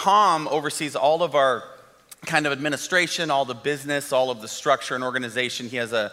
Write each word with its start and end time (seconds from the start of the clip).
Tom 0.00 0.48
oversees 0.48 0.96
all 0.96 1.22
of 1.22 1.34
our 1.34 1.62
kind 2.24 2.46
of 2.46 2.52
administration, 2.52 3.30
all 3.30 3.44
the 3.44 3.54
business, 3.54 4.14
all 4.14 4.30
of 4.30 4.40
the 4.40 4.48
structure 4.48 4.94
and 4.94 5.04
organization. 5.04 5.68
He 5.68 5.76
has 5.76 5.92
a 5.92 6.10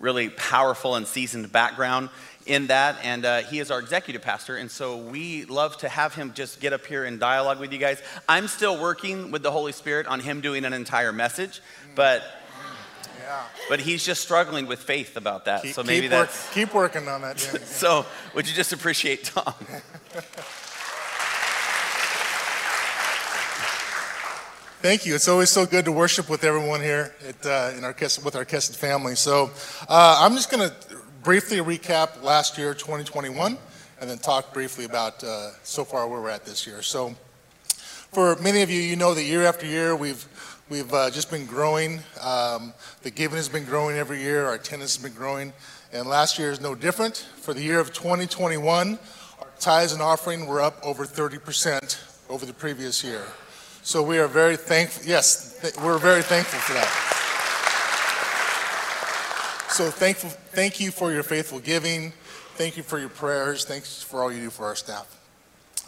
really 0.00 0.28
powerful 0.28 0.96
and 0.96 1.06
seasoned 1.06 1.52
background 1.52 2.08
in 2.46 2.66
that, 2.66 2.96
and 3.04 3.24
uh, 3.24 3.42
he 3.42 3.60
is 3.60 3.70
our 3.70 3.78
executive 3.78 4.22
pastor. 4.22 4.56
And 4.56 4.68
so 4.68 4.96
we 4.96 5.44
love 5.44 5.76
to 5.78 5.88
have 5.88 6.16
him 6.16 6.32
just 6.34 6.60
get 6.60 6.72
up 6.72 6.84
here 6.84 7.04
and 7.04 7.20
dialogue 7.20 7.60
with 7.60 7.72
you 7.72 7.78
guys. 7.78 8.02
I'm 8.28 8.48
still 8.48 8.80
working 8.82 9.30
with 9.30 9.44
the 9.44 9.52
Holy 9.52 9.70
Spirit 9.70 10.08
on 10.08 10.18
him 10.18 10.40
doing 10.40 10.64
an 10.64 10.72
entire 10.72 11.12
message, 11.12 11.60
but. 11.94 12.24
Yeah. 13.20 13.44
But 13.68 13.78
he's 13.78 14.04
just 14.04 14.22
struggling 14.22 14.66
with 14.66 14.80
faith 14.80 15.16
about 15.16 15.44
that. 15.44 15.62
Keep, 15.62 15.74
so 15.74 15.84
maybe 15.84 16.02
keep 16.02 16.10
that's. 16.10 16.46
Work, 16.46 16.54
keep 16.54 16.74
working 16.74 17.06
on 17.06 17.20
that. 17.20 17.38
so 17.64 18.04
would 18.34 18.48
you 18.48 18.54
just 18.54 18.72
appreciate 18.72 19.24
Tom? 19.24 19.54
Thank 24.80 25.06
you. 25.06 25.16
It's 25.16 25.26
always 25.26 25.50
so 25.50 25.66
good 25.66 25.86
to 25.86 25.92
worship 25.92 26.30
with 26.30 26.44
everyone 26.44 26.80
here 26.80 27.12
at, 27.26 27.44
uh, 27.44 27.72
in 27.76 27.82
our 27.82 27.96
with 28.22 28.36
our 28.36 28.44
Kesed 28.44 28.76
family. 28.76 29.16
So 29.16 29.50
uh, 29.88 30.20
I'm 30.20 30.34
just 30.34 30.52
going 30.52 30.70
to 30.70 30.76
briefly 31.24 31.56
recap 31.56 32.22
last 32.22 32.56
year, 32.56 32.74
2021, 32.74 33.58
and 34.00 34.08
then 34.08 34.18
talk 34.18 34.54
briefly 34.54 34.84
about 34.84 35.24
uh, 35.24 35.50
so 35.64 35.82
far 35.82 36.06
where 36.06 36.20
we're 36.20 36.30
at 36.30 36.44
this 36.44 36.64
year. 36.64 36.82
So 36.82 37.16
for 38.12 38.36
many 38.36 38.62
of 38.62 38.70
you, 38.70 38.80
you 38.80 38.94
know 38.94 39.14
that 39.14 39.24
year 39.24 39.42
after 39.42 39.66
year 39.66 39.96
we've 39.96 40.24
we've 40.70 40.94
uh, 40.94 41.10
just 41.10 41.28
been 41.28 41.46
growing. 41.46 41.98
Um, 42.22 42.72
the 43.02 43.10
giving 43.10 43.36
has 43.36 43.48
been 43.48 43.64
growing 43.64 43.96
every 43.96 44.22
year. 44.22 44.46
Our 44.46 44.54
attendance 44.54 44.94
has 44.94 45.02
been 45.02 45.18
growing, 45.18 45.52
and 45.92 46.06
last 46.06 46.38
year 46.38 46.52
is 46.52 46.60
no 46.60 46.76
different. 46.76 47.16
For 47.38 47.52
the 47.52 47.62
year 47.62 47.80
of 47.80 47.92
2021, 47.92 48.96
our 49.40 49.48
tithes 49.58 49.92
and 49.92 50.00
offering 50.00 50.46
were 50.46 50.60
up 50.60 50.78
over 50.84 51.04
30 51.04 51.38
percent 51.38 52.00
over 52.28 52.46
the 52.46 52.54
previous 52.54 53.02
year. 53.02 53.24
So 53.88 54.02
we 54.02 54.18
are 54.18 54.28
very 54.28 54.58
thankful. 54.58 55.06
Yes, 55.06 55.58
th- 55.62 55.74
we're 55.78 55.96
very 55.96 56.20
thankful 56.20 56.58
for 56.58 56.74
that. 56.74 56.86
So 59.70 59.90
thankful, 59.90 60.28
thank 60.28 60.78
you 60.78 60.90
for 60.90 61.10
your 61.10 61.22
faithful 61.22 61.58
giving. 61.58 62.12
Thank 62.56 62.76
you 62.76 62.82
for 62.82 62.98
your 62.98 63.08
prayers. 63.08 63.64
Thanks 63.64 64.02
for 64.02 64.22
all 64.22 64.30
you 64.30 64.42
do 64.42 64.50
for 64.50 64.66
our 64.66 64.76
staff. 64.76 65.18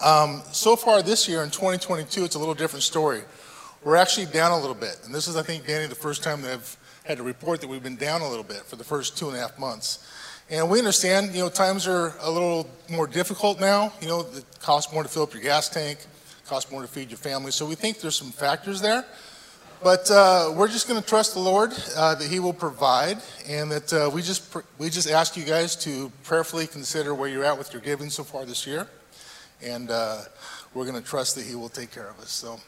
Um, 0.03 0.41
so 0.51 0.77
far 0.77 1.03
this 1.03 1.29
year 1.29 1.43
in 1.43 1.51
2022, 1.51 2.25
it's 2.25 2.37
a 2.37 2.39
little 2.39 2.55
different 2.55 2.85
story. 2.85 3.21
We're 3.85 3.97
actually 3.97 4.29
down 4.33 4.53
a 4.53 4.59
little 4.59 4.75
bit. 4.75 4.99
And 5.05 5.15
this 5.15 5.29
is, 5.29 5.37
I 5.37 5.43
think, 5.43 5.67
Danny, 5.67 5.87
the 5.87 5.95
first 5.95 6.23
time 6.23 6.41
that 6.41 6.55
I've 6.55 6.79
had 7.05 7.19
to 7.19 7.23
report 7.23 7.61
that 7.61 7.69
we've 7.69 7.83
been 7.83 7.97
down 7.97 8.23
a 8.23 8.29
little 8.31 8.45
bit 8.45 8.63
for 8.63 8.77
the 8.77 8.85
first 8.85 9.19
two 9.19 9.29
and 9.29 9.37
a 9.37 9.41
half 9.41 9.59
months. 9.59 10.11
And 10.49 10.71
we 10.71 10.79
understand, 10.79 11.35
you 11.35 11.43
know, 11.43 11.51
times 11.51 11.87
are 11.87 12.15
a 12.23 12.31
little 12.31 12.67
more 12.89 13.07
difficult 13.07 13.61
now. 13.61 13.93
You 14.01 14.09
know, 14.09 14.21
it 14.21 14.47
costs 14.63 14.91
more 14.91 15.03
to 15.03 15.09
fill 15.11 15.25
up 15.25 15.35
your 15.35 15.43
gas 15.43 15.69
tank 15.69 15.99
costs 16.51 16.71
more 16.73 16.83
to 16.83 16.89
feed 16.89 17.11
your 17.11 17.17
family. 17.17 17.53
So 17.53 17.65
we 17.65 17.77
think 17.77 18.01
there's 18.01 18.17
some 18.17 18.33
factors 18.33 18.81
there. 18.81 19.05
But 19.83 20.11
uh, 20.11 20.53
we're 20.57 20.69
just 20.69 20.89
going 20.89 21.01
to 21.01 21.09
trust 21.09 21.33
the 21.33 21.41
Lord 21.41 21.73
uh, 21.97 22.17
that 22.17 22.29
He 22.29 22.39
will 22.39 22.53
provide, 22.53 23.17
and 23.49 23.71
that 23.71 23.93
uh, 23.93 24.11
we 24.13 24.21
just 24.21 24.55
we 24.77 24.91
just 24.91 25.09
ask 25.09 25.39
you 25.39 25.45
guys 25.45 25.75
to 25.77 26.13
prayerfully 26.23 26.67
consider 26.67 27.15
where 27.15 27.31
you're 27.31 27.47
at 27.47 27.57
with 27.57 27.73
your 27.73 27.81
giving 27.81 28.11
so 28.11 28.23
far 28.23 28.45
this 28.45 28.67
year, 28.67 28.87
and 29.63 29.91
uh, 29.91 30.19
we're 30.75 30.85
going 30.85 31.03
to 31.03 31.09
trust 31.09 31.35
that 31.37 31.47
He 31.47 31.55
will 31.55 31.71
take 31.71 31.91
care 31.93 32.11
of 32.11 32.19
us. 32.21 32.31
So, 32.31 32.61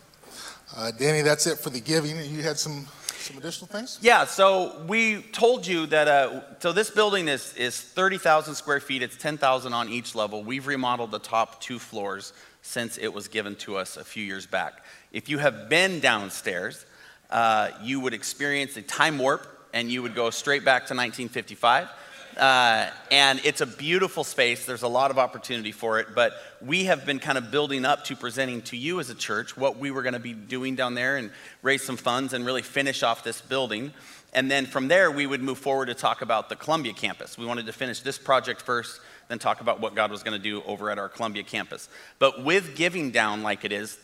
uh, 0.75 0.91
Danny, 0.93 1.21
that's 1.21 1.47
it 1.47 1.59
for 1.59 1.69
the 1.69 1.81
giving. 1.81 2.17
You 2.17 2.43
had 2.43 2.59
some 2.59 2.87
some 3.19 3.37
additional 3.37 3.67
things? 3.67 3.99
Yeah. 4.01 4.25
So 4.25 4.83
we 4.89 5.21
told 5.33 5.67
you 5.67 5.85
that. 5.89 6.09
Uh, 6.09 6.41
so 6.61 6.73
this 6.73 6.89
building 6.89 7.29
is 7.29 7.55
is 7.57 7.79
thirty 7.79 8.17
thousand 8.17 8.55
square 8.55 8.81
feet. 8.81 9.03
It's 9.03 9.19
ten 9.19 9.37
thousand 9.37 9.75
on 9.75 9.91
each 9.91 10.15
level. 10.15 10.43
We've 10.43 10.67
remodeled 10.67 11.11
the 11.11 11.19
top 11.19 11.61
two 11.61 11.79
floors 11.79 12.33
since 12.63 12.97
it 12.97 13.13
was 13.13 13.29
given 13.29 13.57
to 13.57 13.77
us 13.77 13.97
a 13.97 14.05
few 14.05 14.25
years 14.25 14.47
back. 14.47 14.85
If 15.13 15.29
you 15.29 15.39
have 15.39 15.69
been 15.69 16.01
downstairs, 16.01 16.87
uh, 17.31 17.71
you 17.83 18.01
would 18.01 18.15
experience 18.15 18.77
a 18.77 18.83
time 18.83 19.19
warp 19.19 19.47
and 19.75 19.91
you 19.91 20.03
would 20.03 20.15
go 20.15 20.31
straight 20.31 20.65
back 20.65 20.87
to 20.87 20.95
1955. 20.95 21.89
Uh, 22.37 22.89
and 23.11 23.41
it's 23.45 23.61
a 23.61 23.67
beautiful 23.67 24.25
space. 24.25 24.65
There's 24.65 24.83
a 24.83 24.89
lot 24.89 25.11
of 25.11 25.19
opportunity 25.19 25.73
for 25.73 25.99
it. 25.99 26.09
But 26.15 26.33
we 26.63 26.85
have 26.85 27.05
been 27.05 27.19
kind 27.19 27.37
of 27.37 27.51
building 27.51 27.85
up 27.85 28.05
to 28.05 28.17
presenting 28.17 28.63
to 28.63 28.77
you 28.77 29.01
as 29.01 29.11
a 29.11 29.15
church 29.15 29.57
what 29.57 29.77
we 29.77 29.91
were 29.91 30.03
going 30.03 30.15
to 30.15 30.21
be 30.21 30.33
doing 30.33 30.75
down 30.75 30.95
there 30.95 31.17
and 31.17 31.31
raise 31.63 31.83
some 31.83 31.97
funds 31.97 32.33
and 32.33 32.47
really 32.47 32.63
finish 32.63 33.03
off 33.03 33.23
this 33.23 33.41
building. 33.41 33.93
And 34.33 34.51
then 34.51 34.65
from 34.65 34.89
there, 34.89 35.11
we 35.11 35.27
would 35.27 35.43
move 35.43 35.59
forward 35.59 35.87
to 35.87 35.95
talk 35.95 36.23
about 36.23 36.49
the 36.49 36.57
Columbia 36.57 36.95
campus. 36.95 37.37
We 37.37 37.45
wanted 37.45 37.67
to 37.67 37.73
finish 37.73 38.01
this 38.01 38.19
project 38.19 38.63
first 38.63 39.01
then 39.33 39.39
talk 39.39 39.63
about 39.63 39.81
what 39.81 39.95
God 39.95 40.11
was 40.11 40.23
going 40.23 40.37
to 40.37 40.43
do 40.43 40.63
over 40.65 40.91
at 40.91 40.99
our 40.99 41.09
Columbia 41.09 41.43
campus. 41.43 41.89
But 42.19 42.45
with 42.45 42.77
giving 42.77 43.13
down 43.13 43.43
like 43.43 43.65
it 43.65 43.73
is, 43.73 43.99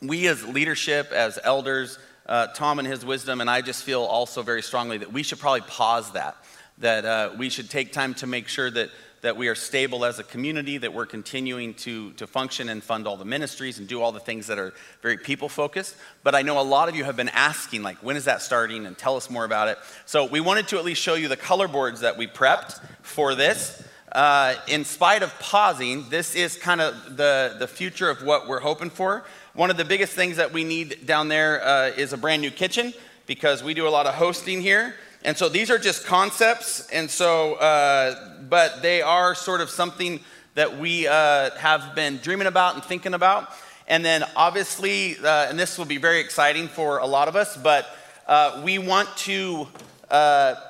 we 0.00 0.28
as 0.28 0.46
leadership, 0.46 1.10
as 1.10 1.36
elders, 1.42 1.98
uh, 2.26 2.46
Tom 2.48 2.78
and 2.78 2.86
his 2.86 3.04
wisdom, 3.04 3.40
and 3.40 3.50
I 3.50 3.60
just 3.60 3.82
feel 3.82 4.02
also 4.02 4.42
very 4.42 4.62
strongly 4.62 4.98
that 4.98 5.12
we 5.12 5.24
should 5.24 5.40
probably 5.40 5.62
pause 5.62 6.12
that, 6.12 6.36
that 6.78 7.04
uh, 7.04 7.30
we 7.36 7.48
should 7.48 7.68
take 7.68 7.92
time 7.92 8.14
to 8.14 8.28
make 8.28 8.46
sure 8.46 8.70
that, 8.70 8.90
that 9.22 9.36
we 9.36 9.48
are 9.48 9.56
stable 9.56 10.04
as 10.04 10.20
a 10.20 10.22
community, 10.22 10.78
that 10.78 10.94
we're 10.94 11.06
continuing 11.06 11.74
to, 11.74 12.12
to 12.12 12.28
function 12.28 12.68
and 12.68 12.84
fund 12.84 13.08
all 13.08 13.16
the 13.16 13.24
ministries 13.24 13.80
and 13.80 13.88
do 13.88 14.00
all 14.00 14.12
the 14.12 14.20
things 14.20 14.46
that 14.46 14.60
are 14.60 14.72
very 15.02 15.16
people 15.16 15.48
focused. 15.48 15.96
But 16.22 16.36
I 16.36 16.42
know 16.42 16.60
a 16.60 16.62
lot 16.62 16.88
of 16.88 16.94
you 16.94 17.02
have 17.02 17.16
been 17.16 17.30
asking, 17.30 17.82
like, 17.82 17.96
when 17.96 18.16
is 18.16 18.26
that 18.26 18.42
starting? 18.42 18.86
And 18.86 18.96
tell 18.96 19.16
us 19.16 19.28
more 19.28 19.44
about 19.44 19.66
it. 19.66 19.78
So 20.06 20.26
we 20.26 20.38
wanted 20.38 20.68
to 20.68 20.78
at 20.78 20.84
least 20.84 21.02
show 21.02 21.14
you 21.14 21.26
the 21.26 21.36
color 21.36 21.66
boards 21.66 22.02
that 22.02 22.16
we 22.16 22.28
prepped 22.28 22.80
for 23.02 23.34
this 23.34 23.82
uh, 24.12 24.54
in 24.66 24.84
spite 24.84 25.22
of 25.22 25.38
pausing, 25.38 26.08
this 26.08 26.34
is 26.34 26.56
kind 26.56 26.80
of 26.80 27.16
the, 27.16 27.56
the 27.58 27.66
future 27.66 28.08
of 28.08 28.22
what 28.22 28.48
we're 28.48 28.60
hoping 28.60 28.90
for. 28.90 29.24
One 29.54 29.70
of 29.70 29.76
the 29.76 29.84
biggest 29.84 30.12
things 30.12 30.36
that 30.36 30.52
we 30.52 30.64
need 30.64 31.06
down 31.06 31.28
there 31.28 31.62
uh, 31.62 31.88
is 31.88 32.12
a 32.12 32.16
brand 32.16 32.42
new 32.42 32.50
kitchen 32.50 32.94
because 33.26 33.62
we 33.62 33.74
do 33.74 33.86
a 33.86 33.90
lot 33.90 34.06
of 34.06 34.14
hosting 34.14 34.62
here. 34.62 34.94
And 35.24 35.36
so 35.36 35.48
these 35.48 35.70
are 35.70 35.78
just 35.78 36.06
concepts, 36.06 36.88
and 36.90 37.10
so, 37.10 37.54
uh, 37.54 38.38
but 38.48 38.82
they 38.82 39.02
are 39.02 39.34
sort 39.34 39.60
of 39.60 39.68
something 39.68 40.20
that 40.54 40.78
we 40.78 41.06
uh, 41.06 41.50
have 41.56 41.94
been 41.94 42.18
dreaming 42.18 42.46
about 42.46 42.74
and 42.74 42.84
thinking 42.84 43.14
about. 43.14 43.52
And 43.88 44.04
then 44.04 44.24
obviously, 44.36 45.18
uh, 45.18 45.48
and 45.48 45.58
this 45.58 45.76
will 45.76 45.86
be 45.86 45.98
very 45.98 46.20
exciting 46.20 46.68
for 46.68 46.98
a 46.98 47.06
lot 47.06 47.26
of 47.28 47.36
us, 47.36 47.56
but 47.56 47.86
uh, 48.26 48.62
we 48.64 48.78
want 48.78 49.08
to 49.18 49.66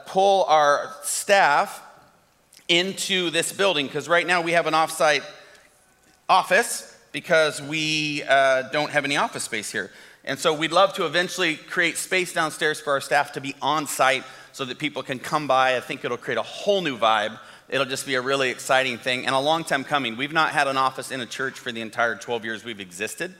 pull 0.06 0.44
our 0.44 0.94
staff 1.02 1.82
into 2.68 3.30
this 3.30 3.52
building 3.52 3.86
because 3.86 4.08
right 4.08 4.26
now 4.26 4.42
we 4.42 4.52
have 4.52 4.66
an 4.66 4.74
offsite 4.74 5.24
office 6.28 6.96
because 7.12 7.62
we 7.62 8.22
uh, 8.28 8.62
don't 8.70 8.90
have 8.90 9.04
any 9.04 9.16
office 9.16 9.44
space 9.44 9.72
here. 9.72 9.90
And 10.24 10.38
so 10.38 10.52
we'd 10.52 10.72
love 10.72 10.92
to 10.94 11.06
eventually 11.06 11.56
create 11.56 11.96
space 11.96 12.34
downstairs 12.34 12.80
for 12.80 12.92
our 12.92 13.00
staff 13.00 13.32
to 13.32 13.40
be 13.40 13.54
on 13.62 13.86
site 13.86 14.24
so 14.52 14.64
that 14.66 14.78
people 14.78 15.02
can 15.02 15.18
come 15.18 15.46
by. 15.46 15.76
I 15.76 15.80
think 15.80 16.04
it'll 16.04 16.18
create 16.18 16.36
a 16.36 16.42
whole 16.42 16.82
new 16.82 16.98
vibe. 16.98 17.38
It'll 17.70 17.86
just 17.86 18.06
be 18.06 18.14
a 18.14 18.20
really 18.20 18.50
exciting 18.50 18.98
thing 18.98 19.26
and 19.26 19.34
a 19.34 19.38
long 19.38 19.64
time 19.64 19.84
coming. 19.84 20.16
We've 20.16 20.32
not 20.32 20.50
had 20.50 20.68
an 20.68 20.76
office 20.76 21.10
in 21.10 21.20
a 21.20 21.26
church 21.26 21.58
for 21.58 21.72
the 21.72 21.80
entire 21.80 22.16
12 22.16 22.44
years 22.44 22.64
we've 22.64 22.80
existed. 22.80 23.34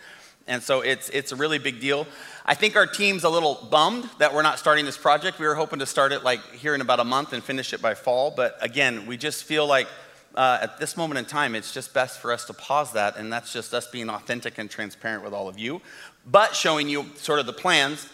And 0.47 0.63
so 0.63 0.81
it's, 0.81 1.11
it's 1.11 1.33
a 1.33 1.37
really 1.37 1.59
big 1.59 1.81
deal. 1.81 2.07
I 2.49 2.55
think 2.55 2.77
our 2.77 2.87
team's 2.87 3.25
a 3.25 3.29
little 3.29 3.57
bummed 3.71 4.09
that 4.17 4.33
we're 4.33 4.41
not 4.41 4.59
starting 4.59 4.87
this 4.87 4.97
project. 4.97 5.39
We 5.39 5.47
were 5.47 5.55
hoping 5.55 5.81
to 5.81 5.87
start 5.87 6.13
it 6.13 6.25
like 6.25 6.41
here 6.55 6.75
in 6.75 6.81
about 6.81 6.99
a 6.99 7.05
month 7.05 7.35
and 7.35 7.45
finish 7.45 7.75
it 7.75 7.83
by 7.83 7.93
fall. 7.93 8.31
But 8.31 8.57
again, 8.63 9.05
we 9.05 9.19
just 9.19 9.45
feel 9.45 9.67
like 9.67 9.87
uh, 10.35 10.61
at 10.63 10.81
this 10.81 10.97
moment 10.97 11.19
in 11.19 11.27
time, 11.27 11.55
it's 11.55 11.75
just 11.75 11.93
best 11.93 12.19
for 12.21 12.33
us 12.33 12.47
to 12.47 12.55
pause 12.55 12.93
that. 12.93 13.19
And 13.19 13.31
that's 13.31 13.53
just 13.53 13.75
us 13.75 13.87
being 13.87 14.09
authentic 14.09 14.57
and 14.57 14.71
transparent 14.71 15.23
with 15.23 15.35
all 15.35 15.47
of 15.47 15.59
you, 15.59 15.83
but 16.27 16.57
showing 16.57 16.89
you 16.89 17.05
sort 17.17 17.39
of 17.39 17.45
the 17.45 17.53
plans. 17.53 18.09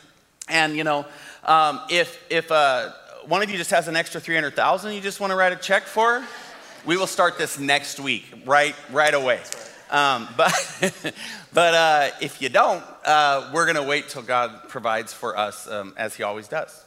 And, 0.49 0.77
you 0.77 0.83
know, 0.83 1.07
um, 1.45 1.83
if, 1.89 2.21
if 2.29 2.51
uh, 2.51 2.91
one 3.27 3.41
of 3.41 3.51
you 3.51 3.57
just 3.57 3.71
has 3.71 3.87
an 3.87 3.95
extra 3.95 4.21
300,000 4.21 4.95
you 4.95 5.01
just 5.01 5.21
want 5.21 5.31
to 5.31 5.37
write 5.37 5.53
a 5.53 5.57
check 5.57 5.85
for, 5.85 6.25
we 6.85 6.97
will 6.97 7.07
start 7.07 7.39
this 7.39 7.61
next 7.61 8.01
week, 8.01 8.25
right, 8.45 8.75
right 8.91 9.15
away. 9.15 9.39
Um, 9.95 10.29
but 10.37 11.15
but 11.53 11.75
uh, 11.75 12.11
if 12.21 12.43
you 12.43 12.49
don't, 12.49 12.83
uh, 13.05 13.51
we're 13.55 13.65
going 13.65 13.77
to 13.77 13.89
wait 13.89 14.09
till 14.09 14.23
God 14.23 14.69
provides 14.69 15.13
for 15.13 15.39
us 15.39 15.69
um, 15.69 15.95
as 15.97 16.17
He 16.17 16.25
always 16.25 16.49
does. 16.49 16.85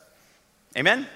Amen? 0.76 1.08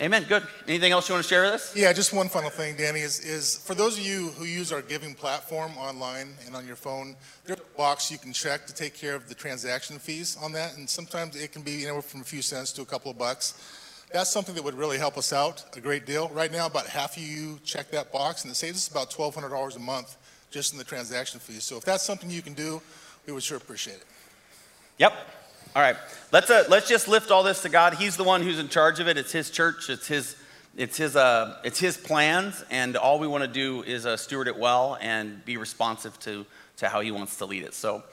Amen. 0.00 0.24
Good. 0.28 0.42
Anything 0.66 0.90
else 0.90 1.08
you 1.08 1.14
want 1.14 1.24
to 1.24 1.28
share 1.28 1.44
with 1.44 1.52
us? 1.52 1.76
Yeah, 1.76 1.92
just 1.92 2.12
one 2.12 2.28
final 2.28 2.50
thing, 2.50 2.76
Danny, 2.76 2.98
is, 2.98 3.20
is 3.20 3.58
for 3.58 3.76
those 3.76 3.96
of 3.96 4.04
you 4.04 4.30
who 4.30 4.44
use 4.44 4.72
our 4.72 4.82
giving 4.82 5.14
platform 5.14 5.70
online 5.78 6.34
and 6.46 6.56
on 6.56 6.66
your 6.66 6.74
phone, 6.74 7.14
there's 7.44 7.60
a 7.60 7.76
box 7.76 8.10
you 8.10 8.18
can 8.18 8.32
check 8.32 8.66
to 8.66 8.74
take 8.74 8.94
care 8.94 9.14
of 9.14 9.28
the 9.28 9.36
transaction 9.36 10.00
fees 10.00 10.36
on 10.42 10.50
that. 10.50 10.76
And 10.76 10.90
sometimes 10.90 11.36
it 11.36 11.52
can 11.52 11.62
be 11.62 11.84
anywhere 11.84 12.02
from 12.02 12.22
a 12.22 12.24
few 12.24 12.42
cents 12.42 12.72
to 12.72 12.82
a 12.82 12.84
couple 12.84 13.12
of 13.12 13.16
bucks. 13.16 13.54
That's 14.12 14.32
something 14.32 14.56
that 14.56 14.64
would 14.64 14.76
really 14.76 14.98
help 14.98 15.16
us 15.16 15.32
out 15.32 15.64
a 15.76 15.80
great 15.80 16.06
deal. 16.06 16.28
Right 16.30 16.50
now, 16.50 16.66
about 16.66 16.88
half 16.88 17.16
of 17.16 17.22
you 17.22 17.60
check 17.64 17.92
that 17.92 18.10
box, 18.10 18.42
and 18.42 18.50
it 18.50 18.56
saves 18.56 18.78
us 18.78 18.88
about 18.88 19.10
$1,200 19.12 19.76
a 19.76 19.78
month 19.78 20.16
just 20.54 20.72
in 20.72 20.78
the 20.78 20.84
transaction 20.84 21.40
fees. 21.40 21.64
So 21.64 21.76
if 21.76 21.84
that's 21.84 22.04
something 22.04 22.30
you 22.30 22.40
can 22.40 22.54
do, 22.54 22.80
we 23.26 23.32
would 23.32 23.42
sure 23.42 23.56
appreciate 23.56 23.96
it. 23.96 24.04
Yep. 24.98 25.12
All 25.74 25.82
right. 25.82 25.96
Let's, 26.30 26.48
uh, 26.48 26.62
let's 26.68 26.88
just 26.88 27.08
lift 27.08 27.32
all 27.32 27.42
this 27.42 27.62
to 27.62 27.68
God. 27.68 27.94
He's 27.94 28.16
the 28.16 28.22
one 28.22 28.40
who's 28.40 28.60
in 28.60 28.68
charge 28.68 29.00
of 29.00 29.08
it. 29.08 29.18
It's 29.18 29.32
His 29.32 29.50
church. 29.50 29.90
It's 29.90 30.06
His, 30.06 30.36
it's 30.76 30.96
His, 30.96 31.16
uh, 31.16 31.58
it's 31.64 31.80
his 31.80 31.96
plans. 31.96 32.64
And 32.70 32.96
all 32.96 33.18
we 33.18 33.26
want 33.26 33.42
to 33.42 33.48
do 33.48 33.82
is 33.82 34.06
uh, 34.06 34.16
steward 34.16 34.46
it 34.46 34.56
well 34.56 34.96
and 35.00 35.44
be 35.44 35.56
responsive 35.56 36.16
to, 36.20 36.46
to 36.76 36.88
how 36.88 37.00
He 37.00 37.10
wants 37.10 37.36
to 37.38 37.46
lead 37.46 37.64
it. 37.64 37.74
So, 37.74 38.04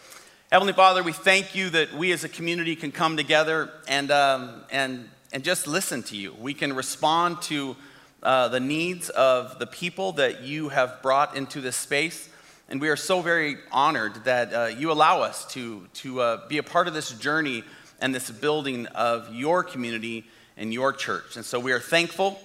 Heavenly 0.51 0.73
Father, 0.73 1.03
we 1.03 1.13
thank 1.13 1.53
you 1.53 1.69
that 1.69 1.93
we 1.93 2.11
as 2.11 2.23
a 2.23 2.29
community 2.29 2.75
can 2.75 2.91
come 2.91 3.17
together 3.17 3.71
and, 3.87 4.09
um, 4.09 4.63
and, 4.71 5.07
and 5.31 5.43
just 5.43 5.67
listen 5.67 6.01
to 6.03 6.17
you. 6.17 6.33
We 6.39 6.55
can 6.55 6.73
respond 6.73 7.43
to 7.43 7.75
uh, 8.23 8.47
the 8.47 8.59
needs 8.59 9.09
of 9.09 9.59
the 9.59 9.67
people 9.67 10.13
that 10.13 10.41
you 10.41 10.69
have 10.69 11.03
brought 11.03 11.35
into 11.35 11.61
this 11.61 11.75
space. 11.75 12.29
And 12.71 12.79
we 12.79 12.87
are 12.87 12.95
so 12.95 13.21
very 13.21 13.57
honored 13.69 14.23
that 14.23 14.53
uh, 14.53 14.65
you 14.67 14.93
allow 14.93 15.23
us 15.23 15.45
to, 15.51 15.85
to 15.95 16.21
uh, 16.21 16.47
be 16.47 16.57
a 16.57 16.63
part 16.63 16.87
of 16.87 16.93
this 16.93 17.11
journey 17.11 17.65
and 17.99 18.15
this 18.15 18.31
building 18.31 18.87
of 18.87 19.35
your 19.35 19.61
community 19.61 20.23
and 20.55 20.73
your 20.73 20.93
church. 20.93 21.35
And 21.35 21.43
so 21.43 21.59
we 21.59 21.73
are 21.73 21.81
thankful, 21.81 22.39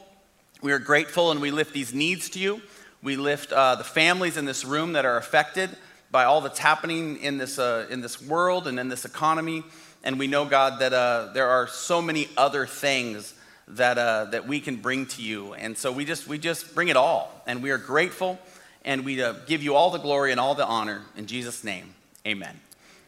we 0.62 0.72
are 0.72 0.80
grateful, 0.80 1.30
and 1.30 1.40
we 1.40 1.52
lift 1.52 1.72
these 1.72 1.94
needs 1.94 2.28
to 2.30 2.40
you. 2.40 2.60
We 3.04 3.14
lift 3.14 3.52
uh, 3.52 3.76
the 3.76 3.84
families 3.84 4.36
in 4.36 4.46
this 4.46 4.64
room 4.64 4.94
that 4.94 5.04
are 5.04 5.16
affected 5.16 5.70
by 6.10 6.24
all 6.24 6.40
that's 6.40 6.58
happening 6.58 7.18
in 7.18 7.38
this, 7.38 7.60
uh, 7.60 7.86
in 7.88 8.00
this 8.00 8.20
world 8.20 8.66
and 8.66 8.80
in 8.80 8.88
this 8.88 9.04
economy. 9.04 9.62
And 10.02 10.18
we 10.18 10.26
know, 10.26 10.44
God, 10.44 10.80
that 10.80 10.92
uh, 10.92 11.30
there 11.34 11.50
are 11.50 11.68
so 11.68 12.02
many 12.02 12.28
other 12.36 12.66
things 12.66 13.32
that, 13.68 13.96
uh, 13.96 14.24
that 14.24 14.48
we 14.48 14.58
can 14.58 14.74
bring 14.74 15.06
to 15.06 15.22
you. 15.22 15.54
And 15.54 15.78
so 15.78 15.92
we 15.92 16.04
just, 16.04 16.26
we 16.26 16.38
just 16.38 16.74
bring 16.74 16.88
it 16.88 16.96
all. 16.96 17.30
And 17.46 17.62
we 17.62 17.70
are 17.70 17.78
grateful. 17.78 18.40
And 18.86 19.04
we 19.04 19.20
uh, 19.20 19.34
give 19.46 19.62
you 19.62 19.74
all 19.74 19.90
the 19.90 19.98
glory 19.98 20.30
and 20.30 20.40
all 20.40 20.54
the 20.54 20.64
honor. 20.64 21.02
In 21.16 21.26
Jesus' 21.26 21.64
name, 21.64 21.94
amen. 22.24 22.58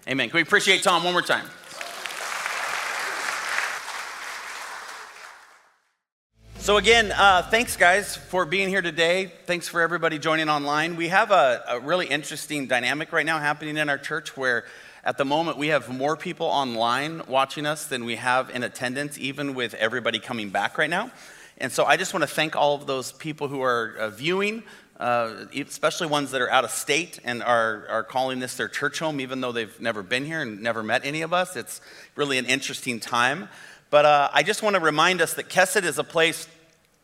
Amen. 0.09 0.29
Can 0.29 0.37
we 0.37 0.43
appreciate 0.43 0.83
Tom 0.83 1.05
one 1.05 1.13
more 1.13 1.23
time? 1.23 1.47
So, 6.57 6.77
again, 6.77 7.13
uh, 7.13 7.43
thanks, 7.43 7.77
guys, 7.77 8.17
for 8.17 8.45
being 8.45 8.69
here 8.69 8.83
today. 8.83 9.33
Thanks 9.47 9.69
for 9.69 9.81
everybody 9.81 10.19
joining 10.19 10.51
online. 10.51 10.97
We 10.97 11.09
have 11.09 11.31
a, 11.31 11.65
a, 11.67 11.81
really 11.81 12.07
interesting 12.07 12.67
dynamic 12.67 13.13
right 13.13 13.25
now 13.25 13.39
happening 13.39 13.77
in 13.77 13.89
our 13.89 13.97
church 13.97 14.37
where, 14.37 14.67
at 15.05 15.17
the 15.17 15.25
moment, 15.25 15.57
we 15.57 15.69
have 15.69 15.89
more 15.89 16.17
people 16.17 16.47
online 16.47 17.23
watching 17.27 17.65
us 17.65 17.87
than 17.87 18.05
we 18.05 18.17
have 18.17 18.51
in 18.51 18.65
attendance, 18.65 19.17
even 19.17 19.55
with 19.55 19.73
everybody 19.75 20.19
coming 20.19 20.51
back 20.51 20.77
right 20.77 20.91
now. 20.91 21.11
And 21.57 21.73
so, 21.73 21.87
I 21.87 21.97
just 21.97 22.13
want 22.13 22.25
to 22.25 22.27
thank 22.27 22.55
all 22.55 22.75
of 22.75 22.87
those 22.87 23.13
people 23.13 23.49
who 23.49 23.63
are 23.63 23.95
uh, 23.99 24.11
viewing, 24.11 24.63
uh, 24.99 25.47
especially 25.55 26.09
ones 26.09 26.33
that 26.33 26.41
are 26.41 26.51
out 26.51 26.65
of 26.65 26.71
state 26.71 27.21
and 27.25 27.43
are, 27.43 27.87
are 27.89 28.03
calling 28.03 28.41
this 28.41 28.57
their 28.57 28.69
church 28.69 28.99
home, 28.99 29.21
even 29.21 29.41
though 29.41 29.53
they've 29.53 29.81
never 29.81 30.03
been 30.03 30.25
here 30.25 30.43
and 30.43 30.61
never 30.61 30.83
met 30.83 31.05
any 31.05 31.23
of 31.23 31.33
us. 31.33 31.57
It's 31.57 31.81
really 32.17 32.39
an 32.39 32.47
interesting 32.47 32.99
time. 32.99 33.49
But 33.91 34.05
uh, 34.05 34.29
I 34.33 34.43
just 34.43 34.63
want 34.63 34.75
to 34.75 34.81
remind 34.81 35.21
us 35.21 35.35
that 35.35 35.49
Kesed 35.49 35.85
is 35.85 35.99
a 35.99 36.05
place 36.05 36.49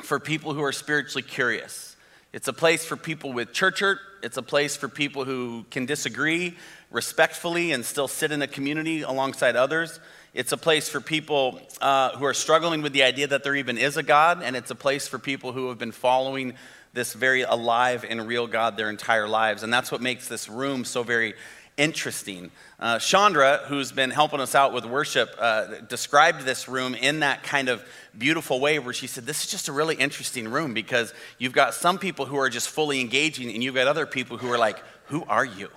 for 0.02 0.18
people 0.18 0.54
who 0.54 0.62
are 0.62 0.72
spiritually 0.72 1.22
curious. 1.22 1.96
It's 2.32 2.48
a 2.48 2.52
place 2.52 2.84
for 2.84 2.96
people 2.96 3.32
with 3.32 3.52
church 3.52 3.80
hurt. 3.80 4.00
It's 4.22 4.36
a 4.36 4.42
place 4.42 4.76
for 4.76 4.88
people 4.88 5.24
who 5.24 5.64
can 5.70 5.86
disagree 5.86 6.56
respectfully 6.90 7.72
and 7.72 7.84
still 7.84 8.08
sit 8.08 8.32
in 8.32 8.42
a 8.42 8.48
community 8.48 9.02
alongside 9.02 9.54
others. 9.54 10.00
It's 10.34 10.50
a 10.50 10.56
place 10.56 10.88
for 10.88 11.00
people 11.00 11.60
uh, 11.80 12.16
who 12.16 12.24
are 12.24 12.34
struggling 12.34 12.82
with 12.82 12.92
the 12.92 13.04
idea 13.04 13.28
that 13.28 13.44
there 13.44 13.54
even 13.54 13.78
is 13.78 13.96
a 13.96 14.02
God, 14.02 14.42
and 14.42 14.56
it's 14.56 14.72
a 14.72 14.74
place 14.74 15.06
for 15.06 15.20
people 15.20 15.52
who 15.52 15.68
have 15.68 15.78
been 15.78 15.92
following 15.92 16.54
this 16.94 17.12
very 17.12 17.42
alive 17.42 18.04
and 18.08 18.26
real 18.26 18.46
God 18.46 18.76
their 18.76 18.88
entire 18.88 19.28
lives. 19.28 19.62
And 19.62 19.72
that's 19.72 19.92
what 19.92 20.00
makes 20.00 20.28
this 20.28 20.48
room 20.48 20.84
so 20.84 21.02
very 21.02 21.34
interesting. 21.76 22.52
Uh, 22.78 23.00
Chandra, 23.00 23.62
who's 23.66 23.90
been 23.90 24.10
helping 24.10 24.40
us 24.40 24.54
out 24.54 24.72
with 24.72 24.84
worship, 24.84 25.34
uh, 25.38 25.80
described 25.88 26.42
this 26.42 26.68
room 26.68 26.94
in 26.94 27.20
that 27.20 27.42
kind 27.42 27.68
of 27.68 27.84
beautiful 28.16 28.60
way 28.60 28.78
where 28.78 28.94
she 28.94 29.08
said, 29.08 29.26
This 29.26 29.44
is 29.44 29.50
just 29.50 29.66
a 29.66 29.72
really 29.72 29.96
interesting 29.96 30.48
room 30.48 30.72
because 30.72 31.12
you've 31.38 31.52
got 31.52 31.74
some 31.74 31.98
people 31.98 32.26
who 32.26 32.36
are 32.36 32.48
just 32.48 32.68
fully 32.68 33.00
engaging, 33.00 33.50
and 33.50 33.62
you've 33.62 33.74
got 33.74 33.88
other 33.88 34.06
people 34.06 34.38
who 34.38 34.50
are 34.52 34.58
like, 34.58 34.80
Who 35.06 35.24
are 35.24 35.44
you? 35.44 35.68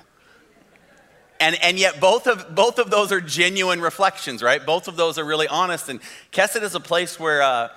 And, 1.40 1.58
and 1.64 1.80
yet, 1.80 2.00
both 2.00 2.28
of, 2.28 2.56
both 2.56 2.80
of 2.80 2.90
those 2.90 3.12
are 3.12 3.22
genuine 3.22 3.82
reflections, 3.82 4.42
right? 4.42 4.64
Both 4.64 4.88
of 4.88 4.98
those 4.98 5.18
are 5.18 5.26
really 5.26 5.48
honest. 5.48 5.90
And 5.90 6.00
Kesed 6.32 6.62
is 6.62 6.76
a 6.76 6.80
place 6.80 7.20
where, 7.20 7.42
uh, 7.42 7.70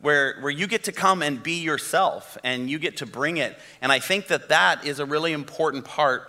where, 0.00 0.38
where 0.40 0.50
you 0.50 0.66
get 0.66 0.84
to 0.84 0.92
come 0.92 1.22
and 1.22 1.42
be 1.42 1.60
yourself 1.60 2.38
and 2.44 2.70
you 2.70 2.78
get 2.78 2.98
to 2.98 3.06
bring 3.06 3.38
it. 3.38 3.58
And 3.80 3.90
I 3.90 3.98
think 3.98 4.28
that 4.28 4.48
that 4.48 4.86
is 4.86 5.00
a 5.00 5.06
really 5.06 5.32
important 5.32 5.84
part 5.84 6.28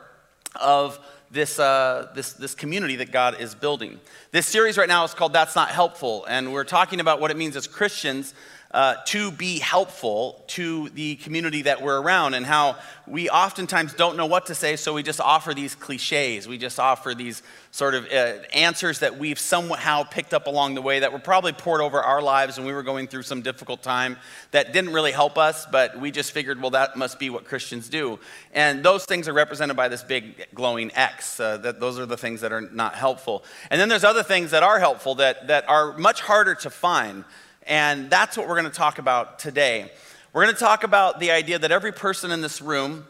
of 0.55 0.99
this, 1.31 1.59
uh, 1.59 2.09
this, 2.15 2.33
this 2.33 2.55
community 2.55 2.95
that 2.97 3.11
God 3.11 3.39
is 3.39 3.53
building. 3.53 3.99
This 4.31 4.47
series 4.47 4.77
right 4.77 4.87
now 4.87 5.03
is 5.03 5.13
called 5.13 5.33
That's 5.33 5.55
Not 5.55 5.69
Helpful, 5.69 6.25
and 6.25 6.51
we're 6.51 6.63
talking 6.63 6.99
about 6.99 7.21
what 7.21 7.29
it 7.29 7.37
means 7.37 7.55
as 7.55 7.67
Christians 7.67 8.33
uh, 8.71 8.95
to 9.05 9.31
be 9.31 9.57
helpful 9.57 10.43
to 10.45 10.89
the 10.89 11.15
community 11.17 11.63
that 11.63 11.81
we're 11.81 11.99
around 11.99 12.35
and 12.35 12.45
how 12.45 12.75
we 13.07 13.27
oftentimes 13.27 13.95
don't 13.95 14.15
know 14.15 14.27
what 14.27 14.45
to 14.45 14.53
say, 14.53 14.75
so 14.75 14.93
we 14.93 15.01
just 15.01 15.19
offer 15.19 15.55
these 15.55 15.73
cliches. 15.73 16.47
We 16.47 16.59
just 16.59 16.79
offer 16.79 17.15
these 17.15 17.41
sort 17.71 17.95
of 17.95 18.05
uh, 18.05 18.43
answers 18.53 18.99
that 18.99 19.17
we've 19.17 19.39
somehow 19.39 20.03
picked 20.03 20.35
up 20.35 20.45
along 20.45 20.75
the 20.75 20.83
way 20.83 20.99
that 20.99 21.11
were 21.11 21.19
probably 21.19 21.51
poured 21.51 21.81
over 21.81 21.99
our 21.99 22.21
lives 22.21 22.57
when 22.57 22.67
we 22.67 22.73
were 22.73 22.83
going 22.83 23.07
through 23.07 23.23
some 23.23 23.41
difficult 23.41 23.81
time 23.81 24.17
that 24.51 24.71
didn't 24.71 24.93
really 24.93 25.11
help 25.11 25.39
us, 25.39 25.65
but 25.65 25.99
we 25.99 26.11
just 26.11 26.31
figured, 26.31 26.61
well, 26.61 26.71
that 26.71 26.95
must 26.95 27.17
be 27.17 27.31
what 27.31 27.45
Christians 27.45 27.89
do. 27.89 28.19
And 28.53 28.83
those 28.83 29.05
things 29.05 29.27
are 29.27 29.33
represented 29.33 29.77
by 29.77 29.87
this 29.87 30.03
big 30.03 30.47
glowing 30.53 30.91
X. 30.93 31.39
Uh, 31.39 31.57
that 31.57 31.79
those 31.79 31.97
are 31.97 32.05
the 32.05 32.17
things 32.17 32.41
that 32.41 32.51
are 32.51 32.61
not 32.61 32.93
helpful. 32.93 33.43
And 33.71 33.81
then 33.81 33.89
there's 33.89 34.03
other 34.03 34.23
things 34.23 34.51
that 34.51 34.61
are 34.61 34.77
helpful 34.77 35.15
that, 35.15 35.47
that 35.47 35.67
are 35.67 35.97
much 35.97 36.21
harder 36.21 36.53
to 36.55 36.69
find. 36.69 37.23
And 37.69 38.09
that's 38.09 38.35
what 38.35 38.47
we're 38.47 38.59
going 38.59 38.71
to 38.71 38.77
talk 38.77 38.97
about 38.97 39.37
today. 39.37 39.91
We're 40.33 40.43
going 40.43 40.55
to 40.55 40.59
talk 40.59 40.83
about 40.83 41.19
the 41.19 41.29
idea 41.29 41.59
that 41.59 41.71
every 41.71 41.91
person 41.91 42.31
in 42.31 42.41
this 42.41 42.63
room 42.63 43.05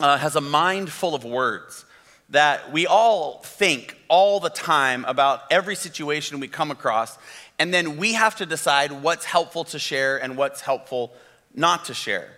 uh, 0.00 0.16
has 0.16 0.36
a 0.36 0.40
mind 0.40 0.90
full 0.90 1.14
of 1.14 1.22
words, 1.22 1.84
that 2.30 2.72
we 2.72 2.86
all 2.86 3.42
think 3.44 3.98
all 4.08 4.40
the 4.40 4.48
time 4.48 5.04
about 5.04 5.42
every 5.50 5.76
situation 5.76 6.40
we 6.40 6.48
come 6.48 6.70
across, 6.70 7.18
and 7.58 7.74
then 7.74 7.98
we 7.98 8.14
have 8.14 8.36
to 8.36 8.46
decide 8.46 8.90
what's 8.90 9.26
helpful 9.26 9.64
to 9.64 9.78
share 9.78 10.16
and 10.16 10.38
what's 10.38 10.62
helpful 10.62 11.12
not 11.54 11.84
to 11.84 11.94
share. 11.94 12.30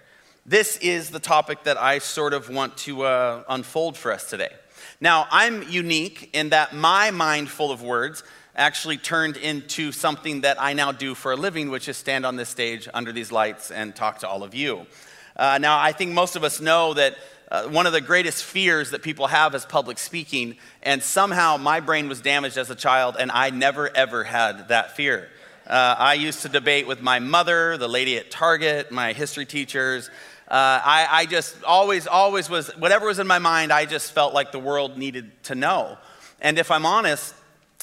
This 0.44 0.78
is 0.78 1.10
the 1.10 1.20
topic 1.20 1.62
that 1.62 1.80
I 1.80 2.00
sort 2.00 2.34
of 2.34 2.50
want 2.50 2.76
to 2.78 3.04
uh, 3.04 3.44
unfold 3.48 3.96
for 3.96 4.10
us 4.10 4.28
today. 4.28 4.50
Now, 5.00 5.28
I'm 5.30 5.62
unique 5.68 6.30
in 6.32 6.48
that 6.48 6.74
my 6.74 7.12
mind 7.12 7.48
full 7.50 7.70
of 7.70 7.82
words 7.82 8.24
actually 8.54 8.98
turned 8.98 9.36
into 9.36 9.92
something 9.92 10.42
that 10.42 10.60
I 10.60 10.74
now 10.74 10.92
do 10.92 11.14
for 11.14 11.32
a 11.32 11.36
living, 11.36 11.70
which 11.70 11.88
is 11.88 11.96
stand 11.96 12.26
on 12.26 12.36
this 12.36 12.48
stage 12.48 12.88
under 12.92 13.12
these 13.12 13.32
lights 13.32 13.70
and 13.70 13.94
talk 13.94 14.18
to 14.18 14.28
all 14.28 14.42
of 14.42 14.54
you. 14.54 14.86
Uh, 15.36 15.58
now, 15.58 15.78
I 15.78 15.92
think 15.92 16.12
most 16.12 16.36
of 16.36 16.44
us 16.44 16.60
know 16.60 16.94
that 16.94 17.16
uh, 17.50 17.64
one 17.64 17.86
of 17.86 17.92
the 17.92 18.00
greatest 18.00 18.44
fears 18.44 18.90
that 18.90 19.02
people 19.02 19.26
have 19.26 19.54
is 19.54 19.64
public 19.64 19.98
speaking, 19.98 20.56
and 20.82 21.02
somehow 21.02 21.56
my 21.56 21.80
brain 21.80 22.08
was 22.08 22.20
damaged 22.20 22.58
as 22.58 22.70
a 22.70 22.74
child, 22.74 23.16
and 23.18 23.30
I 23.30 23.50
never 23.50 23.94
ever 23.94 24.24
had 24.24 24.68
that 24.68 24.96
fear. 24.96 25.28
Uh, 25.66 25.94
I 25.98 26.14
used 26.14 26.42
to 26.42 26.48
debate 26.48 26.86
with 26.86 27.02
my 27.02 27.18
mother, 27.18 27.76
the 27.78 27.88
lady 27.88 28.16
at 28.18 28.30
Target, 28.30 28.90
my 28.90 29.12
history 29.12 29.46
teachers. 29.46 30.08
Uh, 30.48 30.80
I, 30.84 31.06
I 31.10 31.26
just 31.26 31.62
always, 31.62 32.06
always 32.06 32.50
was, 32.50 32.68
whatever 32.76 33.06
was 33.06 33.18
in 33.18 33.26
my 33.26 33.38
mind, 33.38 33.72
I 33.72 33.86
just 33.86 34.12
felt 34.12 34.34
like 34.34 34.52
the 34.52 34.58
world 34.58 34.98
needed 34.98 35.30
to 35.44 35.54
know. 35.54 35.98
And 36.40 36.58
if 36.58 36.70
I'm 36.70 36.84
honest, 36.84 37.34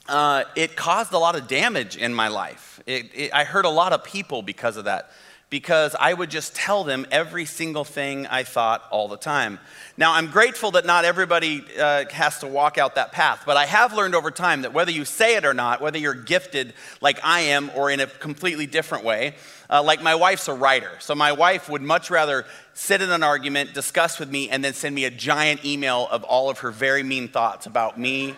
uh, 0.09 0.43
it 0.55 0.75
caused 0.75 1.13
a 1.13 1.19
lot 1.19 1.35
of 1.35 1.47
damage 1.47 1.95
in 1.95 2.13
my 2.13 2.27
life. 2.27 2.81
It, 2.85 3.11
it, 3.13 3.33
I 3.33 3.43
hurt 3.43 3.65
a 3.65 3.69
lot 3.69 3.93
of 3.93 4.03
people 4.03 4.41
because 4.41 4.75
of 4.75 4.85
that, 4.85 5.11
because 5.49 5.95
I 5.99 6.13
would 6.13 6.29
just 6.29 6.55
tell 6.55 6.83
them 6.83 7.05
every 7.11 7.45
single 7.45 7.83
thing 7.83 8.27
I 8.27 8.43
thought 8.43 8.83
all 8.91 9.07
the 9.07 9.17
time. 9.17 9.59
Now, 9.97 10.13
I'm 10.13 10.27
grateful 10.27 10.71
that 10.71 10.85
not 10.85 11.05
everybody 11.05 11.63
uh, 11.79 12.05
has 12.11 12.39
to 12.39 12.47
walk 12.47 12.77
out 12.77 12.95
that 12.95 13.11
path, 13.11 13.43
but 13.45 13.57
I 13.57 13.65
have 13.65 13.93
learned 13.93 14.15
over 14.15 14.31
time 14.31 14.63
that 14.63 14.73
whether 14.73 14.91
you 14.91 15.05
say 15.05 15.35
it 15.35 15.45
or 15.45 15.53
not, 15.53 15.81
whether 15.81 15.99
you're 15.99 16.13
gifted 16.13 16.73
like 17.01 17.19
I 17.23 17.41
am 17.41 17.69
or 17.75 17.91
in 17.91 17.99
a 17.99 18.07
completely 18.07 18.65
different 18.65 19.03
way, 19.03 19.35
uh, 19.69 19.83
like 19.83 20.01
my 20.01 20.15
wife's 20.15 20.47
a 20.47 20.53
writer. 20.53 20.91
So 20.99 21.13
my 21.13 21.31
wife 21.31 21.69
would 21.69 21.83
much 21.83 22.09
rather 22.09 22.45
sit 22.73 23.01
in 23.01 23.11
an 23.11 23.23
argument, 23.23 23.73
discuss 23.73 24.19
with 24.19 24.31
me, 24.31 24.49
and 24.49 24.63
then 24.63 24.73
send 24.73 24.95
me 24.95 25.05
a 25.05 25.11
giant 25.11 25.63
email 25.63 26.07
of 26.09 26.23
all 26.23 26.49
of 26.49 26.59
her 26.59 26.71
very 26.71 27.03
mean 27.03 27.27
thoughts 27.27 27.67
about 27.67 27.99
me 27.99 28.35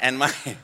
and 0.00 0.18
my 0.18 0.32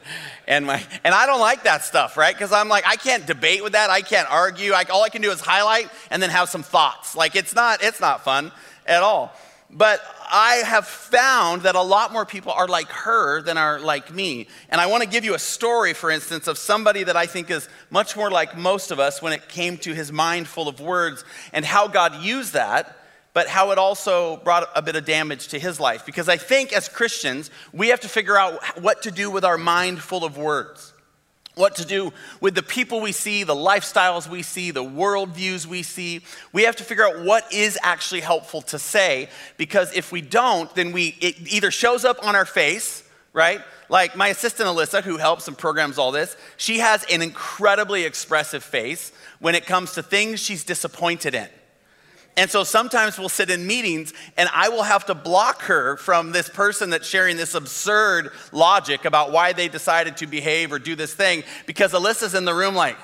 and 0.46 0.66
my 0.66 0.82
and 1.04 1.14
I 1.14 1.26
don't 1.26 1.40
like 1.40 1.64
that 1.64 1.84
stuff, 1.84 2.16
right? 2.16 2.34
Because 2.34 2.52
I'm 2.52 2.68
like, 2.68 2.87
I 2.87 2.96
can't 2.96 3.26
debate 3.26 3.62
with 3.62 3.72
that. 3.72 3.90
I 3.90 4.02
can't 4.02 4.30
argue. 4.30 4.72
I, 4.72 4.84
all 4.84 5.02
I 5.02 5.08
can 5.08 5.22
do 5.22 5.30
is 5.30 5.40
highlight 5.40 5.88
and 6.10 6.22
then 6.22 6.30
have 6.30 6.49
some 6.49 6.62
thoughts. 6.62 7.14
Like 7.14 7.37
it's 7.37 7.54
not 7.54 7.82
it's 7.82 8.00
not 8.00 8.25
fun 8.25 8.52
at 8.87 9.02
all. 9.02 9.32
But 9.72 10.00
I 10.32 10.62
have 10.66 10.87
found 10.87 11.62
that 11.62 11.76
a 11.76 11.82
lot 11.82 12.12
more 12.12 12.26
people 12.26 12.50
are 12.52 12.66
like 12.66 12.88
her 12.88 13.40
than 13.42 13.56
are 13.56 13.78
like 13.78 14.12
me. 14.12 14.49
And 14.68 14.80
I 14.80 14.87
want 14.87 15.04
to 15.04 15.08
give 15.08 15.25
you 15.25 15.34
a 15.34 15.38
story, 15.38 15.92
for 15.92 16.10
instance, 16.10 16.49
of 16.49 16.58
somebody 16.58 17.04
that 17.04 17.16
I 17.16 17.26
think 17.26 17.50
is 17.50 17.68
much 17.88 18.16
more 18.16 18.30
like 18.30 18.56
most 18.56 18.90
of 18.90 18.99
us 18.99 19.22
when 19.22 19.32
it 19.32 19.49
came 19.49 19.76
to 19.78 19.94
his 19.94 20.10
mind 20.10 20.49
full 20.49 20.66
of 20.66 20.80
words 20.80 21.25
and 21.52 21.64
how 21.64 21.87
God 21.87 22.20
used 22.22 22.54
that 22.54 23.00
but 23.32 23.49
how 23.49 23.70
it 23.70 23.78
also 23.78 24.38
brought 24.38 24.68
a 24.75 24.82
bit 24.82 24.96
of 24.96 25.04
damage 25.04 25.49
to 25.49 25.58
his 25.58 25.78
life. 25.78 26.04
Because 26.04 26.28
I 26.28 26.37
think 26.37 26.72
as 26.72 26.88
Christians, 26.88 27.50
we 27.72 27.88
have 27.88 28.00
to 28.00 28.08
figure 28.08 28.37
out 28.37 28.80
what 28.80 29.02
to 29.02 29.10
do 29.10 29.30
with 29.30 29.44
our 29.44 29.58
mind 29.58 30.00
full 30.00 30.25
of 30.25 30.37
words, 30.37 30.92
what 31.54 31.76
to 31.76 31.84
do 31.84 32.12
with 32.40 32.54
the 32.54 32.62
people 32.62 33.00
we 33.00 33.12
see, 33.12 33.44
the 33.44 33.54
lifestyles 33.54 34.28
we 34.28 34.42
see, 34.42 34.70
the 34.70 34.84
worldviews 34.84 35.66
we 35.66 35.82
see. 35.82 36.22
We 36.52 36.62
have 36.64 36.76
to 36.76 36.84
figure 36.84 37.06
out 37.06 37.25
what 37.25 37.52
is 37.52 37.78
actually 37.82 38.20
helpful 38.20 38.62
to 38.62 38.78
say, 38.78 39.28
because 39.56 39.94
if 39.94 40.10
we 40.10 40.20
don't, 40.20 40.75
then 40.75 40.92
we, 40.92 41.16
it 41.20 41.37
either 41.52 41.70
shows 41.70 42.04
up 42.04 42.25
on 42.26 42.34
our 42.34 42.46
face 42.46 43.04
right? 43.32 43.60
Like 43.88 44.16
my 44.16 44.28
assistant 44.28 44.68
Alyssa, 44.68 45.02
who 45.02 45.16
helps 45.16 45.49
and 45.49 45.56
programs 45.56 45.99
all 45.99 46.12
this, 46.12 46.37
she 46.56 46.78
has 46.78 47.04
an 47.10 47.22
incredibly 47.22 48.04
expressive 48.04 48.62
face 48.62 49.12
when 49.38 49.54
it 49.54 49.66
comes 49.66 49.92
to 49.92 50.02
things 50.02 50.40
she's 50.40 50.64
disappointed 50.64 51.34
in. 51.34 51.49
And 52.40 52.50
so 52.50 52.64
sometimes 52.64 53.18
we'll 53.18 53.28
sit 53.28 53.50
in 53.50 53.66
meetings 53.66 54.14
and 54.38 54.49
I 54.54 54.70
will 54.70 54.82
have 54.82 55.04
to 55.06 55.14
block 55.14 55.61
her 55.64 55.99
from 55.99 56.32
this 56.32 56.49
person 56.49 56.88
that's 56.88 57.06
sharing 57.06 57.37
this 57.37 57.54
absurd 57.54 58.30
logic 58.50 59.04
about 59.04 59.30
why 59.30 59.52
they 59.52 59.68
decided 59.68 60.16
to 60.16 60.26
behave 60.26 60.73
or 60.73 60.78
do 60.78 60.97
this 60.97 61.12
thing 61.12 61.44
because 61.66 61.92
Alyssa's 61.92 62.35
in 62.35 62.47
the 62.47 62.54
room 62.54 62.75
like, 62.75 62.97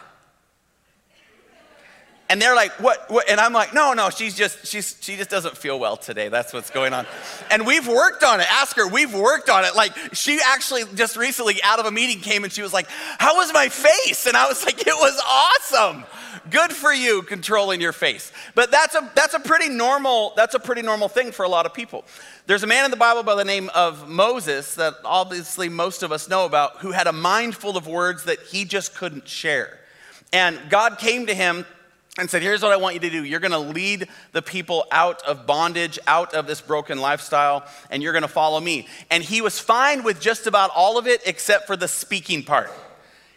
and 2.29 2.43
they're 2.43 2.57
like, 2.57 2.73
what, 2.81 3.09
what? 3.09 3.29
And 3.29 3.39
I'm 3.39 3.53
like, 3.53 3.73
no, 3.73 3.93
no, 3.93 4.11
she's 4.11 4.35
just, 4.35 4.67
she's, 4.67 4.97
she 5.01 5.17
just 5.17 5.31
doesn't 5.31 5.57
feel 5.57 5.79
well 5.79 5.97
today. 5.97 6.29
That's 6.29 6.53
what's 6.53 6.71
going 6.71 6.93
on. 6.93 7.07
And 7.51 7.67
we've 7.67 7.87
worked 7.87 8.25
on 8.25 8.41
it. 8.41 8.47
Ask 8.51 8.77
her, 8.77 8.89
we've 8.89 9.15
worked 9.15 9.49
on 9.49 9.65
it. 9.65 9.77
Like, 9.77 9.93
she 10.13 10.41
actually 10.45 10.83
just 10.97 11.17
recently 11.17 11.63
out 11.63 11.79
of 11.79 11.87
a 11.87 11.93
meeting 11.93 12.21
came 12.21 12.43
and 12.43 12.53
she 12.53 12.63
was 12.63 12.73
like, 12.73 12.89
how 12.89 13.37
was 13.37 13.53
my 13.53 13.69
face? 13.69 14.27
And 14.27 14.37
I 14.37 14.47
was 14.49 14.65
like, 14.65 14.81
it 14.81 14.95
was 14.95 15.21
awesome. 15.25 16.05
Good 16.51 16.73
for 16.73 16.93
you 16.93 17.23
controlling 17.23 17.81
your 17.81 17.93
face. 17.93 18.33
But 18.55 18.71
that's 18.71 18.95
a, 18.95 19.11
that's 19.15 19.35
a 19.35 19.41
pretty 19.41 19.69
normal, 19.69 20.33
that's 20.37 20.55
a 20.55 20.61
pretty 20.61 20.83
normal 20.83 21.09
thing 21.09 21.31
for 21.31 21.45
a 21.45 21.49
lot 21.49 21.65
of 21.65 21.75
people. 21.75 22.05
There's 22.47 22.63
a 22.65 22.69
man 22.69 22.85
in 22.85 22.91
the 22.91 22.97
Bible 22.97 23.23
by 23.23 23.37
the 23.37 23.45
name 23.45 23.71
of 23.75 24.09
Moses 24.09 24.75
that 24.75 24.95
obviously 25.05 25.69
most 25.69 26.03
of 26.03 26.11
us 26.11 26.29
know 26.29 26.45
about 26.45 26.79
who 26.79 26.91
had 26.91 27.07
a 27.07 27.13
mind 27.13 27.55
full 27.55 27.77
of 27.77 27.87
words 27.87 28.25
that 28.25 28.41
he 28.41 28.65
just 28.65 28.97
couldn't 28.97 29.29
share. 29.29 29.79
And 30.33 30.59
God 30.69 30.99
came 30.99 31.27
to 31.27 31.35
him 31.35 31.65
and 32.19 32.31
said, 32.31 32.43
Here's 32.43 32.63
what 32.63 32.73
I 32.73 32.77
want 32.77 32.95
you 32.95 33.01
to 33.01 33.11
do. 33.11 33.25
You're 33.25 33.41
going 33.41 33.53
to 33.53 33.59
lead 33.59 34.09
the 34.33 34.43
people 34.43 34.87
out 34.91 35.23
of 35.23 35.47
bondage, 35.47 35.99
out 36.07 36.35
of 36.35 36.47
this 36.47 36.61
broken 36.61 36.99
lifestyle, 36.99 37.67
and 37.91 38.03
you're 38.03 38.13
going 38.13 38.23
to 38.23 38.29
follow 38.29 38.61
me. 38.61 38.87
And 39.11 39.23
he 39.23 39.41
was 39.41 39.59
fine 39.59 40.03
with 40.03 40.21
just 40.21 40.47
about 40.47 40.71
all 40.75 40.99
of 40.99 41.07
it 41.07 41.21
except 41.27 41.67
for 41.67 41.77
the 41.77 41.89
speaking 41.89 42.43
part. 42.43 42.71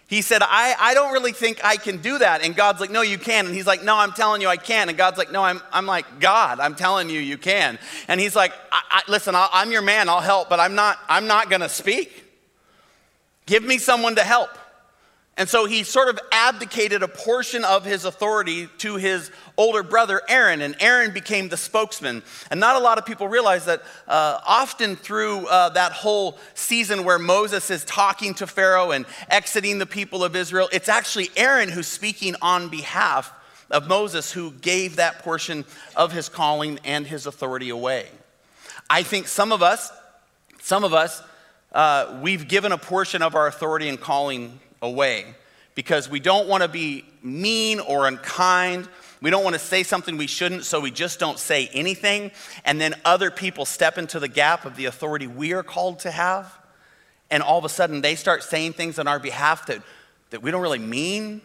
He 0.08 0.24
said, 0.24 0.42
I, 0.42 0.76
I 0.80 0.96
don't 0.96 1.14
really 1.14 1.34
think 1.34 1.64
I 1.64 1.78
can 1.78 1.98
do 1.98 2.18
that. 2.18 2.44
And 2.44 2.56
God's 2.56 2.80
like, 2.80 2.90
No, 2.90 3.02
you 3.02 3.20
can. 3.20 3.46
And 3.46 3.54
he's 3.54 3.68
like, 3.68 3.84
No, 3.84 3.96
I'm 3.96 4.12
telling 4.12 4.42
you 4.42 4.48
I 4.48 4.58
can. 4.58 4.90
And 4.90 4.98
God's 4.98 5.20
like, 5.20 5.32
No, 5.32 5.44
I'm, 5.44 5.62
I'm 5.72 5.86
like, 5.86 6.20
God, 6.20 6.60
I'm 6.60 6.74
telling 6.74 7.12
you 7.12 7.20
you 7.20 7.38
can. 7.38 7.78
And 8.08 8.20
he's 8.20 8.36
like, 8.36 8.52
I, 8.72 8.82
I, 8.90 9.02
Listen, 9.08 9.36
i 9.36 9.48
I'm 9.54 9.72
your 9.72 9.84
man, 9.84 10.10
I'll 10.10 10.20
help, 10.20 10.50
but 10.50 10.60
I'm 10.60 10.74
not, 10.74 10.98
I'm 11.08 11.28
not 11.28 11.50
going 11.50 11.62
to 11.62 11.70
speak. 11.70 12.26
Give 13.46 13.64
me 13.64 13.78
someone 13.78 14.16
to 14.16 14.24
help. 14.24 14.50
And 15.40 15.48
so 15.48 15.66
he 15.66 15.84
sort 15.84 16.10
of 16.10 16.20
abdicated 16.34 17.02
a 17.02 17.08
portion 17.08 17.64
of 17.64 17.86
his 17.86 18.04
authority 18.04 18.68
to 18.80 18.98
his 18.98 19.32
older 19.56 19.84
brother 19.84 20.22
Aaron, 20.28 20.62
and 20.62 20.76
Aaron 20.82 21.14
became 21.14 21.48
the 21.48 21.56
spokesman. 21.56 22.24
And 22.52 22.60
not 22.60 22.76
a 22.76 22.80
lot 22.80 22.98
of 22.98 23.06
people 23.06 23.30
realize 23.30 23.64
that 23.64 23.82
uh, 24.06 24.42
often 24.46 24.98
through 24.98 25.48
uh, 25.48 25.70
that 25.70 25.94
whole 25.94 26.38
season 26.56 27.06
where 27.06 27.18
Moses 27.18 27.72
is 27.72 27.86
talking 27.86 28.34
to 28.34 28.48
Pharaoh 28.48 28.92
and 28.92 29.06
exiting 29.30 29.80
the 29.80 29.86
people 29.86 30.26
of 30.26 30.36
Israel, 30.36 30.68
it's 30.74 30.90
actually 30.90 31.30
Aaron 31.38 31.70
who's 31.70 31.88
speaking 31.88 32.36
on 32.42 32.68
behalf 32.68 33.32
of 33.72 33.88
Moses, 33.88 34.34
who 34.34 34.52
gave 34.52 34.98
that 34.98 35.20
portion 35.20 35.64
of 35.96 36.12
his 36.12 36.28
calling 36.28 36.80
and 36.84 37.08
his 37.08 37.26
authority 37.26 37.70
away. 37.70 38.10
I 38.90 39.04
think 39.04 39.26
some 39.30 39.54
of 39.54 39.64
us, 39.64 39.90
some 40.60 40.84
of 40.84 40.94
us, 40.94 41.24
uh, 41.72 42.20
we've 42.22 42.50
given 42.50 42.74
a 42.74 42.78
portion 42.78 43.22
of 43.22 43.36
our 43.36 43.48
authority 43.48 43.88
and 43.88 44.02
calling 44.02 44.60
away 44.82 45.36
because 45.76 46.10
we 46.10 46.20
don't 46.20 46.48
want 46.48 46.62
to 46.64 46.68
be 46.68 47.06
mean 47.24 47.80
or 47.80 48.08
unkind. 48.08 48.88
We 49.22 49.30
don't 49.30 49.44
want 49.44 49.54
to 49.54 49.60
say 49.60 49.84
something 49.84 50.18
we 50.18 50.28
shouldn't, 50.28 50.66
so 50.66 50.80
we 50.80 50.92
just 50.92 51.20
don't 51.20 51.40
say 51.40 51.70
anything. 51.74 52.32
And 52.66 52.82
then 52.82 52.96
other 53.06 53.32
people 53.32 53.66
step 53.66 53.98
into 53.98 54.20
the 54.20 54.28
gap 54.28 54.66
of 54.66 54.76
the 54.76 54.86
authority 54.86 55.28
we 55.28 55.54
are 55.54 55.64
called 55.64 56.00
to 56.00 56.12
have. 56.12 56.54
And 57.32 57.44
all 57.44 57.58
of 57.58 57.66
a 57.66 57.70
sudden, 57.70 58.02
they 58.02 58.16
start 58.16 58.44
saying 58.44 58.74
things 58.74 59.00
on 59.00 59.08
our 59.08 59.20
behalf 59.20 59.68
that, 59.68 59.82
that 60.32 60.42
we 60.42 60.52
don't 60.52 60.62
really 60.62 60.80
mean, 60.80 61.42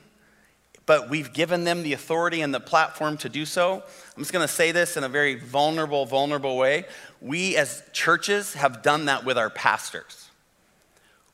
but 0.87 1.09
we've 1.09 1.33
given 1.33 1.65
them 1.65 1.83
the 1.83 1.93
authority 1.93 2.41
and 2.41 2.55
the 2.55 2.61
platform 2.61 3.17
to 3.19 3.29
do 3.29 3.45
so. 3.45 3.83
I'm 4.17 4.23
just 4.23 4.33
going 4.33 4.47
to 4.47 4.53
say 4.53 4.73
this 4.73 4.97
in 4.97 5.05
a 5.05 5.09
very 5.09 5.37
vulnerable, 5.37 6.07
vulnerable 6.07 6.57
way. 6.57 6.87
We 7.21 7.57
as 7.57 7.83
churches 7.93 8.55
have 8.55 8.83
done 8.83 9.07
that 9.07 9.25
with 9.25 9.39
our 9.39 9.51
pastors. 9.51 10.24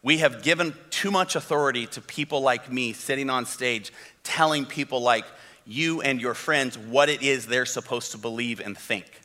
We 0.03 0.19
have 0.19 0.43
given 0.43 0.75
too 0.89 1.11
much 1.11 1.37
authority 1.37 1.87
to 1.89 2.01
people 2.01 2.41
like 2.41 2.73
me 2.73 2.93
sitting 2.93 3.29
on 3.29 3.45
stage 3.47 3.93
telling 4.23 4.65
people 4.65 5.03
like 5.03 5.25
you 5.67 6.01
and 6.01 6.21
your 6.21 6.35
friends 6.35 6.79
what 6.79 7.09
it 7.09 7.23
is 7.23 7.47
they're 7.47 7.67
supposed 7.67 8.13
to 8.13 8.19
believe 8.19 8.61
and 8.61 8.77
think. 8.77 9.20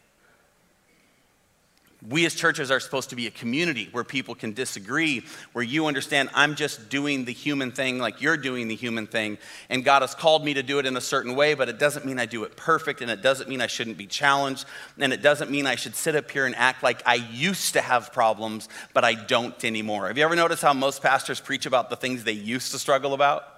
We 2.09 2.25
as 2.25 2.35
churches 2.35 2.69
are 2.71 2.79
supposed 2.79 3.09
to 3.09 3.15
be 3.15 3.27
a 3.27 3.31
community 3.31 3.89
where 3.91 4.03
people 4.03 4.35
can 4.35 4.53
disagree, 4.53 5.23
where 5.53 5.63
you 5.63 5.87
understand 5.87 6.29
I'm 6.33 6.55
just 6.55 6.89
doing 6.89 7.25
the 7.25 7.33
human 7.33 7.71
thing 7.71 7.97
like 7.97 8.21
you're 8.21 8.37
doing 8.37 8.67
the 8.67 8.75
human 8.75 9.07
thing, 9.07 9.37
and 9.69 9.83
God 9.83 10.01
has 10.01 10.13
called 10.13 10.45
me 10.45 10.53
to 10.53 10.63
do 10.63 10.79
it 10.79 10.85
in 10.85 10.97
a 10.97 11.01
certain 11.01 11.35
way, 11.35 11.53
but 11.53 11.69
it 11.69 11.79
doesn't 11.79 12.05
mean 12.05 12.19
I 12.19 12.25
do 12.25 12.43
it 12.43 12.55
perfect, 12.55 13.01
and 13.01 13.09
it 13.09 13.21
doesn't 13.21 13.49
mean 13.49 13.61
I 13.61 13.67
shouldn't 13.67 13.97
be 13.97 14.07
challenged, 14.07 14.65
and 14.99 15.13
it 15.13 15.21
doesn't 15.21 15.49
mean 15.49 15.65
I 15.65 15.75
should 15.75 15.95
sit 15.95 16.15
up 16.15 16.29
here 16.29 16.45
and 16.45 16.55
act 16.55 16.83
like 16.83 17.01
I 17.05 17.15
used 17.15 17.73
to 17.73 17.81
have 17.81 18.13
problems, 18.13 18.69
but 18.93 19.03
I 19.03 19.13
don't 19.13 19.63
anymore. 19.63 20.07
Have 20.07 20.17
you 20.17 20.23
ever 20.23 20.35
noticed 20.35 20.61
how 20.61 20.73
most 20.73 21.01
pastors 21.01 21.39
preach 21.39 21.65
about 21.65 21.89
the 21.89 21.95
things 21.95 22.23
they 22.23 22.33
used 22.33 22.71
to 22.71 22.79
struggle 22.79 23.13
about? 23.13 23.51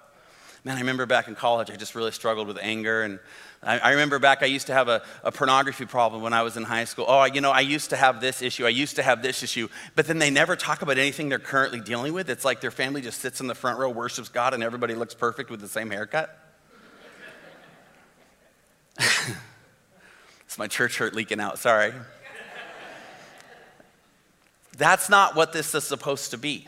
Man, 0.63 0.75
I 0.75 0.79
remember 0.79 1.05
back 1.05 1.27
in 1.27 1.35
college, 1.35 1.69
I 1.69 1.75
just 1.75 1.95
really 1.95 2.11
struggled 2.11 2.47
with 2.47 2.57
anger 2.61 3.03
and 3.03 3.19
I, 3.63 3.79
I 3.79 3.91
remember 3.91 4.19
back, 4.19 4.43
I 4.43 4.45
used 4.45 4.67
to 4.67 4.73
have 4.73 4.87
a, 4.87 5.01
a, 5.23 5.31
pornography 5.31 5.85
problem 5.85 6.21
when 6.21 6.33
I 6.33 6.43
was 6.43 6.57
in 6.57 6.63
high 6.63 6.85
school. 6.85 7.05
Oh, 7.07 7.23
you 7.25 7.41
know, 7.41 7.51
I 7.51 7.61
used 7.61 7.89
to 7.89 7.95
have 7.95 8.21
this 8.21 8.41
issue, 8.41 8.65
I 8.65 8.69
used 8.69 8.97
to 8.97 9.03
have 9.03 9.23
this 9.23 9.41
issue, 9.41 9.67
but 9.95 10.05
then 10.05 10.19
they 10.19 10.29
never 10.29 10.55
talk 10.55 10.83
about 10.83 10.97
anything 10.97 11.29
they're 11.29 11.39
currently 11.39 11.79
dealing 11.79 12.13
with. 12.13 12.29
It's 12.29 12.45
like 12.45 12.61
their 12.61 12.71
family 12.71 13.01
just 13.01 13.19
sits 13.19 13.41
in 13.41 13.47
the 13.47 13.55
front 13.55 13.79
row, 13.79 13.89
worships 13.89 14.29
God, 14.29 14.53
and 14.53 14.63
everybody 14.63 14.93
looks 14.93 15.15
perfect 15.15 15.49
with 15.49 15.59
the 15.59 15.67
same 15.67 15.89
haircut. 15.89 16.37
it's 18.99 20.57
my 20.57 20.67
church 20.67 20.97
hurt 20.97 21.15
leaking 21.15 21.39
out, 21.39 21.57
sorry. 21.57 21.93
That's 24.77 25.09
not 25.09 25.35
what 25.35 25.53
this 25.53 25.73
is 25.73 25.83
supposed 25.83 26.31
to 26.31 26.37
be. 26.37 26.67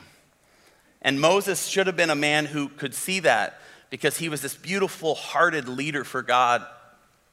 And 1.04 1.22
Moses 1.22 1.68
should 1.68 1.86
have 1.86 1.96
been 1.96 2.10
a 2.10 2.16
man 2.16 2.46
who 2.46 2.68
could 2.68 2.96
see 2.96 3.20
that 3.22 3.62
because 3.92 4.18
he 4.18 4.30
was 4.30 4.42
this 4.42 4.56
beautiful 4.56 5.14
hearted 5.14 5.70
leader 5.70 6.04
for 6.04 6.24
God 6.24 6.66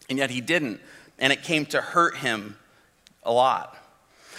and 0.08 0.18
yet 0.18 0.30
he 0.30 0.40
didn't. 0.40 0.80
And 1.18 1.32
it 1.32 1.42
came 1.42 1.66
to 1.66 1.80
hurt 1.80 2.16
him 2.16 2.56
a 3.22 3.32
lot. 3.32 3.76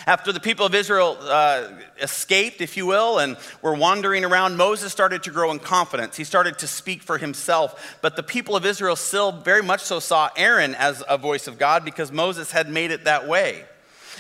After 0.06 0.32
the 0.32 0.40
people 0.40 0.66
of 0.66 0.76
Israel 0.76 1.18
uh, 1.20 1.70
escaped, 2.00 2.62
if 2.62 2.78
you 2.78 2.86
will, 2.86 3.18
and 3.18 3.36
were 3.62 3.74
wandering 3.74 4.24
around, 4.24 4.56
Moses 4.56 4.92
started 4.92 5.24
to 5.24 5.32
grow 5.32 5.52
in 5.52 5.60
confidence. 5.60 6.16
He 6.16 6.24
started 6.24 6.60
to 6.60 6.68
speak 6.68 7.02
for 7.02 7.18
himself. 7.18 7.98
But 8.02 8.16
the 8.16 8.24
people 8.24 8.56
of 8.56 8.66
Israel 8.66 8.96
still 8.96 9.32
very 9.32 9.64
much 9.64 9.82
so 9.82 10.00
saw 10.00 10.30
Aaron 10.38 10.76
as 10.76 11.04
a 11.10 11.18
voice 11.18 11.48
of 11.48 11.58
God 11.58 11.84
because 11.84 12.12
Moses 12.12 12.52
had 12.52 12.70
made 12.70 12.92
it 12.92 13.06
that 13.06 13.28
way. 13.28 13.66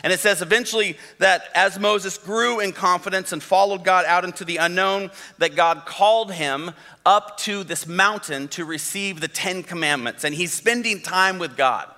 And 0.03 0.13
it 0.13 0.19
says 0.19 0.41
eventually 0.41 0.97
that 1.19 1.49
as 1.55 1.79
Moses 1.79 2.17
grew 2.17 2.59
in 2.59 2.71
confidence 2.71 3.31
and 3.31 3.41
followed 3.41 3.83
God 3.83 4.05
out 4.05 4.23
into 4.23 4.45
the 4.45 4.57
unknown, 4.57 5.11
that 5.37 5.55
God 5.55 5.85
called 5.85 6.31
him 6.31 6.71
up 7.05 7.37
to 7.39 7.63
this 7.63 7.87
mountain 7.87 8.47
to 8.49 8.65
receive 8.65 9.21
the 9.21 9.27
Ten 9.27 9.63
Commandments. 9.63 10.23
And 10.23 10.35
he's 10.35 10.53
spending 10.53 11.01
time 11.01 11.39
with 11.39 11.57
God. 11.57 11.91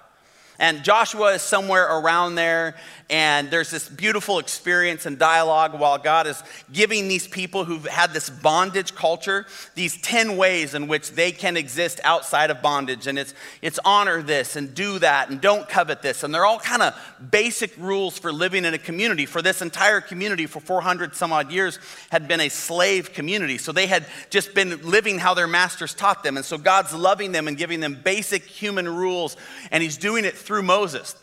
And 0.60 0.84
Joshua 0.84 1.36
is 1.36 1.42
somewhere 1.42 1.86
around 1.86 2.36
there, 2.36 2.76
and 3.10 3.50
there's 3.50 3.72
this 3.72 3.90
beautiful 3.90 4.40
experience 4.40 5.06
and 5.06 5.18
dialogue 5.18 5.74
while 5.80 5.98
God 5.98 6.28
is 6.28 6.44
giving 6.72 7.08
these 7.08 7.28
people 7.28 7.64
who've 7.64 7.86
had 7.86 8.14
this 8.14 8.30
bondage 8.30 8.94
culture 8.94 9.48
these 9.74 10.00
10 10.02 10.38
ways 10.38 10.76
in 10.76 10.88
which 10.88 11.12
they 11.12 11.32
can 11.32 11.58
exist 11.58 12.00
outside 12.04 12.52
of 12.52 12.62
bondage. 12.62 13.08
And 13.08 13.18
it's, 13.18 13.34
it's 13.62 13.80
honor 13.84 14.22
this 14.22 14.56
and 14.56 14.76
do 14.76 15.00
that 15.00 15.30
and 15.30 15.42
don't 15.42 15.68
covet 15.68 16.02
this. 16.02 16.24
And 16.24 16.34
they're 16.34 16.46
all 16.46 16.60
kind 16.60 16.82
of 16.82 16.94
basic 17.32 17.76
rules 17.78 18.20
for 18.20 18.32
living 18.32 18.66
in 18.66 18.74
a 18.74 18.78
community. 18.78 19.26
For 19.26 19.42
this 19.42 19.62
entire 19.62 20.02
community, 20.02 20.46
for 20.46 20.60
400 20.60 21.16
some 21.16 21.34
odd 21.34 21.52
years, 21.52 21.80
had 22.12 22.28
been 22.28 22.42
a 22.42 22.50
slave 22.50 23.14
community. 23.14 23.58
So 23.58 23.72
they 23.72 23.88
had 23.88 24.06
just 24.30 24.54
been 24.54 24.82
living 24.82 25.18
how 25.18 25.34
their 25.34 25.48
masters 25.48 25.94
taught 25.94 26.24
them. 26.24 26.38
And 26.38 26.46
so 26.46 26.58
God's 26.58 26.94
loving 26.94 27.32
them 27.32 27.48
and 27.48 27.58
giving 27.58 27.80
them 27.80 28.00
basic 28.04 28.44
human 28.44 28.88
rules, 28.88 29.36
and 29.72 29.82
He's 29.82 29.98
doing 29.98 30.26
it 30.26 30.36
through 30.50 30.64
Moses. 30.64 31.16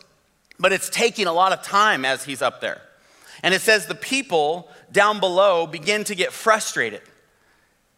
But 0.57 0.71
it's 0.71 0.89
taking 0.89 1.27
a 1.27 1.33
lot 1.33 1.51
of 1.51 1.61
time 1.61 2.05
as 2.05 2.23
he's 2.23 2.41
up 2.41 2.61
there. 2.61 2.81
And 3.43 3.53
it 3.53 3.59
says 3.59 3.85
the 3.85 3.93
people 3.93 4.69
down 4.89 5.19
below 5.19 5.67
begin 5.67 6.05
to 6.05 6.15
get 6.15 6.31
frustrated. 6.31 7.01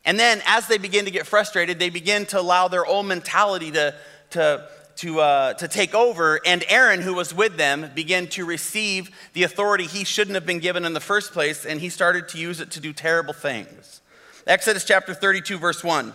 And 0.04 0.20
then 0.20 0.42
as 0.48 0.66
they 0.66 0.80
begin 0.80 1.06
to 1.06 1.12
get 1.12 1.28
frustrated, 1.28 1.78
they 1.78 1.92
begin 1.92 2.26
to 2.28 2.40
allow 2.40 2.68
their 2.68 2.84
old 2.84 3.06
mentality 3.06 3.70
to, 3.74 3.94
to, 4.32 4.68
to, 4.96 5.20
uh, 5.20 5.54
to 5.54 5.68
take 5.68 5.94
over. 5.94 6.40
And 6.48 6.66
Aaron, 6.68 7.00
who 7.00 7.14
was 7.14 7.32
with 7.32 7.58
them, 7.58 7.92
began 7.94 8.26
to 8.30 8.44
receive 8.44 9.12
the 9.34 9.44
authority 9.44 9.86
he 9.86 10.06
shouldn't 10.06 10.34
have 10.34 10.48
been 10.48 10.58
given 10.58 10.84
in 10.84 10.94
the 10.94 11.00
first 11.00 11.32
place, 11.32 11.64
and 11.64 11.80
he 11.80 11.90
started 11.90 12.28
to 12.30 12.40
use 12.40 12.60
it 12.60 12.72
to 12.72 12.80
do 12.80 12.92
terrible 12.92 13.34
things. 13.34 14.02
Exodus 14.48 14.84
chapter 14.84 15.14
32, 15.14 15.60
verse 15.60 15.84
1. 15.84 16.12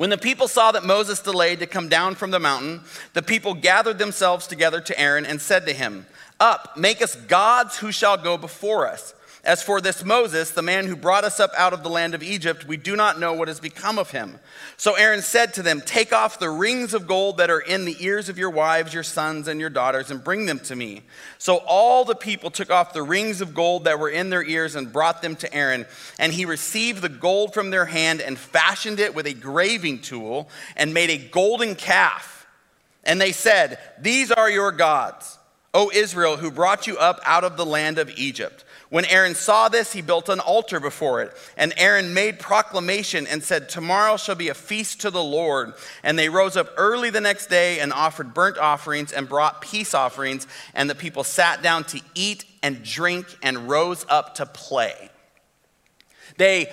When 0.00 0.08
the 0.08 0.16
people 0.16 0.48
saw 0.48 0.72
that 0.72 0.82
Moses 0.82 1.20
delayed 1.20 1.58
to 1.58 1.66
come 1.66 1.90
down 1.90 2.14
from 2.14 2.30
the 2.30 2.40
mountain, 2.40 2.80
the 3.12 3.20
people 3.20 3.52
gathered 3.52 3.98
themselves 3.98 4.46
together 4.46 4.80
to 4.80 4.98
Aaron 4.98 5.26
and 5.26 5.38
said 5.42 5.66
to 5.66 5.74
him, 5.74 6.06
Up, 6.40 6.74
make 6.78 7.02
us 7.02 7.16
gods 7.16 7.76
who 7.76 7.92
shall 7.92 8.16
go 8.16 8.38
before 8.38 8.88
us. 8.88 9.12
As 9.42 9.62
for 9.62 9.80
this 9.80 10.04
Moses, 10.04 10.50
the 10.50 10.60
man 10.60 10.86
who 10.86 10.94
brought 10.94 11.24
us 11.24 11.40
up 11.40 11.50
out 11.56 11.72
of 11.72 11.82
the 11.82 11.88
land 11.88 12.14
of 12.14 12.22
Egypt, 12.22 12.66
we 12.66 12.76
do 12.76 12.94
not 12.94 13.18
know 13.18 13.32
what 13.32 13.48
has 13.48 13.58
become 13.58 13.98
of 13.98 14.10
him. 14.10 14.38
So 14.76 14.96
Aaron 14.96 15.22
said 15.22 15.54
to 15.54 15.62
them, 15.62 15.80
Take 15.80 16.12
off 16.12 16.38
the 16.38 16.50
rings 16.50 16.92
of 16.92 17.06
gold 17.06 17.38
that 17.38 17.48
are 17.48 17.60
in 17.60 17.86
the 17.86 17.96
ears 18.04 18.28
of 18.28 18.36
your 18.36 18.50
wives, 18.50 18.92
your 18.92 19.02
sons, 19.02 19.48
and 19.48 19.58
your 19.58 19.70
daughters, 19.70 20.10
and 20.10 20.22
bring 20.22 20.44
them 20.44 20.58
to 20.60 20.76
me. 20.76 21.02
So 21.38 21.56
all 21.66 22.04
the 22.04 22.14
people 22.14 22.50
took 22.50 22.70
off 22.70 22.92
the 22.92 23.02
rings 23.02 23.40
of 23.40 23.54
gold 23.54 23.84
that 23.84 23.98
were 23.98 24.10
in 24.10 24.28
their 24.28 24.44
ears 24.44 24.76
and 24.76 24.92
brought 24.92 25.22
them 25.22 25.36
to 25.36 25.54
Aaron. 25.54 25.86
And 26.18 26.34
he 26.34 26.44
received 26.44 27.00
the 27.00 27.08
gold 27.08 27.54
from 27.54 27.70
their 27.70 27.86
hand 27.86 28.20
and 28.20 28.38
fashioned 28.38 29.00
it 29.00 29.14
with 29.14 29.26
a 29.26 29.32
graving 29.32 30.00
tool 30.02 30.50
and 30.76 30.92
made 30.92 31.08
a 31.08 31.16
golden 31.16 31.76
calf. 31.76 32.46
And 33.04 33.18
they 33.18 33.32
said, 33.32 33.78
These 33.98 34.30
are 34.30 34.50
your 34.50 34.70
gods, 34.70 35.38
O 35.72 35.90
Israel, 35.94 36.36
who 36.36 36.50
brought 36.50 36.86
you 36.86 36.98
up 36.98 37.20
out 37.24 37.44
of 37.44 37.56
the 37.56 37.64
land 37.64 37.98
of 37.98 38.10
Egypt. 38.18 38.64
When 38.90 39.04
Aaron 39.04 39.36
saw 39.36 39.68
this, 39.68 39.92
he 39.92 40.02
built 40.02 40.28
an 40.28 40.40
altar 40.40 40.80
before 40.80 41.22
it. 41.22 41.32
And 41.56 41.72
Aaron 41.76 42.12
made 42.12 42.40
proclamation 42.40 43.26
and 43.28 43.42
said, 43.42 43.68
Tomorrow 43.68 44.16
shall 44.16 44.34
be 44.34 44.48
a 44.48 44.54
feast 44.54 45.00
to 45.02 45.10
the 45.10 45.22
Lord. 45.22 45.74
And 46.02 46.18
they 46.18 46.28
rose 46.28 46.56
up 46.56 46.72
early 46.76 47.08
the 47.10 47.20
next 47.20 47.46
day 47.46 47.78
and 47.78 47.92
offered 47.92 48.34
burnt 48.34 48.58
offerings 48.58 49.12
and 49.12 49.28
brought 49.28 49.60
peace 49.60 49.94
offerings. 49.94 50.48
And 50.74 50.90
the 50.90 50.96
people 50.96 51.22
sat 51.22 51.62
down 51.62 51.84
to 51.84 52.00
eat 52.16 52.44
and 52.64 52.82
drink 52.82 53.26
and 53.44 53.68
rose 53.68 54.04
up 54.08 54.34
to 54.36 54.46
play. 54.46 55.08
They 56.36 56.72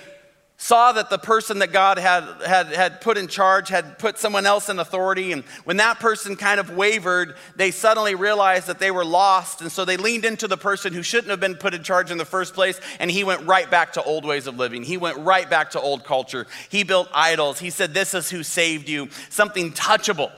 saw 0.60 0.90
that 0.90 1.08
the 1.08 1.18
person 1.18 1.60
that 1.60 1.70
God 1.70 1.98
had, 1.98 2.24
had, 2.44 2.66
had 2.66 3.00
put 3.00 3.16
in 3.16 3.28
charge 3.28 3.68
had 3.68 3.96
put 3.96 4.18
someone 4.18 4.44
else 4.44 4.68
in 4.68 4.80
authority. 4.80 5.30
And 5.30 5.44
when 5.62 5.76
that 5.76 6.00
person 6.00 6.34
kind 6.34 6.58
of 6.58 6.70
wavered, 6.70 7.36
they 7.54 7.70
suddenly 7.70 8.16
realized 8.16 8.66
that 8.66 8.80
they 8.80 8.90
were 8.90 9.04
lost. 9.04 9.60
And 9.60 9.70
so 9.70 9.84
they 9.84 9.96
leaned 9.96 10.24
into 10.24 10.48
the 10.48 10.56
person 10.56 10.92
who 10.92 11.04
shouldn't 11.04 11.30
have 11.30 11.38
been 11.38 11.54
put 11.54 11.74
in 11.74 11.84
charge 11.84 12.10
in 12.10 12.18
the 12.18 12.24
first 12.24 12.54
place. 12.54 12.80
And 12.98 13.08
he 13.08 13.22
went 13.22 13.46
right 13.46 13.70
back 13.70 13.92
to 13.92 14.02
old 14.02 14.24
ways 14.24 14.48
of 14.48 14.56
living. 14.56 14.82
He 14.82 14.96
went 14.96 15.18
right 15.18 15.48
back 15.48 15.70
to 15.70 15.80
old 15.80 16.04
culture. 16.04 16.48
He 16.68 16.82
built 16.82 17.08
idols. 17.14 17.60
He 17.60 17.70
said, 17.70 17.94
This 17.94 18.12
is 18.12 18.28
who 18.28 18.42
saved 18.42 18.88
you. 18.88 19.10
Something 19.30 19.70
touchable, 19.70 20.32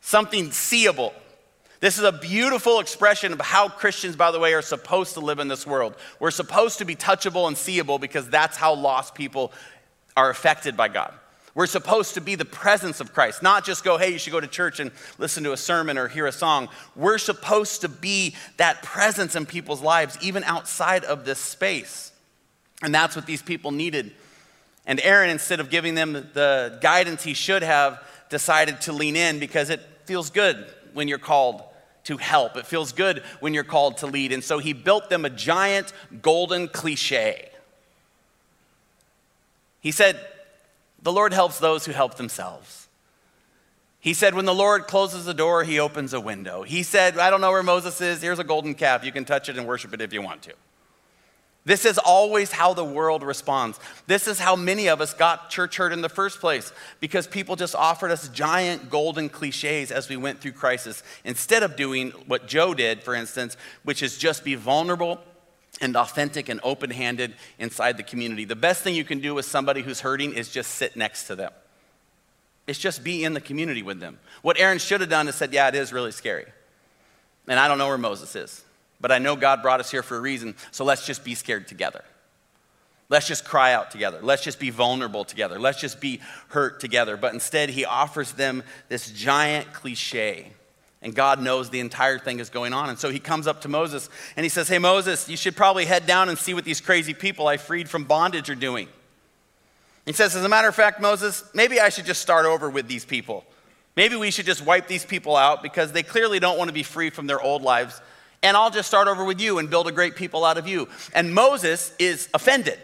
something 0.00 0.52
seeable. 0.52 1.12
This 1.80 1.98
is 1.98 2.04
a 2.04 2.12
beautiful 2.12 2.80
expression 2.80 3.32
of 3.32 3.40
how 3.40 3.68
Christians, 3.68 4.16
by 4.16 4.30
the 4.30 4.40
way, 4.40 4.54
are 4.54 4.62
supposed 4.62 5.14
to 5.14 5.20
live 5.20 5.38
in 5.38 5.48
this 5.48 5.66
world. 5.66 5.94
We're 6.18 6.30
supposed 6.30 6.78
to 6.78 6.84
be 6.84 6.96
touchable 6.96 7.48
and 7.48 7.56
seeable 7.56 7.98
because 7.98 8.28
that's 8.28 8.56
how 8.56 8.74
lost 8.74 9.14
people 9.14 9.52
are 10.16 10.30
affected 10.30 10.76
by 10.76 10.88
God. 10.88 11.12
We're 11.54 11.66
supposed 11.66 12.14
to 12.14 12.20
be 12.20 12.34
the 12.34 12.44
presence 12.44 13.00
of 13.00 13.14
Christ, 13.14 13.42
not 13.42 13.64
just 13.64 13.82
go, 13.82 13.96
hey, 13.96 14.12
you 14.12 14.18
should 14.18 14.32
go 14.32 14.40
to 14.40 14.46
church 14.46 14.78
and 14.78 14.90
listen 15.18 15.42
to 15.44 15.52
a 15.52 15.56
sermon 15.56 15.96
or 15.96 16.06
hear 16.06 16.26
a 16.26 16.32
song. 16.32 16.68
We're 16.94 17.16
supposed 17.16 17.80
to 17.80 17.88
be 17.88 18.34
that 18.58 18.82
presence 18.82 19.34
in 19.34 19.46
people's 19.46 19.80
lives, 19.80 20.18
even 20.20 20.44
outside 20.44 21.04
of 21.04 21.24
this 21.24 21.38
space. 21.38 22.12
And 22.82 22.94
that's 22.94 23.16
what 23.16 23.24
these 23.24 23.40
people 23.40 23.70
needed. 23.70 24.12
And 24.86 25.00
Aaron, 25.00 25.30
instead 25.30 25.60
of 25.60 25.70
giving 25.70 25.94
them 25.94 26.12
the 26.12 26.78
guidance 26.82 27.22
he 27.22 27.32
should 27.32 27.62
have, 27.62 28.02
decided 28.28 28.82
to 28.82 28.92
lean 28.92 29.16
in 29.16 29.38
because 29.38 29.70
it 29.70 29.80
feels 30.04 30.28
good 30.28 30.66
when 30.96 31.06
you're 31.06 31.18
called 31.18 31.62
to 32.04 32.16
help. 32.16 32.56
It 32.56 32.66
feels 32.66 32.92
good 32.92 33.22
when 33.40 33.52
you're 33.54 33.64
called 33.64 33.98
to 33.98 34.06
lead. 34.06 34.32
And 34.32 34.42
so 34.42 34.58
he 34.58 34.72
built 34.72 35.10
them 35.10 35.24
a 35.24 35.30
giant 35.30 35.92
golden 36.22 36.68
cliche. 36.68 37.50
He 39.80 39.92
said, 39.92 40.18
The 41.02 41.12
Lord 41.12 41.32
helps 41.32 41.58
those 41.58 41.84
who 41.86 41.92
help 41.92 42.16
themselves. 42.16 42.88
He 44.00 44.14
said, 44.14 44.34
When 44.34 44.44
the 44.44 44.54
Lord 44.54 44.86
closes 44.86 45.24
the 45.24 45.34
door, 45.34 45.64
he 45.64 45.78
opens 45.80 46.12
a 46.12 46.20
window. 46.20 46.62
He 46.62 46.82
said, 46.82 47.18
I 47.18 47.28
don't 47.28 47.40
know 47.40 47.50
where 47.50 47.62
Moses 47.62 48.00
is. 48.00 48.22
Here's 48.22 48.38
a 48.38 48.44
golden 48.44 48.74
calf. 48.74 49.04
You 49.04 49.12
can 49.12 49.24
touch 49.24 49.48
it 49.48 49.56
and 49.56 49.66
worship 49.66 49.92
it 49.92 50.00
if 50.00 50.12
you 50.12 50.22
want 50.22 50.42
to. 50.42 50.52
This 51.66 51.84
is 51.84 51.98
always 51.98 52.52
how 52.52 52.74
the 52.74 52.84
world 52.84 53.24
responds. 53.24 53.80
This 54.06 54.28
is 54.28 54.38
how 54.38 54.54
many 54.54 54.88
of 54.88 55.00
us 55.00 55.12
got 55.12 55.50
church 55.50 55.76
hurt 55.76 55.92
in 55.92 56.00
the 56.00 56.08
first 56.08 56.38
place 56.38 56.72
because 57.00 57.26
people 57.26 57.56
just 57.56 57.74
offered 57.74 58.12
us 58.12 58.28
giant 58.28 58.88
golden 58.88 59.28
cliches 59.28 59.90
as 59.90 60.08
we 60.08 60.16
went 60.16 60.40
through 60.40 60.52
crisis 60.52 61.02
instead 61.24 61.64
of 61.64 61.74
doing 61.74 62.10
what 62.28 62.46
Joe 62.46 62.72
did, 62.72 63.02
for 63.02 63.16
instance, 63.16 63.56
which 63.82 64.00
is 64.00 64.16
just 64.16 64.44
be 64.44 64.54
vulnerable 64.54 65.20
and 65.80 65.96
authentic 65.96 66.48
and 66.48 66.60
open 66.62 66.90
handed 66.90 67.34
inside 67.58 67.96
the 67.96 68.04
community. 68.04 68.44
The 68.44 68.54
best 68.54 68.82
thing 68.82 68.94
you 68.94 69.04
can 69.04 69.18
do 69.18 69.34
with 69.34 69.44
somebody 69.44 69.82
who's 69.82 70.00
hurting 70.00 70.34
is 70.34 70.48
just 70.48 70.70
sit 70.76 70.96
next 70.96 71.26
to 71.26 71.34
them. 71.34 71.50
It's 72.68 72.78
just 72.78 73.02
be 73.02 73.24
in 73.24 73.34
the 73.34 73.40
community 73.40 73.82
with 73.82 73.98
them. 73.98 74.20
What 74.42 74.56
Aaron 74.56 74.78
should 74.78 75.00
have 75.00 75.10
done 75.10 75.26
is 75.26 75.34
said, 75.34 75.52
Yeah, 75.52 75.66
it 75.66 75.74
is 75.74 75.92
really 75.92 76.12
scary. 76.12 76.46
And 77.48 77.58
I 77.58 77.66
don't 77.66 77.78
know 77.78 77.88
where 77.88 77.98
Moses 77.98 78.36
is. 78.36 78.64
But 79.00 79.12
I 79.12 79.18
know 79.18 79.36
God 79.36 79.62
brought 79.62 79.80
us 79.80 79.90
here 79.90 80.02
for 80.02 80.16
a 80.16 80.20
reason, 80.20 80.54
so 80.70 80.84
let's 80.84 81.06
just 81.06 81.24
be 81.24 81.34
scared 81.34 81.68
together. 81.68 82.02
Let's 83.08 83.28
just 83.28 83.44
cry 83.44 83.72
out 83.72 83.90
together. 83.90 84.18
Let's 84.20 84.42
just 84.42 84.58
be 84.58 84.70
vulnerable 84.70 85.24
together. 85.24 85.58
Let's 85.60 85.80
just 85.80 86.00
be 86.00 86.20
hurt 86.48 86.80
together. 86.80 87.16
But 87.16 87.34
instead, 87.34 87.70
he 87.70 87.84
offers 87.84 88.32
them 88.32 88.64
this 88.88 89.10
giant 89.10 89.72
cliche. 89.72 90.50
And 91.02 91.14
God 91.14 91.40
knows 91.40 91.70
the 91.70 91.78
entire 91.78 92.18
thing 92.18 92.40
is 92.40 92.50
going 92.50 92.72
on. 92.72 92.88
And 92.88 92.98
so 92.98 93.10
he 93.10 93.20
comes 93.20 93.46
up 93.46 93.60
to 93.60 93.68
Moses 93.68 94.08
and 94.34 94.44
he 94.44 94.50
says, 94.50 94.66
Hey, 94.66 94.78
Moses, 94.78 95.28
you 95.28 95.36
should 95.36 95.54
probably 95.54 95.84
head 95.84 96.04
down 96.06 96.28
and 96.28 96.36
see 96.36 96.52
what 96.52 96.64
these 96.64 96.80
crazy 96.80 97.14
people 97.14 97.46
I 97.46 97.58
freed 97.58 97.88
from 97.88 98.04
bondage 98.04 98.50
are 98.50 98.56
doing. 98.56 98.88
He 100.04 100.12
says, 100.12 100.34
As 100.34 100.44
a 100.44 100.48
matter 100.48 100.66
of 100.66 100.74
fact, 100.74 101.00
Moses, 101.00 101.44
maybe 101.54 101.78
I 101.78 101.90
should 101.90 102.06
just 102.06 102.22
start 102.22 102.44
over 102.44 102.68
with 102.68 102.88
these 102.88 103.04
people. 103.04 103.44
Maybe 103.94 104.16
we 104.16 104.32
should 104.32 104.46
just 104.46 104.64
wipe 104.64 104.88
these 104.88 105.04
people 105.04 105.36
out 105.36 105.62
because 105.62 105.92
they 105.92 106.02
clearly 106.02 106.40
don't 106.40 106.58
want 106.58 106.68
to 106.68 106.74
be 106.74 106.82
free 106.82 107.10
from 107.10 107.28
their 107.28 107.40
old 107.40 107.62
lives 107.62 108.00
and 108.42 108.56
I'll 108.56 108.70
just 108.70 108.88
start 108.88 109.08
over 109.08 109.24
with 109.24 109.40
you 109.40 109.58
and 109.58 109.68
build 109.68 109.88
a 109.88 109.92
great 109.92 110.16
people 110.16 110.44
out 110.44 110.58
of 110.58 110.68
you. 110.68 110.88
And 111.14 111.34
Moses 111.34 111.92
is 111.98 112.28
offended. 112.34 112.78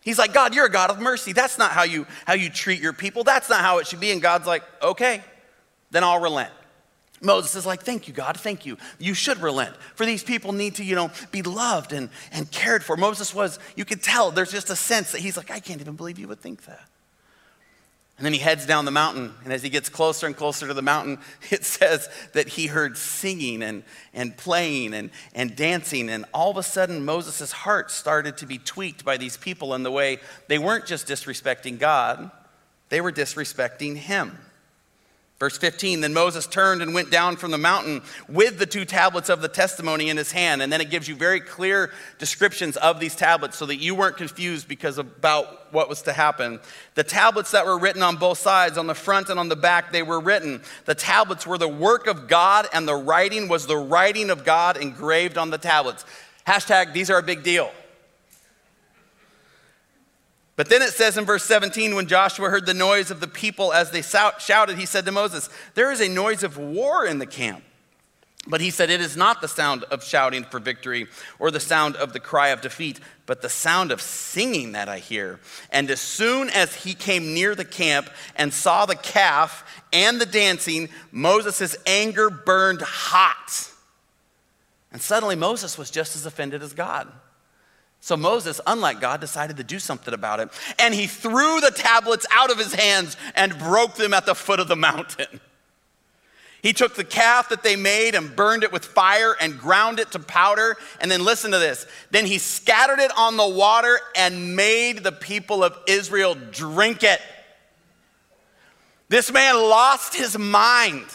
He's 0.00 0.18
like, 0.18 0.32
God, 0.32 0.54
you're 0.54 0.66
a 0.66 0.70
God 0.70 0.90
of 0.90 1.00
mercy. 1.00 1.32
That's 1.32 1.58
not 1.58 1.72
how 1.72 1.82
you, 1.82 2.06
how 2.26 2.34
you 2.34 2.48
treat 2.48 2.80
your 2.80 2.92
people. 2.92 3.24
That's 3.24 3.50
not 3.50 3.60
how 3.60 3.78
it 3.78 3.86
should 3.86 4.00
be. 4.00 4.10
And 4.10 4.22
God's 4.22 4.46
like, 4.46 4.62
okay, 4.82 5.22
then 5.90 6.04
I'll 6.04 6.20
relent. 6.20 6.52
Moses 7.20 7.54
is 7.56 7.66
like, 7.66 7.82
thank 7.82 8.06
you, 8.06 8.14
God, 8.14 8.38
thank 8.38 8.64
you. 8.64 8.78
You 8.98 9.12
should 9.12 9.38
relent. 9.38 9.74
For 9.96 10.06
these 10.06 10.22
people 10.22 10.52
need 10.52 10.76
to, 10.76 10.84
you 10.84 10.94
know, 10.94 11.10
be 11.32 11.42
loved 11.42 11.92
and, 11.92 12.10
and 12.32 12.50
cared 12.50 12.84
for. 12.84 12.96
Moses 12.96 13.34
was, 13.34 13.58
you 13.74 13.84
could 13.84 14.02
tell, 14.02 14.30
there's 14.30 14.52
just 14.52 14.70
a 14.70 14.76
sense 14.76 15.12
that 15.12 15.20
he's 15.20 15.36
like, 15.36 15.50
I 15.50 15.58
can't 15.58 15.80
even 15.80 15.96
believe 15.96 16.18
you 16.18 16.28
would 16.28 16.40
think 16.40 16.64
that. 16.66 16.88
And 18.18 18.24
then 18.24 18.32
he 18.32 18.40
heads 18.40 18.66
down 18.66 18.84
the 18.84 18.90
mountain, 18.90 19.32
and 19.44 19.52
as 19.52 19.62
he 19.62 19.70
gets 19.70 19.88
closer 19.88 20.26
and 20.26 20.36
closer 20.36 20.66
to 20.66 20.74
the 20.74 20.82
mountain, 20.82 21.18
it 21.50 21.64
says 21.64 22.08
that 22.32 22.48
he 22.48 22.66
heard 22.66 22.98
singing 22.98 23.62
and, 23.62 23.84
and 24.12 24.36
playing 24.36 24.92
and, 24.92 25.10
and 25.34 25.54
dancing. 25.54 26.10
And 26.10 26.24
all 26.34 26.50
of 26.50 26.56
a 26.56 26.64
sudden, 26.64 27.04
Moses' 27.04 27.52
heart 27.52 27.92
started 27.92 28.36
to 28.38 28.46
be 28.46 28.58
tweaked 28.58 29.04
by 29.04 29.18
these 29.18 29.36
people 29.36 29.72
in 29.74 29.84
the 29.84 29.92
way 29.92 30.18
they 30.48 30.58
weren't 30.58 30.84
just 30.84 31.06
disrespecting 31.06 31.78
God, 31.78 32.32
they 32.88 33.00
were 33.00 33.12
disrespecting 33.12 33.96
him. 33.96 34.36
Verse 35.38 35.56
15, 35.56 36.00
then 36.00 36.12
Moses 36.12 36.48
turned 36.48 36.82
and 36.82 36.92
went 36.92 37.12
down 37.12 37.36
from 37.36 37.52
the 37.52 37.58
mountain 37.58 38.02
with 38.28 38.58
the 38.58 38.66
two 38.66 38.84
tablets 38.84 39.28
of 39.28 39.40
the 39.40 39.46
testimony 39.46 40.08
in 40.08 40.16
his 40.16 40.32
hand. 40.32 40.62
And 40.62 40.72
then 40.72 40.80
it 40.80 40.90
gives 40.90 41.06
you 41.06 41.14
very 41.14 41.38
clear 41.38 41.92
descriptions 42.18 42.76
of 42.76 42.98
these 42.98 43.14
tablets 43.14 43.56
so 43.56 43.64
that 43.66 43.76
you 43.76 43.94
weren't 43.94 44.16
confused 44.16 44.66
because 44.66 44.98
about 44.98 45.72
what 45.72 45.88
was 45.88 46.02
to 46.02 46.12
happen. 46.12 46.58
The 46.96 47.04
tablets 47.04 47.52
that 47.52 47.66
were 47.66 47.78
written 47.78 48.02
on 48.02 48.16
both 48.16 48.38
sides, 48.38 48.76
on 48.76 48.88
the 48.88 48.96
front 48.96 49.28
and 49.28 49.38
on 49.38 49.48
the 49.48 49.54
back, 49.54 49.92
they 49.92 50.02
were 50.02 50.18
written. 50.18 50.60
The 50.86 50.96
tablets 50.96 51.46
were 51.46 51.58
the 51.58 51.68
work 51.68 52.08
of 52.08 52.26
God, 52.26 52.66
and 52.72 52.88
the 52.88 52.96
writing 52.96 53.46
was 53.46 53.68
the 53.68 53.76
writing 53.76 54.30
of 54.30 54.44
God 54.44 54.76
engraved 54.76 55.38
on 55.38 55.50
the 55.50 55.58
tablets. 55.58 56.04
Hashtag, 56.48 56.92
these 56.92 57.10
are 57.10 57.18
a 57.18 57.22
big 57.22 57.44
deal. 57.44 57.70
But 60.58 60.68
then 60.68 60.82
it 60.82 60.90
says 60.90 61.16
in 61.16 61.24
verse 61.24 61.44
17, 61.44 61.94
when 61.94 62.08
Joshua 62.08 62.50
heard 62.50 62.66
the 62.66 62.74
noise 62.74 63.12
of 63.12 63.20
the 63.20 63.28
people 63.28 63.72
as 63.72 63.92
they 63.92 64.02
shouted, 64.02 64.76
he 64.76 64.86
said 64.86 65.04
to 65.04 65.12
Moses, 65.12 65.48
There 65.74 65.92
is 65.92 66.00
a 66.00 66.08
noise 66.08 66.42
of 66.42 66.58
war 66.58 67.06
in 67.06 67.20
the 67.20 67.26
camp. 67.26 67.62
But 68.44 68.60
he 68.60 68.70
said, 68.70 68.90
It 68.90 69.00
is 69.00 69.16
not 69.16 69.40
the 69.40 69.46
sound 69.46 69.84
of 69.84 70.02
shouting 70.02 70.42
for 70.42 70.58
victory 70.58 71.06
or 71.38 71.52
the 71.52 71.60
sound 71.60 71.94
of 71.94 72.12
the 72.12 72.18
cry 72.18 72.48
of 72.48 72.60
defeat, 72.60 72.98
but 73.24 73.40
the 73.40 73.48
sound 73.48 73.92
of 73.92 74.02
singing 74.02 74.72
that 74.72 74.88
I 74.88 74.98
hear. 74.98 75.38
And 75.70 75.88
as 75.92 76.00
soon 76.00 76.50
as 76.50 76.74
he 76.74 76.92
came 76.92 77.34
near 77.34 77.54
the 77.54 77.64
camp 77.64 78.10
and 78.34 78.52
saw 78.52 78.84
the 78.84 78.96
calf 78.96 79.64
and 79.92 80.20
the 80.20 80.26
dancing, 80.26 80.88
Moses' 81.12 81.76
anger 81.86 82.30
burned 82.30 82.82
hot. 82.82 83.70
And 84.90 85.00
suddenly 85.00 85.36
Moses 85.36 85.78
was 85.78 85.88
just 85.88 86.16
as 86.16 86.26
offended 86.26 86.64
as 86.64 86.72
God. 86.72 87.06
So 88.00 88.16
Moses, 88.16 88.60
unlike 88.66 89.00
God, 89.00 89.20
decided 89.20 89.56
to 89.56 89.64
do 89.64 89.78
something 89.78 90.14
about 90.14 90.40
it. 90.40 90.48
And 90.78 90.94
he 90.94 91.06
threw 91.06 91.60
the 91.60 91.70
tablets 91.70 92.26
out 92.30 92.50
of 92.50 92.58
his 92.58 92.72
hands 92.72 93.16
and 93.34 93.58
broke 93.58 93.94
them 93.94 94.14
at 94.14 94.24
the 94.24 94.34
foot 94.34 94.60
of 94.60 94.68
the 94.68 94.76
mountain. 94.76 95.40
He 96.62 96.72
took 96.72 96.96
the 96.96 97.04
calf 97.04 97.50
that 97.50 97.62
they 97.62 97.76
made 97.76 98.14
and 98.14 98.34
burned 98.34 98.64
it 98.64 98.72
with 98.72 98.84
fire 98.84 99.36
and 99.40 99.58
ground 99.58 100.00
it 100.00 100.10
to 100.12 100.18
powder. 100.18 100.76
And 101.00 101.10
then 101.10 101.24
listen 101.24 101.52
to 101.52 101.58
this. 101.58 101.86
Then 102.10 102.26
he 102.26 102.38
scattered 102.38 102.98
it 102.98 103.12
on 103.16 103.36
the 103.36 103.46
water 103.46 104.00
and 104.16 104.56
made 104.56 105.04
the 105.04 105.12
people 105.12 105.62
of 105.62 105.76
Israel 105.86 106.36
drink 106.50 107.04
it. 107.04 107.20
This 109.08 109.32
man 109.32 109.54
lost 109.54 110.14
his 110.14 110.36
mind. 110.36 111.06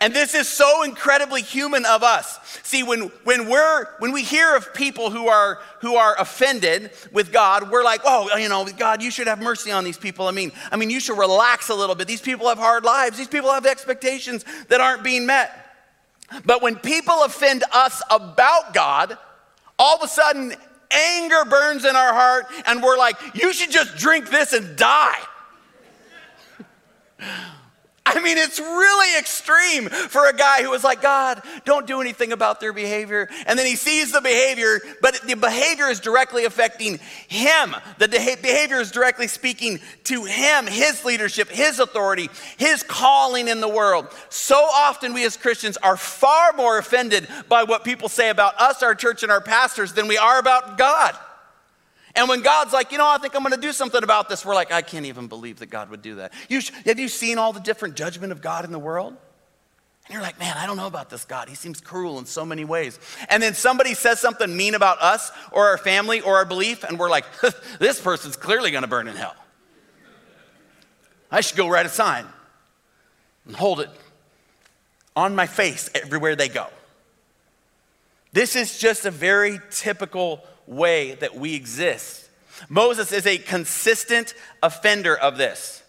And 0.00 0.14
this 0.14 0.34
is 0.34 0.48
so 0.48 0.84
incredibly 0.84 1.42
human 1.42 1.84
of 1.84 2.02
us. 2.02 2.38
See, 2.62 2.82
when, 2.82 3.10
when, 3.24 3.48
we're, 3.48 3.86
when 3.98 4.12
we 4.12 4.22
hear 4.22 4.54
of 4.54 4.72
people 4.72 5.10
who 5.10 5.26
are, 5.28 5.60
who 5.80 5.96
are 5.96 6.14
offended 6.18 6.92
with 7.12 7.32
God, 7.32 7.70
we're 7.70 7.82
like, 7.82 8.02
oh, 8.04 8.36
you 8.36 8.48
know, 8.48 8.66
God, 8.76 9.02
you 9.02 9.10
should 9.10 9.26
have 9.26 9.40
mercy 9.40 9.72
on 9.72 9.82
these 9.82 9.98
people. 9.98 10.28
I 10.28 10.30
mean, 10.30 10.52
I 10.70 10.76
mean, 10.76 10.90
you 10.90 11.00
should 11.00 11.18
relax 11.18 11.68
a 11.68 11.74
little 11.74 11.96
bit. 11.96 12.06
These 12.06 12.20
people 12.20 12.48
have 12.48 12.58
hard 12.58 12.84
lives. 12.84 13.18
These 13.18 13.28
people 13.28 13.50
have 13.50 13.66
expectations 13.66 14.44
that 14.68 14.80
aren't 14.80 15.02
being 15.02 15.26
met. 15.26 15.52
But 16.44 16.62
when 16.62 16.76
people 16.76 17.24
offend 17.24 17.64
us 17.72 18.02
about 18.10 18.74
God, 18.74 19.18
all 19.78 19.96
of 19.96 20.02
a 20.02 20.08
sudden 20.08 20.54
anger 20.90 21.44
burns 21.44 21.84
in 21.84 21.96
our 21.96 22.12
heart 22.12 22.46
and 22.66 22.82
we're 22.82 22.98
like, 22.98 23.16
you 23.34 23.52
should 23.52 23.70
just 23.70 23.96
drink 23.96 24.30
this 24.30 24.52
and 24.52 24.76
die. 24.76 25.18
I 28.10 28.20
mean, 28.22 28.38
it's 28.38 28.58
really 28.58 29.18
extreme 29.18 29.88
for 29.88 30.28
a 30.28 30.32
guy 30.32 30.62
who 30.62 30.70
was 30.70 30.82
like, 30.82 31.02
God, 31.02 31.42
don't 31.64 31.86
do 31.86 32.00
anything 32.00 32.32
about 32.32 32.58
their 32.58 32.72
behavior. 32.72 33.28
And 33.46 33.58
then 33.58 33.66
he 33.66 33.76
sees 33.76 34.12
the 34.12 34.22
behavior, 34.22 34.80
but 35.02 35.20
the 35.26 35.34
behavior 35.34 35.86
is 35.86 36.00
directly 36.00 36.46
affecting 36.46 36.98
him. 37.28 37.76
The 37.98 38.08
behavior 38.08 38.80
is 38.80 38.90
directly 38.90 39.28
speaking 39.28 39.80
to 40.04 40.24
him, 40.24 40.66
his 40.66 41.04
leadership, 41.04 41.50
his 41.50 41.80
authority, 41.80 42.30
his 42.56 42.82
calling 42.82 43.48
in 43.48 43.60
the 43.60 43.68
world. 43.68 44.06
So 44.30 44.56
often, 44.56 45.12
we 45.12 45.26
as 45.26 45.36
Christians 45.36 45.76
are 45.76 45.98
far 45.98 46.54
more 46.54 46.78
offended 46.78 47.28
by 47.48 47.64
what 47.64 47.84
people 47.84 48.08
say 48.08 48.30
about 48.30 48.58
us, 48.58 48.82
our 48.82 48.94
church, 48.94 49.22
and 49.22 49.30
our 49.30 49.42
pastors 49.42 49.92
than 49.92 50.08
we 50.08 50.16
are 50.16 50.38
about 50.38 50.78
God. 50.78 51.14
And 52.14 52.28
when 52.28 52.42
God's 52.42 52.72
like, 52.72 52.92
you 52.92 52.98
know, 52.98 53.06
I 53.06 53.18
think 53.18 53.34
I'm 53.34 53.42
going 53.42 53.54
to 53.54 53.60
do 53.60 53.72
something 53.72 54.02
about 54.02 54.28
this, 54.28 54.44
we're 54.44 54.54
like, 54.54 54.72
I 54.72 54.82
can't 54.82 55.06
even 55.06 55.26
believe 55.26 55.58
that 55.58 55.66
God 55.66 55.90
would 55.90 56.02
do 56.02 56.16
that. 56.16 56.32
You 56.48 56.60
sh- 56.60 56.72
have 56.84 56.98
you 56.98 57.08
seen 57.08 57.38
all 57.38 57.52
the 57.52 57.60
different 57.60 57.96
judgment 57.96 58.32
of 58.32 58.40
God 58.40 58.64
in 58.64 58.72
the 58.72 58.78
world? 58.78 59.16
And 60.06 60.14
you're 60.14 60.22
like, 60.22 60.38
man, 60.38 60.56
I 60.56 60.64
don't 60.64 60.78
know 60.78 60.86
about 60.86 61.10
this 61.10 61.26
God. 61.26 61.50
He 61.50 61.54
seems 61.54 61.82
cruel 61.82 62.18
in 62.18 62.24
so 62.24 62.46
many 62.46 62.64
ways. 62.64 62.98
And 63.28 63.42
then 63.42 63.52
somebody 63.52 63.92
says 63.92 64.18
something 64.20 64.56
mean 64.56 64.74
about 64.74 65.02
us 65.02 65.30
or 65.52 65.66
our 65.68 65.76
family 65.76 66.22
or 66.22 66.36
our 66.36 66.46
belief, 66.46 66.82
and 66.82 66.98
we're 66.98 67.10
like, 67.10 67.26
this 67.78 68.00
person's 68.00 68.36
clearly 68.36 68.70
going 68.70 68.82
to 68.82 68.88
burn 68.88 69.06
in 69.06 69.16
hell. 69.16 69.36
I 71.30 71.42
should 71.42 71.58
go 71.58 71.68
write 71.68 71.84
a 71.84 71.90
sign 71.90 72.24
and 73.44 73.54
hold 73.54 73.80
it 73.80 73.90
on 75.14 75.34
my 75.34 75.46
face 75.46 75.90
everywhere 75.94 76.36
they 76.36 76.48
go. 76.48 76.68
This 78.32 78.56
is 78.56 78.78
just 78.78 79.04
a 79.04 79.10
very 79.10 79.60
typical 79.70 80.42
way 80.68 81.14
that 81.14 81.34
we 81.34 81.54
exist. 81.54 82.28
Moses 82.68 83.12
is 83.12 83.26
a 83.26 83.38
consistent 83.38 84.34
offender 84.62 85.16
of 85.16 85.38
this. 85.38 85.82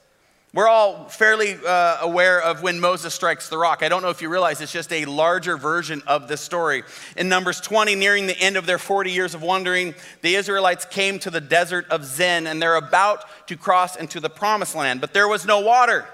We're 0.51 0.67
all 0.67 1.07
fairly 1.09 1.59
uh, 1.63 1.97
aware 2.01 2.41
of 2.41 2.63
when 2.63 2.79
Moses 2.79 3.13
strikes 3.13 3.49
the 3.49 3.57
rock. 3.57 3.83
I 3.83 3.89
don't 3.89 4.01
know 4.01 4.09
if 4.09 4.23
you 4.23 4.29
realize 4.29 4.61
it's 4.61 4.71
just 4.71 4.91
a 4.91 5.05
larger 5.05 5.57
version 5.57 6.01
of 6.07 6.27
this 6.27 6.41
story. 6.41 6.81
In 7.15 7.29
Numbers 7.29 7.61
20, 7.61 7.93
nearing 7.93 8.25
the 8.25 8.37
end 8.39 8.57
of 8.57 8.65
their 8.65 8.79
40 8.79 9.11
years 9.11 9.35
of 9.35 9.43
wandering, 9.43 9.93
the 10.21 10.33
Israelites 10.33 10.85
came 10.85 11.19
to 11.19 11.29
the 11.29 11.39
desert 11.39 11.85
of 11.91 12.03
Zin 12.03 12.47
and 12.47 12.59
they're 12.59 12.77
about 12.77 13.25
to 13.47 13.55
cross 13.55 13.95
into 13.95 14.19
the 14.19 14.29
promised 14.29 14.73
land, 14.73 15.01
but 15.01 15.13
there 15.13 15.27
was 15.27 15.45
no 15.45 15.59
water. 15.59 16.07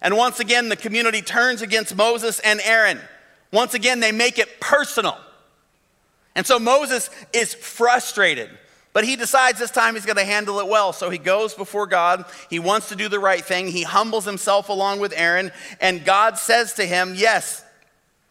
And 0.00 0.16
once 0.16 0.40
again, 0.40 0.70
the 0.70 0.76
community 0.76 1.20
turns 1.20 1.60
against 1.60 1.94
Moses 1.94 2.40
and 2.40 2.60
Aaron. 2.64 2.98
Once 3.52 3.74
again, 3.74 4.00
they 4.00 4.12
make 4.12 4.38
it 4.38 4.58
personal. 4.58 5.18
And 6.36 6.46
so 6.46 6.58
Moses 6.58 7.08
is 7.32 7.54
frustrated, 7.54 8.50
but 8.92 9.04
he 9.04 9.16
decides 9.16 9.58
this 9.58 9.70
time 9.70 9.94
he's 9.94 10.04
going 10.04 10.18
to 10.18 10.24
handle 10.24 10.60
it 10.60 10.68
well. 10.68 10.92
So 10.92 11.08
he 11.08 11.18
goes 11.18 11.54
before 11.54 11.86
God. 11.86 12.26
He 12.50 12.58
wants 12.58 12.90
to 12.90 12.94
do 12.94 13.08
the 13.08 13.18
right 13.18 13.42
thing. 13.42 13.68
He 13.68 13.82
humbles 13.82 14.26
himself 14.26 14.68
along 14.68 15.00
with 15.00 15.14
Aaron, 15.16 15.50
and 15.80 16.04
God 16.04 16.38
says 16.38 16.74
to 16.74 16.84
him, 16.84 17.14
Yes, 17.16 17.64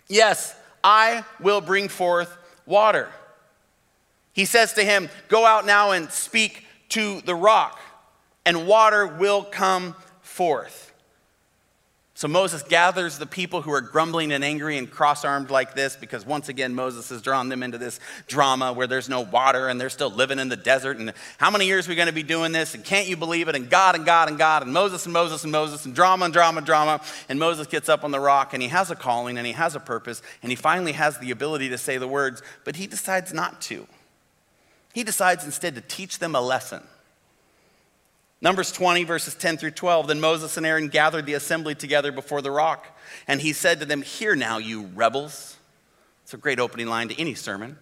yes, 0.08 0.56
I 0.84 1.26
will 1.41 1.62
bring 1.62 1.89
forth 1.89 2.38
water. 2.68 3.10
He 4.34 4.46
says 4.46 4.74
to 4.74 4.84
him, 4.84 5.10
Go 5.28 5.44
out 5.44 5.65
now 5.65 5.91
and 5.91 6.12
speak 6.12 6.63
to 6.89 7.22
the 7.22 7.36
rock, 7.36 7.80
and 8.46 8.68
water 8.68 9.08
will 9.08 9.44
come 9.44 9.96
forth. 10.22 10.85
So 12.17 12.30
Moses 12.30 12.63
gathers 12.63 13.17
the 13.17 13.25
people 13.25 13.62
who 13.62 13.73
are 13.73 13.82
grumbling 13.82 14.32
and 14.32 14.41
angry 14.41 14.78
and 14.78 14.89
cross 14.89 15.25
armed 15.25 15.49
like 15.49 15.75
this 15.75 15.97
because 15.97 16.25
once 16.25 16.47
again 16.47 16.73
Moses 16.73 17.10
has 17.10 17.21
drawn 17.21 17.49
them 17.49 17.62
into 17.62 17.78
this 17.78 17.99
drama 18.25 18.71
where 18.71 18.88
there's 18.88 19.10
no 19.10 19.19
water 19.19 19.67
and 19.67 19.80
they're 19.80 19.89
still 19.89 20.10
living 20.10 20.39
in 20.39 20.47
the 20.47 20.56
desert. 20.56 20.97
And 20.97 21.12
how 21.38 21.51
many 21.51 21.65
years 21.65 21.88
are 21.88 21.91
we 21.91 21.97
going 21.97 22.08
to 22.08 22.13
be 22.13 22.23
doing 22.23 22.54
this? 22.54 22.73
And 22.73 22.86
can't 22.86 23.10
you 23.10 23.17
believe 23.17 23.49
it? 23.49 23.56
And 23.58 23.69
God 23.69 23.95
and 23.95 24.06
God 24.06 24.30
and 24.30 24.38
God 24.38 24.63
and 24.63 24.71
Moses 24.71 25.06
and 25.06 25.12
Moses 25.12 25.43
and 25.43 25.51
Moses 25.51 25.84
and 25.84 25.93
drama 25.93 26.23
and 26.23 26.34
drama 26.34 26.60
and 26.60 26.65
drama. 26.65 27.01
And 27.28 27.38
Moses 27.38 27.67
gets 27.67 27.89
up 27.89 28.06
on 28.06 28.12
the 28.12 28.19
rock 28.21 28.54
and 28.54 28.63
he 28.63 28.69
has 28.69 28.89
a 28.89 28.95
calling 28.95 29.38
and 29.38 29.45
he 29.45 29.51
has 29.51 29.75
a 29.75 29.82
purpose 29.82 30.21
and 30.41 30.49
he 30.49 30.56
finally 30.56 30.93
has 30.93 31.17
the 31.17 31.32
ability 31.32 31.67
to 31.67 31.78
say 31.78 31.97
the 31.97 32.08
words, 32.08 32.41
but 32.63 32.78
he 32.78 32.88
decides 32.88 33.34
not 33.34 33.60
to. 33.63 33.88
He 34.93 35.04
decides 35.04 35.43
instead 35.43 35.75
to 35.75 35.82
teach 35.82 36.19
them 36.19 36.34
a 36.34 36.39
lesson. 36.39 36.82
Numbers 38.41 38.71
20, 38.71 39.04
verses 39.06 39.34
10 39.36 39.58
through 39.58 39.71
12. 39.71 40.08
Then 40.08 40.19
Moses 40.19 40.58
and 40.58 40.65
Aaron 40.65 40.89
gathered 40.89 41.26
the 41.26 41.34
assembly 41.34 41.76
together 41.76 42.12
before 42.12 42.41
the 42.41 42.52
rock, 42.52 42.88
and 43.28 43.41
he 43.41 43.54
said 43.54 43.80
to 43.80 43.86
them, 43.86 44.02
Hear 44.02 44.36
now, 44.36 44.58
you 44.58 44.89
rebels. 44.93 45.58
It's 46.24 46.34
a 46.34 46.38
great 46.38 46.60
opening 46.60 46.88
line 46.88 47.10
to 47.10 47.19
any 47.19 47.36
sermon. 47.36 47.78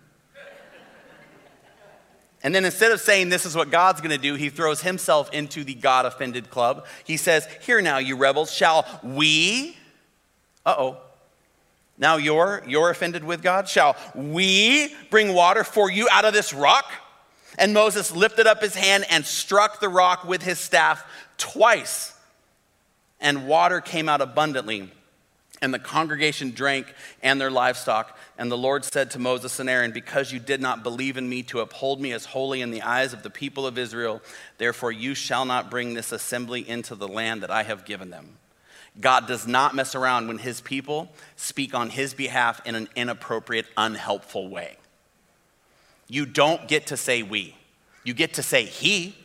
And 2.44 2.54
then 2.54 2.66
instead 2.66 2.92
of 2.92 3.00
saying 3.00 3.30
this 3.30 3.46
is 3.46 3.56
what 3.56 3.72
God's 3.72 4.02
going 4.02 4.12
to 4.12 4.18
do, 4.18 4.36
he 4.36 4.50
throws 4.50 4.82
himself 4.82 5.34
into 5.34 5.64
the 5.64 5.74
God 5.74 6.06
offended 6.06 6.50
club. 6.50 6.86
He 7.06 7.16
says, 7.16 7.48
Hear 7.62 7.82
now, 7.82 8.00
you 8.00 8.18
rebels, 8.18 8.52
shall 8.52 8.86
we, 9.02 9.78
uh 10.66 10.76
oh, 10.78 10.98
now 11.98 12.18
you're, 12.18 12.62
you're 12.68 12.90
offended 12.90 13.24
with 13.24 13.42
God? 13.42 13.70
Shall 13.70 13.96
we 14.14 14.94
bring 15.10 15.34
water 15.34 15.64
for 15.64 15.90
you 15.90 16.10
out 16.12 16.26
of 16.26 16.34
this 16.34 16.54
rock? 16.54 16.86
And 17.58 17.74
Moses 17.74 18.12
lifted 18.12 18.48
up 18.48 18.62
his 18.62 18.76
hand 18.76 19.06
and 19.10 19.26
struck 19.26 19.80
the 19.80 19.90
rock 19.90 20.24
with 20.24 20.42
his 20.42 20.60
staff 20.60 21.06
twice, 21.38 22.16
and 23.20 23.48
water 23.48 23.82
came 23.82 24.10
out 24.10 24.22
abundantly. 24.22 24.92
And 25.62 25.74
the 25.74 25.80
congregation 25.80 26.52
drank 26.52 26.94
and 27.22 27.40
their 27.40 27.52
livestock. 27.52 28.18
And 28.38 28.52
the 28.52 28.58
Lord 28.58 28.84
said 28.84 29.12
to 29.12 29.20
Moses 29.20 29.62
and 29.62 29.70
Aaron, 29.70 29.94
Because 29.94 30.30
you 30.30 30.40
did 30.40 30.60
not 30.60 30.84
believe 30.84 31.16
in 31.16 31.30
me 31.30 31.42
to 31.44 31.62
uphold 31.62 32.02
me 32.02 32.12
as 32.12 32.26
holy 32.26 32.60
in 32.60 32.72
the 32.72 32.82
eyes 32.82 33.14
of 33.14 33.24
the 33.24 33.30
people 33.30 33.66
of 33.66 33.78
Israel, 33.78 34.22
therefore 34.58 34.92
you 34.92 35.16
shall 35.16 35.46
not 35.46 35.72
bring 35.72 35.94
this 35.94 36.12
assembly 36.12 36.68
into 36.68 36.96
the 36.96 37.08
land 37.08 37.44
that 37.44 37.52
I 37.52 37.64
have 37.64 37.86
given 37.86 38.10
them. 38.10 38.38
God 39.00 39.26
does 39.26 39.48
not 39.48 39.74
mess 39.74 39.96
around 39.96 40.28
when 40.28 40.38
his 40.38 40.60
people 40.60 41.10
speak 41.38 41.74
on 41.74 41.90
his 41.90 42.14
behalf 42.14 42.62
in 42.66 42.76
an 42.76 42.90
inappropriate, 42.94 43.68
unhelpful 43.78 44.50
way 44.50 44.76
you 46.08 46.26
don't 46.26 46.68
get 46.68 46.88
to 46.88 46.98
say 46.98 47.24
we, 47.24 47.56
you 48.04 48.14
get 48.14 48.36
to 48.36 48.44
say 48.44 48.66
he. 48.66 49.16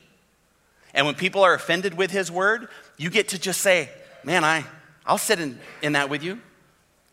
And 0.94 1.06
when 1.06 1.14
people 1.14 1.42
are 1.42 1.54
offended 1.54 1.94
with 1.94 2.10
his 2.10 2.30
word, 2.30 2.68
you 2.96 3.10
get 3.10 3.28
to 3.28 3.38
just 3.38 3.60
say, 3.60 3.90
man, 4.24 4.44
I, 4.44 4.64
I'll 5.06 5.18
sit 5.18 5.38
in, 5.38 5.58
in 5.82 5.92
that 5.92 6.08
with 6.08 6.22
you. 6.22 6.40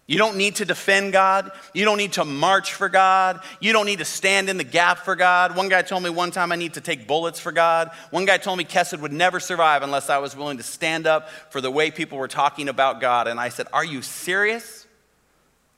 You 0.07 0.19
don't 0.19 0.37
need 0.37 0.57
to 0.57 0.65
defend 0.65 1.13
God. 1.13 1.51
You 1.73 1.83
don't 1.83 1.97
need 1.97 2.13
to 2.13 2.25
march 2.25 2.73
for 2.73 2.89
God. 2.89 3.41
You 3.59 3.73
don't 3.73 3.87
need 3.87 3.99
to 3.99 4.05
stand 4.05 4.49
in 4.49 4.57
the 4.57 4.63
gap 4.63 4.99
for 4.99 5.15
God. 5.15 5.55
One 5.55 5.67
guy 5.67 5.81
told 5.81 6.03
me 6.03 6.11
one 6.11 6.29
time 6.29 6.51
I 6.51 6.57
need 6.57 6.75
to 6.75 6.81
take 6.81 7.07
bullets 7.07 7.39
for 7.39 7.51
God. 7.51 7.89
One 8.11 8.25
guy 8.25 8.37
told 8.37 8.59
me 8.59 8.65
Kesed 8.65 8.99
would 8.99 9.11
never 9.11 9.39
survive 9.39 9.81
unless 9.81 10.11
I 10.11 10.19
was 10.19 10.35
willing 10.35 10.57
to 10.57 10.63
stand 10.63 11.07
up 11.07 11.29
for 11.49 11.59
the 11.59 11.71
way 11.71 11.89
people 11.89 12.19
were 12.19 12.27
talking 12.27 12.69
about 12.69 13.01
God. 13.01 13.27
And 13.27 13.39
I 13.39 13.49
said, 13.49 13.67
Are 13.73 13.83
you 13.83 14.03
serious? 14.03 14.84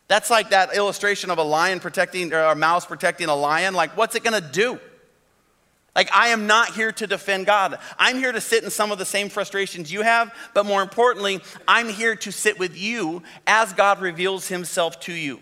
That's 0.08 0.30
like 0.30 0.52
that 0.52 0.76
illustration 0.76 1.30
of 1.30 1.38
a 1.38 1.44
lion 1.44 1.80
protecting, 1.80 2.34
or 2.34 2.40
a 2.40 2.56
mouse 2.56 2.86
protecting 2.86 3.28
a 3.28 3.36
lion. 3.36 3.74
Like, 3.74 3.98
what's 3.98 4.16
it 4.16 4.24
gonna 4.24 4.42
do? 4.42 4.80
Like, 5.96 6.10
I 6.14 6.28
am 6.28 6.46
not 6.46 6.76
here 6.76 6.92
to 6.92 7.08
defend 7.08 7.48
God. 7.48 7.80
I'm 7.98 8.20
here 8.20 8.32
to 8.32 8.40
sit 8.40 8.64
in 8.64 8.70
some 8.70 8.92
of 8.92 9.00
the 9.00 9.06
same 9.06 9.30
frustrations 9.30 9.92
you 9.92 10.04
have, 10.04 10.32
but 10.54 10.66
more 10.66 10.84
importantly, 10.84 11.42
I'm 11.68 11.90
here 11.90 12.16
to 12.18 12.32
sit 12.32 12.60
with 12.60 12.78
you 12.78 13.24
as 13.48 13.74
God 13.74 14.00
reveals 14.00 14.48
himself 14.48 15.00
to 15.02 15.14
you. 15.14 15.42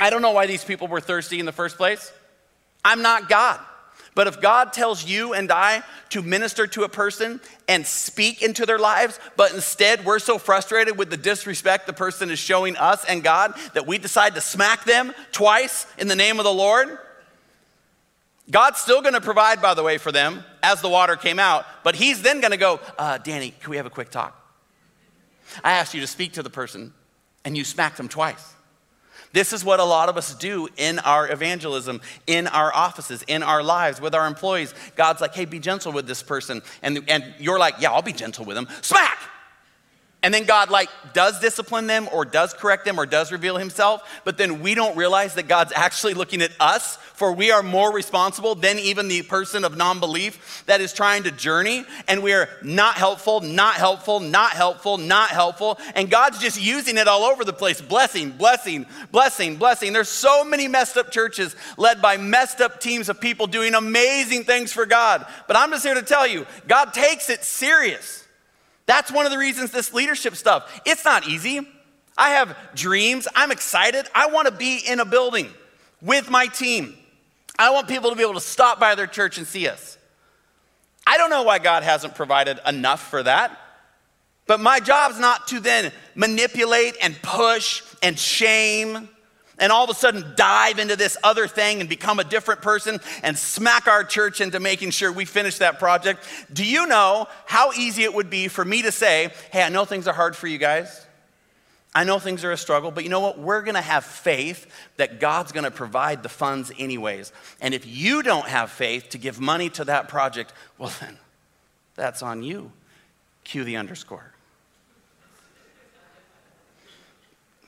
I 0.00 0.10
don't 0.10 0.22
know 0.22 0.30
why 0.30 0.46
these 0.46 0.64
people 0.64 0.86
were 0.86 1.00
thirsty 1.00 1.40
in 1.40 1.46
the 1.46 1.52
first 1.52 1.76
place. 1.76 2.12
I'm 2.84 3.02
not 3.02 3.28
God. 3.28 3.60
But 4.14 4.26
if 4.26 4.40
God 4.40 4.72
tells 4.74 5.04
you 5.04 5.32
and 5.32 5.50
I 5.50 5.82
to 6.10 6.20
minister 6.20 6.66
to 6.66 6.84
a 6.84 6.88
person 6.88 7.40
and 7.66 7.86
speak 7.86 8.42
into 8.42 8.66
their 8.66 8.78
lives, 8.78 9.18
but 9.36 9.54
instead 9.54 10.04
we're 10.04 10.18
so 10.18 10.36
frustrated 10.36 10.98
with 10.98 11.08
the 11.08 11.16
disrespect 11.16 11.86
the 11.86 11.94
person 11.94 12.30
is 12.30 12.38
showing 12.38 12.76
us 12.76 13.04
and 13.06 13.24
God 13.24 13.54
that 13.72 13.86
we 13.86 13.96
decide 13.96 14.34
to 14.34 14.42
smack 14.42 14.84
them 14.84 15.14
twice 15.32 15.86
in 15.96 16.08
the 16.08 16.16
name 16.16 16.38
of 16.38 16.44
the 16.44 16.52
Lord, 16.52 16.98
God's 18.50 18.80
still 18.80 19.00
going 19.00 19.14
to 19.14 19.20
provide, 19.20 19.62
by 19.62 19.72
the 19.72 19.82
way, 19.82 19.96
for 19.96 20.12
them 20.12 20.44
as 20.62 20.82
the 20.82 20.88
water 20.88 21.16
came 21.16 21.38
out, 21.38 21.64
but 21.82 21.94
He's 21.94 22.20
then 22.20 22.40
going 22.40 22.50
to 22.50 22.58
go, 22.58 22.80
uh, 22.98 23.16
Danny, 23.18 23.54
can 23.60 23.70
we 23.70 23.78
have 23.78 23.86
a 23.86 23.90
quick 23.90 24.10
talk? 24.10 24.38
I 25.64 25.72
asked 25.72 25.94
you 25.94 26.00
to 26.00 26.06
speak 26.06 26.32
to 26.34 26.42
the 26.42 26.50
person, 26.50 26.92
and 27.44 27.56
you 27.56 27.64
smacked 27.64 27.96
them 27.96 28.08
twice. 28.08 28.51
This 29.32 29.52
is 29.52 29.64
what 29.64 29.80
a 29.80 29.84
lot 29.84 30.08
of 30.08 30.16
us 30.16 30.34
do 30.34 30.68
in 30.76 30.98
our 31.00 31.30
evangelism, 31.30 32.00
in 32.26 32.46
our 32.46 32.74
offices, 32.74 33.22
in 33.26 33.42
our 33.42 33.62
lives, 33.62 34.00
with 34.00 34.14
our 34.14 34.26
employees. 34.26 34.74
God's 34.94 35.20
like, 35.20 35.34
hey, 35.34 35.46
be 35.46 35.58
gentle 35.58 35.92
with 35.92 36.06
this 36.06 36.22
person. 36.22 36.62
And, 36.82 37.04
and 37.08 37.34
you're 37.38 37.58
like, 37.58 37.76
yeah, 37.80 37.92
I'll 37.92 38.02
be 38.02 38.12
gentle 38.12 38.44
with 38.44 38.56
him. 38.56 38.68
Smack! 38.82 39.18
And 40.22 40.32
then 40.32 40.44
God 40.44 40.70
like 40.70 40.88
does 41.12 41.40
discipline 41.40 41.86
them 41.86 42.08
or 42.12 42.24
does 42.24 42.54
correct 42.54 42.84
them 42.84 42.98
or 42.98 43.06
does 43.06 43.32
reveal 43.32 43.56
himself, 43.56 44.08
but 44.24 44.38
then 44.38 44.62
we 44.62 44.74
don't 44.74 44.96
realize 44.96 45.34
that 45.34 45.48
God's 45.48 45.72
actually 45.74 46.14
looking 46.14 46.42
at 46.42 46.52
us 46.60 46.96
for 46.96 47.32
we 47.32 47.50
are 47.50 47.62
more 47.62 47.92
responsible 47.92 48.54
than 48.54 48.78
even 48.78 49.08
the 49.08 49.22
person 49.22 49.64
of 49.64 49.76
non-belief 49.76 50.64
that 50.66 50.80
is 50.80 50.92
trying 50.92 51.24
to 51.24 51.30
journey 51.30 51.84
and 52.08 52.22
we 52.22 52.32
are 52.32 52.48
not 52.62 52.94
helpful, 52.94 53.40
not 53.40 53.74
helpful, 53.74 54.20
not 54.20 54.52
helpful, 54.52 54.96
not 54.96 55.30
helpful, 55.30 55.78
and 55.94 56.10
God's 56.10 56.38
just 56.38 56.60
using 56.60 56.98
it 56.98 57.08
all 57.08 57.22
over 57.22 57.44
the 57.44 57.52
place. 57.52 57.80
Blessing, 57.80 58.30
blessing, 58.30 58.86
blessing, 59.10 59.56
blessing. 59.56 59.92
There's 59.92 60.08
so 60.08 60.44
many 60.44 60.68
messed 60.68 60.96
up 60.96 61.10
churches 61.10 61.54
led 61.76 62.00
by 62.00 62.16
messed 62.16 62.60
up 62.60 62.80
teams 62.80 63.08
of 63.08 63.20
people 63.20 63.46
doing 63.46 63.74
amazing 63.74 64.44
things 64.44 64.72
for 64.72 64.86
God. 64.86 65.26
But 65.46 65.56
I'm 65.56 65.70
just 65.70 65.84
here 65.84 65.94
to 65.94 66.02
tell 66.02 66.26
you, 66.26 66.46
God 66.66 66.92
takes 66.94 67.28
it 67.28 67.44
serious. 67.44 68.21
That's 68.86 69.12
one 69.12 69.26
of 69.26 69.32
the 69.32 69.38
reasons 69.38 69.70
this 69.70 69.92
leadership 69.94 70.34
stuff, 70.34 70.82
it's 70.84 71.04
not 71.04 71.28
easy. 71.28 71.66
I 72.16 72.30
have 72.30 72.56
dreams. 72.74 73.26
I'm 73.34 73.50
excited. 73.50 74.06
I 74.14 74.26
want 74.26 74.46
to 74.46 74.52
be 74.52 74.78
in 74.86 75.00
a 75.00 75.04
building 75.04 75.48
with 76.02 76.28
my 76.28 76.46
team. 76.46 76.94
I 77.58 77.70
want 77.70 77.88
people 77.88 78.10
to 78.10 78.16
be 78.16 78.22
able 78.22 78.34
to 78.34 78.40
stop 78.40 78.78
by 78.78 78.94
their 78.94 79.06
church 79.06 79.38
and 79.38 79.46
see 79.46 79.66
us. 79.66 79.96
I 81.06 81.16
don't 81.16 81.30
know 81.30 81.42
why 81.42 81.58
God 81.58 81.82
hasn't 81.82 82.14
provided 82.14 82.60
enough 82.66 83.08
for 83.08 83.22
that. 83.22 83.58
But 84.46 84.60
my 84.60 84.80
job's 84.80 85.18
not 85.18 85.48
to 85.48 85.60
then 85.60 85.92
manipulate 86.14 86.96
and 87.00 87.20
push 87.22 87.82
and 88.02 88.18
shame 88.18 89.08
and 89.58 89.70
all 89.70 89.84
of 89.84 89.90
a 89.90 89.94
sudden 89.94 90.32
dive 90.36 90.78
into 90.78 90.96
this 90.96 91.16
other 91.22 91.46
thing 91.46 91.80
and 91.80 91.88
become 91.88 92.18
a 92.18 92.24
different 92.24 92.62
person 92.62 93.00
and 93.22 93.38
smack 93.38 93.86
our 93.86 94.04
church 94.04 94.40
into 94.40 94.60
making 94.60 94.90
sure 94.90 95.12
we 95.12 95.24
finish 95.24 95.58
that 95.58 95.78
project. 95.78 96.24
Do 96.52 96.64
you 96.64 96.86
know 96.86 97.28
how 97.46 97.72
easy 97.72 98.02
it 98.02 98.14
would 98.14 98.30
be 98.30 98.48
for 98.48 98.64
me 98.64 98.82
to 98.82 98.92
say, 98.92 99.32
hey, 99.52 99.62
I 99.62 99.68
know 99.68 99.84
things 99.84 100.08
are 100.08 100.14
hard 100.14 100.34
for 100.34 100.46
you 100.46 100.58
guys. 100.58 101.06
I 101.94 102.04
know 102.04 102.18
things 102.18 102.42
are 102.42 102.52
a 102.52 102.56
struggle, 102.56 102.90
but 102.90 103.04
you 103.04 103.10
know 103.10 103.20
what? 103.20 103.38
We're 103.38 103.60
to 103.74 103.82
have 103.82 104.04
faith 104.04 104.66
that 104.96 105.20
God's 105.20 105.52
to 105.64 105.70
provide 105.70 106.22
the 106.22 106.30
funds 106.30 106.72
anyways. 106.78 107.32
And 107.60 107.74
if 107.74 107.86
you 107.86 108.22
don't 108.22 108.46
have 108.46 108.70
faith 108.70 109.10
to 109.10 109.18
give 109.18 109.38
money 109.38 109.68
to 109.70 109.84
that 109.84 110.08
project, 110.08 110.54
well, 110.78 110.92
then 111.00 111.18
that's 111.94 112.22
on 112.22 112.42
you. 112.42 112.72
Cue 113.44 113.64
the 113.64 113.76
underscore. 113.76 114.32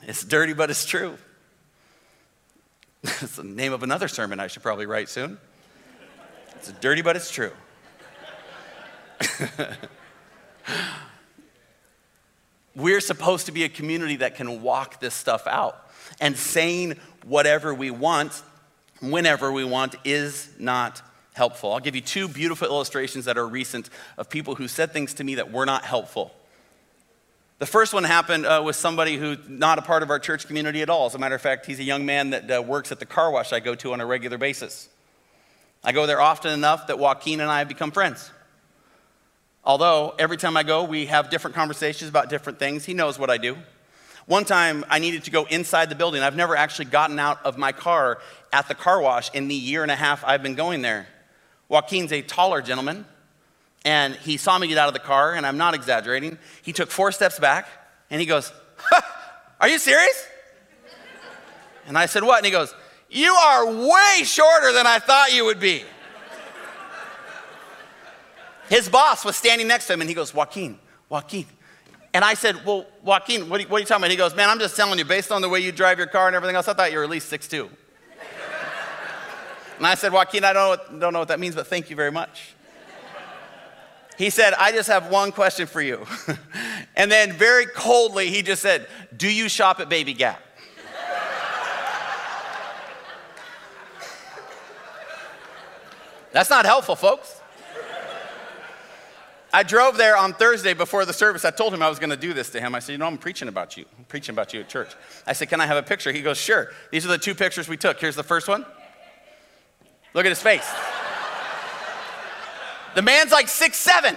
It's 0.01 0.23
dirty, 0.23 0.53
but 0.53 0.71
it's 0.71 0.85
true. 0.85 1.17
It's 3.21 3.35
the 3.35 3.43
name 3.43 3.71
of 3.71 3.83
another 3.83 4.07
sermon 4.07 4.39
I 4.39 4.47
should 4.47 4.63
probably 4.63 4.87
write 4.87 5.09
soon. 5.09 5.37
It's 6.55 6.71
dirty, 6.73 7.03
but 7.03 7.15
it's 7.15 7.29
true. 7.29 7.51
We're 12.75 13.01
supposed 13.01 13.45
to 13.45 13.51
be 13.51 13.63
a 13.63 13.69
community 13.69 14.15
that 14.17 14.35
can 14.35 14.63
walk 14.63 14.99
this 14.99 15.13
stuff 15.13 15.45
out. 15.45 15.87
And 16.19 16.35
saying 16.35 16.97
whatever 17.25 17.73
we 17.73 17.91
want, 17.91 18.41
whenever 19.01 19.51
we 19.51 19.63
want, 19.63 19.95
is 20.03 20.49
not 20.57 21.01
helpful. 21.33 21.73
I'll 21.73 21.79
give 21.79 21.95
you 21.95 22.01
two 22.01 22.27
beautiful 22.27 22.67
illustrations 22.67 23.25
that 23.25 23.37
are 23.37 23.47
recent 23.47 23.89
of 24.17 24.29
people 24.29 24.55
who 24.55 24.67
said 24.67 24.91
things 24.91 25.13
to 25.15 25.23
me 25.23 25.35
that 25.35 25.51
were 25.51 25.65
not 25.65 25.85
helpful. 25.85 26.33
The 27.57 27.65
first 27.65 27.93
one 27.93 28.03
happened 28.03 28.45
uh, 28.45 28.61
with 28.65 28.75
somebody 28.75 29.15
who's 29.15 29.37
not 29.47 29.79
a 29.79 29.81
part 29.81 30.03
of 30.03 30.09
our 30.09 30.19
church 30.19 30.45
community 30.45 30.81
at 30.81 30.89
all. 30.89 31.05
As 31.05 31.15
a 31.15 31.19
matter 31.19 31.35
of 31.35 31.41
fact, 31.41 31.65
he's 31.65 31.79
a 31.79 31.83
young 31.83 32.05
man 32.05 32.31
that 32.31 32.51
uh, 32.51 32.61
works 32.61 32.91
at 32.91 32.99
the 32.99 33.05
car 33.05 33.31
wash 33.31 33.53
I 33.53 33.61
go 33.61 33.75
to 33.75 33.93
on 33.93 34.01
a 34.01 34.05
regular 34.05 34.37
basis. 34.37 34.89
I 35.81 35.93
go 35.93 36.05
there 36.05 36.19
often 36.19 36.51
enough 36.51 36.87
that 36.87 36.99
Joaquin 36.99 37.39
and 37.39 37.49
I 37.49 37.59
have 37.59 37.69
become 37.69 37.91
friends. 37.91 38.29
Although 39.63 40.15
every 40.19 40.35
time 40.35 40.57
I 40.57 40.63
go, 40.63 40.83
we 40.83 41.05
have 41.05 41.29
different 41.29 41.55
conversations 41.55 42.09
about 42.09 42.29
different 42.29 42.59
things. 42.59 42.83
He 42.83 42.93
knows 42.93 43.17
what 43.17 43.29
I 43.29 43.37
do. 43.37 43.55
One 44.25 44.43
time 44.43 44.83
I 44.89 44.99
needed 44.99 45.23
to 45.23 45.31
go 45.31 45.45
inside 45.45 45.89
the 45.89 45.95
building. 45.95 46.21
I've 46.21 46.35
never 46.35 46.57
actually 46.57 46.85
gotten 46.85 47.19
out 47.19 47.45
of 47.45 47.57
my 47.57 47.71
car 47.71 48.19
at 48.51 48.67
the 48.67 48.75
car 48.75 48.99
wash 48.99 49.31
in 49.33 49.47
the 49.47 49.55
year 49.55 49.81
and 49.81 49.91
a 49.91 49.95
half 49.95 50.25
I've 50.25 50.43
been 50.43 50.55
going 50.55 50.81
there. 50.81 51.07
Joaquin's 51.69 52.11
a 52.11 52.21
taller 52.21 52.61
gentleman. 52.61 53.05
And 53.85 54.15
he 54.15 54.37
saw 54.37 54.57
me 54.57 54.67
get 54.67 54.79
out 54.79 54.87
of 54.87 54.95
the 54.95 54.99
car, 54.99 55.35
and 55.35 55.45
I'm 55.45 55.57
not 55.57 55.75
exaggerating. 55.75 56.39
He 56.63 56.73
took 56.73 56.89
four 56.89 57.11
steps 57.11 57.39
back, 57.39 57.67
and 58.09 58.19
he 58.19 58.25
goes, 58.25 58.51
Are 59.61 59.69
you 59.69 59.77
serious? 59.77 60.27
And 61.87 61.95
I 61.95 62.07
said, 62.07 62.23
What? 62.23 62.37
And 62.37 62.47
he 62.47 62.51
goes, 62.51 62.73
You 63.11 63.31
are 63.31 63.67
way 63.67 64.23
shorter 64.23 64.73
than 64.73 64.87
I 64.87 64.97
thought 64.97 65.33
you 65.33 65.45
would 65.45 65.59
be. 65.59 65.83
His 68.69 68.89
boss 68.89 69.23
was 69.23 69.37
standing 69.37 69.67
next 69.67 69.85
to 69.85 69.93
him, 69.93 70.01
and 70.01 70.09
he 70.09 70.15
goes, 70.15 70.33
Joaquin, 70.33 70.79
Joaquin. 71.07 71.45
And 72.11 72.25
I 72.25 72.33
said, 72.33 72.65
Well, 72.65 72.87
Joaquin, 73.03 73.47
what 73.49 73.59
are, 73.59 73.63
you, 73.63 73.69
what 73.69 73.77
are 73.77 73.81
you 73.81 73.85
talking 73.85 74.01
about? 74.01 74.09
He 74.09 74.17
goes, 74.17 74.35
Man, 74.35 74.49
I'm 74.49 74.57
just 74.57 74.75
telling 74.75 74.97
you, 74.97 75.05
based 75.05 75.31
on 75.31 75.43
the 75.43 75.49
way 75.49 75.59
you 75.59 75.71
drive 75.71 75.99
your 75.99 76.07
car 76.07 76.25
and 76.25 76.35
everything 76.35 76.55
else, 76.55 76.67
I 76.67 76.73
thought 76.73 76.91
you 76.91 76.97
were 76.97 77.03
at 77.03 77.09
least 77.11 77.31
6'2. 77.31 77.69
and 79.77 79.85
I 79.85 79.93
said, 79.93 80.11
Joaquin, 80.11 80.43
I 80.43 80.53
don't, 80.53 80.99
don't 80.99 81.13
know 81.13 81.19
what 81.19 81.27
that 81.27 81.39
means, 81.39 81.53
but 81.53 81.67
thank 81.67 81.91
you 81.91 81.95
very 81.95 82.11
much. 82.11 82.54
He 84.17 84.29
said, 84.29 84.53
I 84.53 84.71
just 84.71 84.87
have 84.87 85.09
one 85.09 85.31
question 85.31 85.67
for 85.67 85.81
you. 85.81 86.05
and 86.95 87.11
then, 87.11 87.33
very 87.33 87.65
coldly, 87.65 88.29
he 88.29 88.41
just 88.41 88.61
said, 88.61 88.87
Do 89.15 89.31
you 89.31 89.49
shop 89.49 89.79
at 89.79 89.89
Baby 89.89 90.13
Gap? 90.13 90.41
That's 96.31 96.49
not 96.49 96.65
helpful, 96.65 96.97
folks. 96.97 97.39
I 99.53 99.63
drove 99.63 99.95
there 99.95 100.17
on 100.17 100.33
Thursday 100.33 100.73
before 100.73 101.05
the 101.05 101.13
service. 101.13 101.45
I 101.45 101.51
told 101.51 101.73
him 101.73 101.81
I 101.81 101.87
was 101.87 101.97
going 101.97 102.09
to 102.09 102.17
do 102.17 102.33
this 102.33 102.49
to 102.49 102.59
him. 102.59 102.75
I 102.75 102.79
said, 102.79 102.91
You 102.91 102.97
know, 102.97 103.07
I'm 103.07 103.17
preaching 103.17 103.47
about 103.47 103.77
you. 103.77 103.85
I'm 103.97 104.03
preaching 104.03 104.35
about 104.35 104.53
you 104.53 104.59
at 104.59 104.67
church. 104.67 104.89
I 105.25 105.31
said, 105.31 105.47
Can 105.47 105.61
I 105.61 105.65
have 105.65 105.77
a 105.77 105.83
picture? 105.83 106.11
He 106.11 106.21
goes, 106.21 106.37
Sure. 106.37 106.71
These 106.91 107.05
are 107.05 107.09
the 107.09 107.17
two 107.17 107.35
pictures 107.35 107.69
we 107.69 107.77
took. 107.77 108.01
Here's 108.01 108.17
the 108.17 108.23
first 108.23 108.49
one. 108.49 108.65
Look 110.13 110.25
at 110.25 110.29
his 110.29 110.41
face. 110.41 110.69
The 112.95 113.01
man's 113.01 113.31
like 113.31 113.47
six 113.49 113.77
seven. 113.77 114.15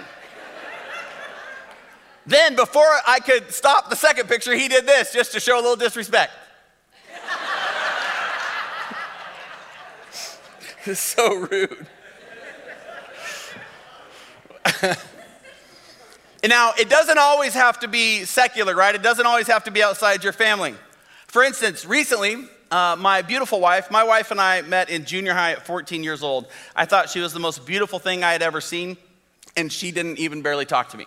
Then, 2.26 2.56
before 2.56 2.90
I 3.06 3.20
could 3.20 3.52
stop 3.52 3.90
the 3.90 3.96
second 3.96 4.28
picture, 4.28 4.54
he 4.54 4.68
did 4.68 4.86
this 4.86 5.14
just 5.14 5.32
to 5.32 5.40
show 5.40 5.56
a 5.56 5.62
little 5.62 5.76
disrespect. 5.76 6.30
it's 10.84 11.00
so 11.00 11.36
rude. 11.36 11.86
and 14.82 14.98
now, 16.50 16.72
it 16.78 16.90
doesn't 16.90 17.18
always 17.18 17.54
have 17.54 17.80
to 17.80 17.88
be 17.88 18.26
secular, 18.26 18.76
right? 18.76 18.94
It 18.94 19.02
doesn't 19.02 19.24
always 19.24 19.46
have 19.46 19.64
to 19.64 19.70
be 19.70 19.82
outside 19.82 20.22
your 20.22 20.34
family. 20.34 20.74
For 21.28 21.42
instance, 21.42 21.86
recently, 21.86 22.46
uh, 22.70 22.96
my 22.98 23.22
beautiful 23.22 23.60
wife, 23.60 23.90
my 23.90 24.04
wife 24.04 24.30
and 24.30 24.40
I 24.40 24.62
met 24.62 24.90
in 24.90 25.04
junior 25.04 25.32
high 25.32 25.52
at 25.52 25.64
14 25.64 26.04
years 26.04 26.22
old. 26.22 26.46
I 26.76 26.84
thought 26.84 27.08
she 27.08 27.20
was 27.20 27.32
the 27.32 27.40
most 27.40 27.66
beautiful 27.66 27.98
thing 27.98 28.22
I 28.22 28.32
had 28.32 28.42
ever 28.42 28.60
seen, 28.60 28.96
and 29.56 29.72
she 29.72 29.90
didn't 29.90 30.18
even 30.18 30.42
barely 30.42 30.66
talk 30.66 30.90
to 30.90 30.96
me. 30.96 31.06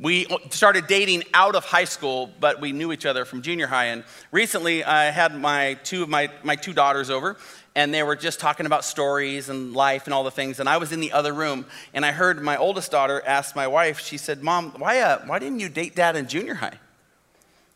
We 0.00 0.26
started 0.50 0.86
dating 0.86 1.24
out 1.34 1.56
of 1.56 1.64
high 1.64 1.86
school, 1.86 2.30
but 2.38 2.60
we 2.60 2.70
knew 2.70 2.92
each 2.92 3.04
other 3.04 3.24
from 3.24 3.42
junior 3.42 3.66
high. 3.66 3.86
And 3.86 4.04
recently, 4.30 4.84
I 4.84 5.10
had 5.10 5.34
my 5.34 5.74
two 5.82 6.04
of 6.04 6.08
my, 6.08 6.30
my 6.44 6.54
two 6.54 6.72
daughters 6.72 7.10
over, 7.10 7.36
and 7.74 7.92
they 7.92 8.04
were 8.04 8.14
just 8.14 8.38
talking 8.38 8.66
about 8.66 8.84
stories 8.84 9.48
and 9.48 9.72
life 9.74 10.04
and 10.06 10.14
all 10.14 10.22
the 10.22 10.30
things. 10.30 10.60
And 10.60 10.68
I 10.68 10.76
was 10.76 10.92
in 10.92 11.00
the 11.00 11.10
other 11.12 11.32
room, 11.32 11.66
and 11.94 12.06
I 12.06 12.12
heard 12.12 12.40
my 12.42 12.56
oldest 12.56 12.92
daughter 12.92 13.20
ask 13.26 13.56
my 13.56 13.66
wife. 13.66 13.98
She 13.98 14.18
said, 14.18 14.42
"Mom, 14.42 14.72
why 14.78 15.00
uh, 15.00 15.20
why 15.26 15.40
didn't 15.40 15.58
you 15.58 15.68
date 15.68 15.96
Dad 15.96 16.14
in 16.14 16.28
junior 16.28 16.54
high?" 16.54 16.78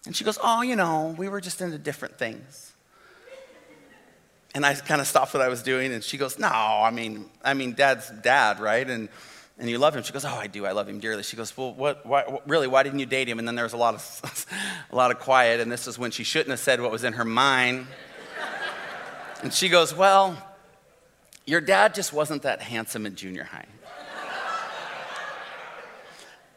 And 0.06 0.14
she 0.14 0.22
goes, 0.22 0.38
"Oh, 0.42 0.62
you 0.62 0.76
know, 0.76 1.16
we 1.18 1.28
were 1.28 1.40
just 1.40 1.60
into 1.60 1.78
different 1.78 2.18
things." 2.18 2.71
And 4.54 4.66
I 4.66 4.74
kind 4.74 5.00
of 5.00 5.06
stopped 5.06 5.32
what 5.32 5.42
I 5.42 5.48
was 5.48 5.62
doing, 5.62 5.92
and 5.92 6.04
she 6.04 6.18
goes, 6.18 6.38
"No, 6.38 6.48
I 6.48 6.90
mean, 6.90 7.30
I 7.42 7.54
mean, 7.54 7.72
Dad's 7.72 8.10
dad, 8.10 8.60
right?" 8.60 8.88
And 8.88 9.08
and 9.58 9.70
you 9.70 9.78
love 9.78 9.96
him. 9.96 10.02
She 10.02 10.12
goes, 10.12 10.24
"Oh, 10.24 10.34
I 10.34 10.46
do. 10.46 10.66
I 10.66 10.72
love 10.72 10.88
him 10.88 11.00
dearly." 11.00 11.22
She 11.22 11.36
goes, 11.36 11.56
"Well, 11.56 11.72
what? 11.72 12.04
Why, 12.04 12.24
what, 12.24 12.48
really? 12.48 12.66
Why 12.66 12.82
didn't 12.82 12.98
you 12.98 13.06
date 13.06 13.28
him?" 13.28 13.38
And 13.38 13.48
then 13.48 13.54
there 13.54 13.64
was 13.64 13.72
a 13.72 13.78
lot 13.78 13.94
of 13.94 14.46
a 14.90 14.96
lot 14.96 15.10
of 15.10 15.20
quiet, 15.20 15.60
and 15.60 15.72
this 15.72 15.86
is 15.86 15.98
when 15.98 16.10
she 16.10 16.24
shouldn't 16.24 16.50
have 16.50 16.60
said 16.60 16.80
what 16.80 16.90
was 16.90 17.04
in 17.04 17.14
her 17.14 17.24
mind. 17.24 17.86
and 19.42 19.52
she 19.54 19.68
goes, 19.68 19.94
"Well, 19.94 20.36
your 21.46 21.60
dad 21.60 21.94
just 21.94 22.12
wasn't 22.12 22.42
that 22.42 22.60
handsome 22.60 23.06
in 23.06 23.14
junior 23.16 23.44
high." 23.44 23.66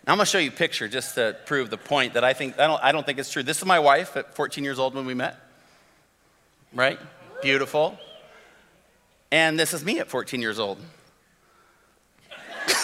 Now 0.06 0.14
I'm 0.14 0.18
going 0.18 0.26
to 0.26 0.32
show 0.32 0.38
you 0.38 0.50
a 0.50 0.54
picture 0.54 0.88
just 0.88 1.16
to 1.16 1.36
prove 1.48 1.72
the 1.72 1.78
point 1.78 2.14
that 2.14 2.24
I 2.24 2.34
think 2.34 2.60
I 2.60 2.68
don't, 2.68 2.84
I 2.84 2.92
don't 2.92 3.06
think 3.06 3.18
it's 3.18 3.32
true. 3.32 3.42
This 3.42 3.58
is 3.58 3.66
my 3.66 3.80
wife 3.80 4.16
at 4.16 4.36
14 4.36 4.64
years 4.64 4.78
old 4.78 4.94
when 4.94 5.08
we 5.08 5.16
met. 5.16 5.40
Right? 6.74 7.00
Beautiful. 7.42 7.98
And 9.32 9.60
this 9.60 9.74
is 9.74 9.84
me 9.84 10.00
at 10.00 10.08
14 10.08 10.42
years 10.42 10.60
old. 10.60 10.78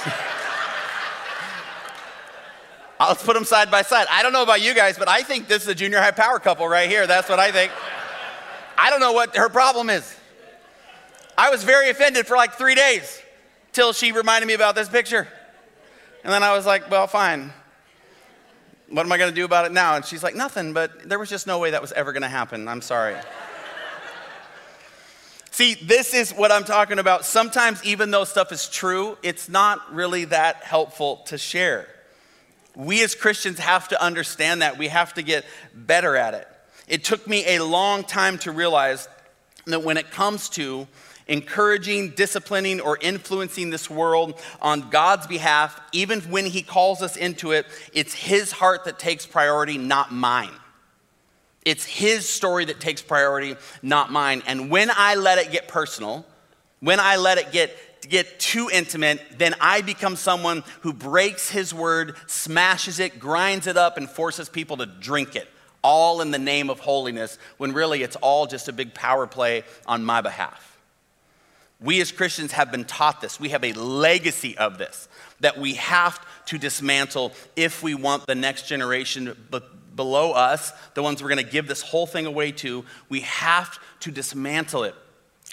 Let's 2.99 3.23
put 3.23 3.33
them 3.33 3.45
side 3.45 3.71
by 3.71 3.81
side. 3.81 4.07
I 4.11 4.21
don't 4.21 4.33
know 4.33 4.43
about 4.43 4.61
you 4.61 4.75
guys, 4.75 4.97
but 4.97 5.07
I 5.07 5.21
think 5.23 5.47
this 5.47 5.63
is 5.63 5.69
a 5.69 5.75
junior 5.75 5.99
high 5.99 6.11
power 6.11 6.39
couple 6.39 6.67
right 6.67 6.89
here. 6.89 7.07
That's 7.07 7.29
what 7.29 7.39
I 7.39 7.51
think. 7.51 7.71
I 8.77 8.89
don't 8.89 8.99
know 8.99 9.13
what 9.13 9.35
her 9.35 9.49
problem 9.49 9.89
is. 9.89 10.17
I 11.37 11.49
was 11.49 11.63
very 11.63 11.89
offended 11.89 12.27
for 12.27 12.37
like 12.37 12.53
three 12.53 12.75
days 12.75 13.21
till 13.71 13.93
she 13.93 14.11
reminded 14.11 14.47
me 14.47 14.53
about 14.53 14.75
this 14.75 14.89
picture. 14.89 15.27
And 16.23 16.31
then 16.31 16.43
I 16.43 16.55
was 16.55 16.65
like, 16.65 16.91
well, 16.91 17.07
fine. 17.07 17.51
What 18.89 19.05
am 19.05 19.11
I 19.11 19.17
going 19.17 19.31
to 19.31 19.35
do 19.35 19.45
about 19.45 19.65
it 19.65 19.71
now? 19.71 19.95
And 19.95 20.05
she's 20.05 20.21
like, 20.21 20.35
Nothing, 20.35 20.73
but 20.73 21.07
there 21.07 21.17
was 21.17 21.29
just 21.29 21.47
no 21.47 21.59
way 21.59 21.71
that 21.71 21.81
was 21.81 21.93
ever 21.93 22.11
going 22.11 22.23
to 22.23 22.27
happen. 22.27 22.67
I'm 22.67 22.81
sorry. 22.81 23.15
See, 25.51 25.73
this 25.75 26.13
is 26.13 26.31
what 26.31 26.49
I'm 26.49 26.63
talking 26.63 26.97
about. 26.97 27.25
Sometimes, 27.25 27.83
even 27.83 28.09
though 28.09 28.23
stuff 28.23 28.53
is 28.53 28.69
true, 28.69 29.17
it's 29.21 29.49
not 29.49 29.93
really 29.93 30.25
that 30.25 30.63
helpful 30.63 31.17
to 31.25 31.37
share. 31.37 31.87
We 32.73 33.03
as 33.03 33.15
Christians 33.15 33.59
have 33.59 33.89
to 33.89 34.01
understand 34.01 34.61
that. 34.61 34.77
We 34.77 34.87
have 34.87 35.13
to 35.15 35.21
get 35.21 35.45
better 35.75 36.15
at 36.15 36.33
it. 36.33 36.47
It 36.87 37.03
took 37.03 37.27
me 37.27 37.43
a 37.55 37.63
long 37.63 38.05
time 38.05 38.37
to 38.39 38.51
realize 38.53 39.09
that 39.65 39.83
when 39.83 39.97
it 39.97 40.09
comes 40.09 40.47
to 40.51 40.87
encouraging, 41.27 42.11
disciplining, 42.11 42.79
or 42.79 42.97
influencing 43.01 43.71
this 43.71 43.89
world 43.89 44.39
on 44.61 44.89
God's 44.89 45.27
behalf, 45.27 45.79
even 45.91 46.21
when 46.21 46.45
He 46.45 46.61
calls 46.61 47.01
us 47.01 47.17
into 47.17 47.51
it, 47.51 47.65
it's 47.93 48.13
His 48.13 48.53
heart 48.53 48.85
that 48.85 48.99
takes 48.99 49.25
priority, 49.25 49.77
not 49.77 50.13
mine. 50.13 50.51
It's 51.65 51.85
His 51.85 52.27
story 52.27 52.65
that 52.65 52.79
takes 52.79 53.01
priority, 53.01 53.55
not 53.81 54.11
mine. 54.11 54.43
And 54.47 54.69
when 54.69 54.89
I 54.91 55.15
let 55.15 55.37
it 55.37 55.51
get 55.51 55.67
personal, 55.67 56.25
when 56.79 56.99
I 56.99 57.17
let 57.17 57.37
it 57.37 57.51
get 57.51 57.75
get 58.07 58.39
too 58.39 58.69
intimate, 58.71 59.21
then 59.37 59.55
I 59.61 59.81
become 59.81 60.15
someone 60.15 60.63
who 60.81 60.93
breaks 60.93 61.49
his 61.49 61.73
word, 61.73 62.15
smashes 62.27 62.99
it, 62.99 63.19
grinds 63.19 63.67
it 63.67 63.77
up, 63.77 63.97
and 63.97 64.09
forces 64.09 64.49
people 64.49 64.77
to 64.77 64.85
drink 64.85 65.35
it, 65.35 65.47
all 65.83 66.21
in 66.21 66.31
the 66.31 66.39
name 66.39 66.69
of 66.69 66.79
holiness, 66.79 67.37
when 67.57 67.73
really 67.73 68.03
it's 68.03 68.15
all 68.17 68.47
just 68.47 68.67
a 68.67 68.73
big 68.73 68.93
power 68.93 69.27
play 69.27 69.63
on 69.85 70.03
my 70.03 70.21
behalf. 70.21 70.79
We 71.79 71.99
as 71.99 72.11
Christians 72.11 72.51
have 72.51 72.71
been 72.71 72.85
taught 72.85 73.21
this. 73.21 73.39
We 73.39 73.49
have 73.49 73.63
a 73.63 73.73
legacy 73.73 74.57
of 74.57 74.77
this 74.77 75.07
that 75.39 75.57
we 75.57 75.73
have 75.75 76.19
to 76.45 76.59
dismantle 76.59 77.33
if 77.55 77.81
we 77.81 77.95
want 77.95 78.27
the 78.27 78.35
next 78.35 78.67
generation 78.67 79.35
below 79.95 80.31
us, 80.31 80.73
the 80.93 81.03
ones 81.03 81.21
we're 81.21 81.29
going 81.29 81.43
to 81.43 81.51
give 81.51 81.67
this 81.67 81.81
whole 81.81 82.05
thing 82.05 82.25
away 82.25 82.51
to, 82.53 82.85
we 83.09 83.21
have 83.21 83.79
to 84.01 84.11
dismantle 84.11 84.83
it 84.83 84.95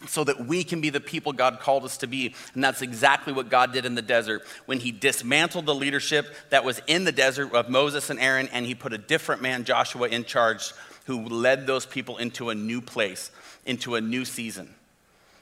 so 0.07 0.23
that 0.25 0.47
we 0.47 0.63
can 0.63 0.81
be 0.81 0.91
the 0.91 1.01
people 1.01 1.33
God 1.33 1.59
called 1.61 1.85
us 1.85 1.99
to 1.99 2.07
be. 2.07 2.35
And 2.55 2.63
that's 2.63 2.83
exactly 2.83 3.33
what 3.33 3.49
God 3.49 3.73
did 3.73 3.85
in 3.85 3.95
the 3.95 4.03
desert 4.03 4.43
when 4.67 4.79
he 4.79 4.93
dismantled 4.93 5.67
the 5.67 5.75
leadership 5.75 6.27
that 6.51 6.65
was 6.65 6.81
in 6.87 7.05
the 7.05 7.13
desert 7.13 7.53
of 7.53 7.69
Moses 7.69 8.11
and 8.11 8.21
Aaron, 8.21 8.49
and 8.53 8.65
he 8.65 8.75
put 8.75 8.93
a 8.93 8.99
different 8.99 9.43
man, 9.43 9.65
Joshua, 9.65 10.09
in 10.09 10.25
charge 10.25 10.73
who 11.07 11.25
led 11.25 11.67
those 11.67 11.87
people 11.87 12.19
into 12.19 12.51
a 12.51 12.55
new 12.55 12.81
place, 12.81 13.31
into 13.67 13.97
a 13.97 14.01
new 14.01 14.25
season. 14.25 14.75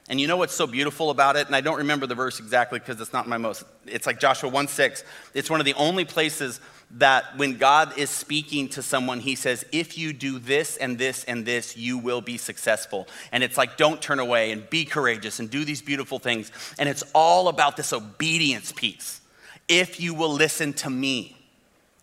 And 0.09 0.21
you 0.21 0.27
know 0.27 0.37
what's 0.37 0.55
so 0.55 0.65
beautiful 0.65 1.09
about 1.09 1.35
it? 1.35 1.47
And 1.47 1.55
I 1.55 1.59
don't 1.59 1.79
remember 1.79 2.07
the 2.07 2.15
verse 2.15 2.39
exactly 2.39 2.79
because 2.79 2.99
it's 3.01 3.11
not 3.11 3.27
my 3.27 3.37
most. 3.37 3.65
It's 3.85 4.07
like 4.07 4.19
Joshua 4.19 4.49
1 4.49 4.69
6. 4.69 5.03
It's 5.33 5.49
one 5.49 5.59
of 5.59 5.65
the 5.65 5.73
only 5.73 6.05
places 6.05 6.61
that 6.91 7.37
when 7.37 7.57
God 7.57 7.97
is 7.97 8.09
speaking 8.09 8.69
to 8.69 8.81
someone, 8.81 9.19
he 9.19 9.35
says, 9.35 9.65
If 9.71 9.97
you 9.97 10.13
do 10.13 10.39
this 10.39 10.77
and 10.77 10.97
this 10.97 11.23
and 11.25 11.45
this, 11.45 11.77
you 11.77 11.97
will 11.97 12.21
be 12.21 12.37
successful. 12.37 13.07
And 13.31 13.43
it's 13.43 13.57
like, 13.57 13.77
don't 13.77 14.01
turn 14.01 14.19
away 14.19 14.51
and 14.51 14.69
be 14.69 14.85
courageous 14.85 15.39
and 15.39 15.49
do 15.49 15.65
these 15.65 15.81
beautiful 15.81 16.19
things. 16.19 16.51
And 16.79 16.89
it's 16.89 17.03
all 17.13 17.49
about 17.49 17.77
this 17.77 17.93
obedience 17.93 18.71
piece. 18.71 19.21
If 19.67 19.99
you 19.99 20.13
will 20.13 20.33
listen 20.33 20.73
to 20.73 20.89
me, 20.89 21.36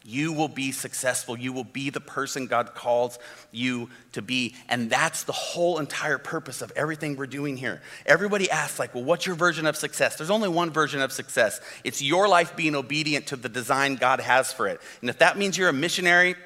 you 0.05 0.33
will 0.33 0.49
be 0.49 0.71
successful. 0.71 1.39
You 1.39 1.53
will 1.53 1.65
be 1.65 1.91
the 1.91 2.01
person 2.01 2.47
God 2.47 2.75
calls 2.75 3.19
you 3.53 3.89
to 4.13 4.21
be. 4.21 4.55
And 4.69 4.91
that's 4.91 5.25
the 5.25 5.33
whole 5.33 5.79
entire 5.79 6.19
purpose 6.19 6.61
of 6.61 6.71
everything 6.77 7.17
we're 7.17 7.27
doing 7.27 7.57
here. 7.57 7.81
Everybody 8.05 8.51
asks, 8.51 8.79
like, 8.79 8.95
well, 8.95 9.05
what's 9.05 9.25
your 9.25 9.35
version 9.35 9.67
of 9.67 9.77
success? 9.77 10.17
There's 10.17 10.31
only 10.31 10.49
one 10.49 10.71
version 10.71 11.01
of 11.01 11.13
success 11.13 11.61
it's 11.83 12.03
your 12.03 12.29
life 12.29 12.57
being 12.57 12.75
obedient 12.75 13.29
to 13.29 13.37
the 13.37 13.49
design 13.49 13.97
God 13.97 14.21
has 14.21 14.53
for 14.53 14.67
it. 14.69 14.81
And 15.01 15.09
if 15.09 15.19
that 15.19 15.39
means 15.39 15.57
you're 15.57 15.69
a 15.69 15.73
missionary, 15.73 16.37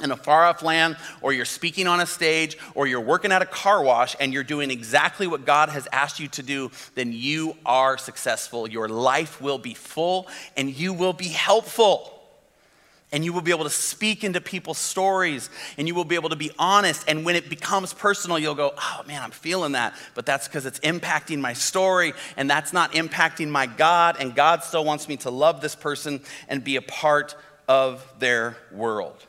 in 0.00 0.12
a 0.12 0.16
far 0.16 0.44
off 0.44 0.62
land, 0.62 0.96
or 1.20 1.32
you're 1.32 1.44
speaking 1.44 1.86
on 1.86 2.00
a 2.00 2.06
stage, 2.06 2.56
or 2.74 2.86
you're 2.86 3.00
working 3.00 3.32
at 3.32 3.42
a 3.42 3.46
car 3.46 3.82
wash 3.82 4.14
and 4.20 4.32
you're 4.32 4.44
doing 4.44 4.70
exactly 4.70 5.26
what 5.26 5.44
God 5.44 5.70
has 5.70 5.88
asked 5.92 6.20
you 6.20 6.28
to 6.28 6.42
do, 6.42 6.70
then 6.94 7.12
you 7.12 7.56
are 7.66 7.98
successful. 7.98 8.68
Your 8.68 8.88
life 8.88 9.40
will 9.40 9.58
be 9.58 9.74
full 9.74 10.28
and 10.56 10.70
you 10.70 10.92
will 10.92 11.12
be 11.12 11.28
helpful. 11.28 12.17
And 13.10 13.24
you 13.24 13.32
will 13.32 13.40
be 13.40 13.52
able 13.52 13.64
to 13.64 13.70
speak 13.70 14.22
into 14.22 14.40
people's 14.40 14.76
stories 14.76 15.48
and 15.78 15.88
you 15.88 15.94
will 15.94 16.04
be 16.04 16.14
able 16.14 16.28
to 16.28 16.36
be 16.36 16.50
honest. 16.58 17.08
And 17.08 17.24
when 17.24 17.36
it 17.36 17.48
becomes 17.48 17.94
personal, 17.94 18.38
you'll 18.38 18.54
go, 18.54 18.74
oh 18.76 19.02
man, 19.06 19.22
I'm 19.22 19.30
feeling 19.30 19.72
that. 19.72 19.94
But 20.14 20.26
that's 20.26 20.46
because 20.46 20.66
it's 20.66 20.78
impacting 20.80 21.40
my 21.40 21.54
story 21.54 22.12
and 22.36 22.50
that's 22.50 22.74
not 22.74 22.92
impacting 22.92 23.48
my 23.48 23.64
God. 23.64 24.16
And 24.20 24.34
God 24.34 24.62
still 24.62 24.84
wants 24.84 25.08
me 25.08 25.16
to 25.18 25.30
love 25.30 25.62
this 25.62 25.74
person 25.74 26.20
and 26.48 26.62
be 26.62 26.76
a 26.76 26.82
part 26.82 27.34
of 27.66 28.06
their 28.18 28.58
world. 28.70 29.24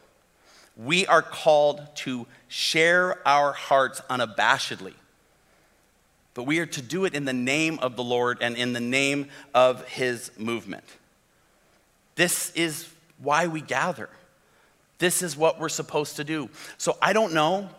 We 0.75 1.05
are 1.07 1.21
called 1.21 1.81
to 1.97 2.27
share 2.49 3.25
our 3.27 3.53
hearts 3.53 4.01
unabashedly. 4.09 4.93
But 6.33 6.43
we 6.43 6.59
are 6.59 6.65
to 6.65 6.81
do 6.81 7.05
it 7.05 7.13
in 7.13 7.25
the 7.25 7.33
name 7.33 7.79
of 7.79 7.95
the 7.95 8.03
Lord 8.03 8.37
and 8.41 8.55
in 8.55 8.73
the 8.73 8.79
name 8.79 9.29
of 9.53 9.87
his 9.87 10.31
movement. 10.37 10.85
This 12.15 12.51
is 12.51 12.89
why 13.21 13.47
we 13.47 13.61
gather. 13.61 14.09
This 14.97 15.21
is 15.21 15.37
what 15.37 15.59
we're 15.59 15.69
supposed 15.69 16.17
to 16.17 16.23
do. 16.23 16.49
So 16.77 16.97
I 17.01 17.13
don't 17.13 17.33
know 17.33 17.69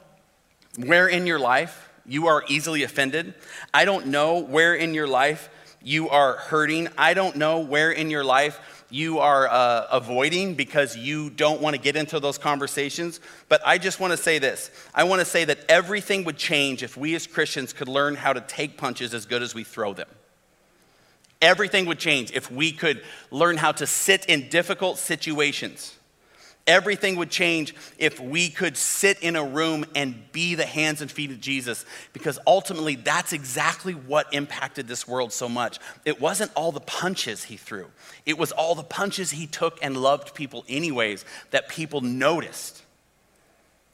where 0.76 1.08
in 1.08 1.26
your 1.26 1.38
life 1.38 1.88
you 2.06 2.26
are 2.26 2.44
easily 2.48 2.82
offended. 2.82 3.34
I 3.72 3.84
don't 3.84 4.06
know 4.06 4.38
where 4.38 4.74
in 4.74 4.94
your 4.94 5.06
life 5.06 5.48
you 5.82 6.08
are 6.08 6.34
hurting. 6.34 6.88
I 6.98 7.14
don't 7.14 7.36
know 7.36 7.60
where 7.60 7.90
in 7.90 8.10
your 8.10 8.24
life 8.24 8.84
you 8.90 9.20
are 9.20 9.48
uh, 9.48 9.86
avoiding 9.92 10.54
because 10.54 10.96
you 10.96 11.30
don't 11.30 11.60
want 11.60 11.76
to 11.76 11.80
get 11.80 11.96
into 11.96 12.20
those 12.20 12.38
conversations. 12.38 13.20
But 13.48 13.62
I 13.64 13.78
just 13.78 14.00
want 14.00 14.12
to 14.12 14.16
say 14.16 14.38
this 14.38 14.70
I 14.94 15.04
want 15.04 15.20
to 15.20 15.24
say 15.24 15.44
that 15.44 15.58
everything 15.68 16.24
would 16.24 16.36
change 16.36 16.82
if 16.82 16.96
we 16.96 17.14
as 17.14 17.26
Christians 17.26 17.72
could 17.72 17.88
learn 17.88 18.14
how 18.14 18.32
to 18.32 18.40
take 18.40 18.76
punches 18.76 19.14
as 19.14 19.26
good 19.26 19.42
as 19.42 19.54
we 19.54 19.64
throw 19.64 19.94
them. 19.94 20.08
Everything 21.42 21.86
would 21.86 21.98
change 21.98 22.32
if 22.32 22.50
we 22.50 22.72
could 22.72 23.02
learn 23.30 23.56
how 23.56 23.72
to 23.72 23.86
sit 23.86 24.26
in 24.26 24.48
difficult 24.48 24.98
situations. 24.98 25.96
Everything 26.66 27.16
would 27.16 27.30
change 27.30 27.74
if 27.98 28.20
we 28.20 28.50
could 28.50 28.76
sit 28.76 29.18
in 29.20 29.34
a 29.34 29.44
room 29.44 29.84
and 29.94 30.30
be 30.30 30.54
the 30.54 30.66
hands 30.66 31.00
and 31.00 31.10
feet 31.10 31.30
of 31.30 31.40
Jesus, 31.40 31.86
because 32.12 32.38
ultimately 32.46 32.96
that's 32.96 33.32
exactly 33.32 33.94
what 33.94 34.32
impacted 34.32 34.86
this 34.86 35.08
world 35.08 35.32
so 35.32 35.48
much. 35.48 35.78
It 36.04 36.20
wasn't 36.20 36.52
all 36.54 36.70
the 36.70 36.80
punches 36.80 37.44
he 37.44 37.56
threw, 37.56 37.86
it 38.26 38.38
was 38.38 38.52
all 38.52 38.74
the 38.74 38.82
punches 38.82 39.30
he 39.30 39.46
took 39.46 39.78
and 39.82 39.96
loved 39.96 40.34
people, 40.34 40.64
anyways, 40.68 41.24
that 41.50 41.68
people 41.68 42.02
noticed. 42.02 42.84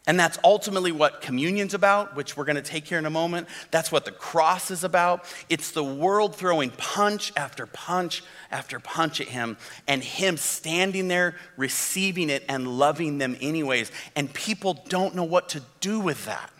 And 0.08 0.20
that's 0.20 0.38
ultimately 0.44 0.92
what 0.92 1.20
communion's 1.20 1.74
about, 1.74 2.14
which 2.14 2.36
we're 2.36 2.44
going 2.44 2.56
to 2.56 2.62
take 2.62 2.86
here 2.86 2.98
in 2.98 3.06
a 3.06 3.10
moment. 3.10 3.48
That's 3.72 3.90
what 3.90 4.04
the 4.04 4.12
cross 4.12 4.70
is 4.70 4.84
about. 4.84 5.24
It's 5.48 5.72
the 5.72 5.82
world 5.82 6.36
throwing 6.36 6.70
punch 6.70 7.32
after 7.36 7.66
punch 7.66 8.22
after 8.52 8.78
punch 8.78 9.20
at 9.20 9.26
him, 9.26 9.56
and 9.88 10.04
him 10.04 10.36
standing 10.36 11.08
there, 11.08 11.34
receiving 11.56 12.30
it, 12.30 12.44
and 12.48 12.78
loving 12.78 13.18
them 13.18 13.36
anyways. 13.40 13.90
And 14.14 14.32
people 14.32 14.74
don't 14.88 15.16
know 15.16 15.24
what 15.24 15.48
to 15.50 15.62
do 15.80 15.98
with 15.98 16.24
that. 16.26 16.52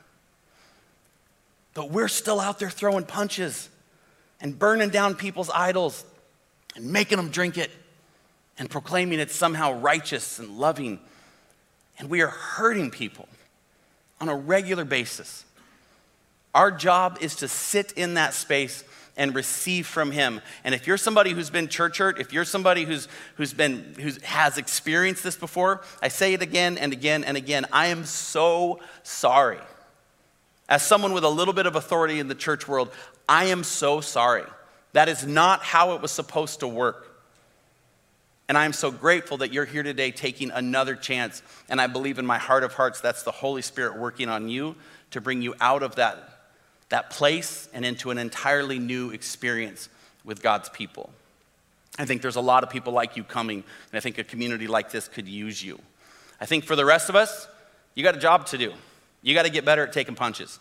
But 1.73 1.91
we're 1.91 2.09
still 2.09 2.41
out 2.41 2.59
there 2.59 2.71
throwing 2.71 3.05
punches 3.05 3.69
and 4.41 4.59
burning 4.59 4.91
down 4.91 5.15
people's 5.15 5.51
idols 5.51 6.05
and 6.75 6.91
making 6.91 7.19
them 7.19 7.29
drink 7.29 7.59
it 7.59 7.71
and 8.59 8.69
proclaiming 8.69 9.21
it's 9.21 9.37
somehow 9.37 9.75
righteous 9.75 10.39
and 10.39 10.59
loving. 10.59 10.99
And 11.99 12.11
we 12.11 12.23
are 12.23 12.29
hurting 12.29 12.91
people 12.91 13.29
on 14.21 14.29
a 14.29 14.37
regular 14.37 14.85
basis. 14.85 15.45
Our 16.55 16.71
job 16.71 17.19
is 17.21 17.37
to 17.37 17.49
sit 17.49 17.93
in 17.93 18.15
that 18.15 18.35
space 18.35 18.85
and 19.17 19.35
receive 19.35 19.87
from 19.87 20.11
him. 20.11 20.41
And 20.65 20.75
if 20.75 20.87
you're 20.87 20.99
somebody 20.99 21.31
who's 21.33 21.51
been 21.51 21.69
church 21.69 21.99
hurt, 21.99 22.21
if 22.21 22.33
you're 22.33 22.45
somebody 22.45 22.85
who's 22.85 23.09
who's 23.37 23.55
been 23.55 23.95
who 23.99 24.11
has 24.23 24.59
experienced 24.59 25.23
this 25.23 25.37
before, 25.37 25.83
I 26.03 26.09
say 26.09 26.35
it 26.35 26.43
again 26.43 26.77
and 26.79 26.93
again 26.93 27.25
and 27.25 27.37
again. 27.37 27.66
I 27.73 27.87
am 27.87 28.05
so 28.05 28.81
sorry. 29.03 29.59
As 30.68 30.83
someone 30.83 31.12
with 31.12 31.25
a 31.25 31.29
little 31.29 31.55
bit 31.55 31.66
of 31.66 31.77
authority 31.77 32.18
in 32.18 32.29
the 32.29 32.35
church 32.35 32.66
world, 32.66 32.91
I 33.29 33.47
am 33.47 33.64
so 33.64 34.01
sorry. 34.01 34.45
That 34.93 35.09
is 35.09 35.27
not 35.27 35.62
how 35.62 35.95
it 35.95 36.03
was 36.03 36.11
supposed 36.11 36.61
to 36.61 36.68
work. 36.68 37.06
And 38.49 38.57
I 38.57 38.64
am 38.64 38.72
so 38.72 38.90
grateful 38.90 39.38
that 39.38 39.53
you're 39.53 39.64
here 39.64 39.82
today 39.82 40.12
taking 40.12 40.51
another 40.51 40.94
chance. 40.94 41.42
And 41.68 41.80
I 41.80 41.88
believe 41.88 42.18
in 42.18 42.26
my 42.26 42.38
heart 42.38 42.62
of 42.62 42.74
hearts 42.74 43.01
that's 43.01 43.24
the 43.24 43.32
Holy 43.32 43.62
Spirit 43.62 43.99
working 43.99 44.28
on 44.28 44.49
you 44.49 44.76
to 45.11 45.20
bring 45.20 45.42
you 45.42 45.55
out 45.61 45.82
of 45.82 45.97
that, 45.97 46.16
that 46.88 47.11
place 47.11 47.68
and 47.72 47.84
into 47.84 48.11
an 48.11 48.18
entirely 48.18 48.78
new 48.78 49.11
experience 49.11 49.88
with 50.24 50.42
God's 50.42 50.68
people. 50.68 51.11
I 51.99 52.05
think 52.05 52.22
there's 52.22 52.36
a 52.36 52.40
lot 52.40 52.62
of 52.62 52.70
people 52.70 52.92
like 52.92 53.16
you 53.16 53.24
coming, 53.24 53.64
and 53.90 53.97
I 53.97 54.01
think 54.01 54.18
a 54.18 54.24
community 54.24 54.66
like 54.66 54.90
this 54.90 55.09
could 55.09 55.26
use 55.26 55.64
you. 55.64 55.80
I 56.40 56.47
think 56.47 56.64
for 56.64 56.76
the 56.76 56.84
rest 56.84 57.09
of 57.09 57.16
us, 57.16 57.49
you 57.94 58.05
got 58.05 58.14
a 58.14 58.20
job 58.20 58.47
to 58.47 58.59
do. 58.59 58.72
You 59.22 59.34
got 59.34 59.44
to 59.44 59.51
get 59.51 59.64
better 59.64 59.84
at 59.84 59.92
taking 59.92 60.14
punches. 60.14 60.59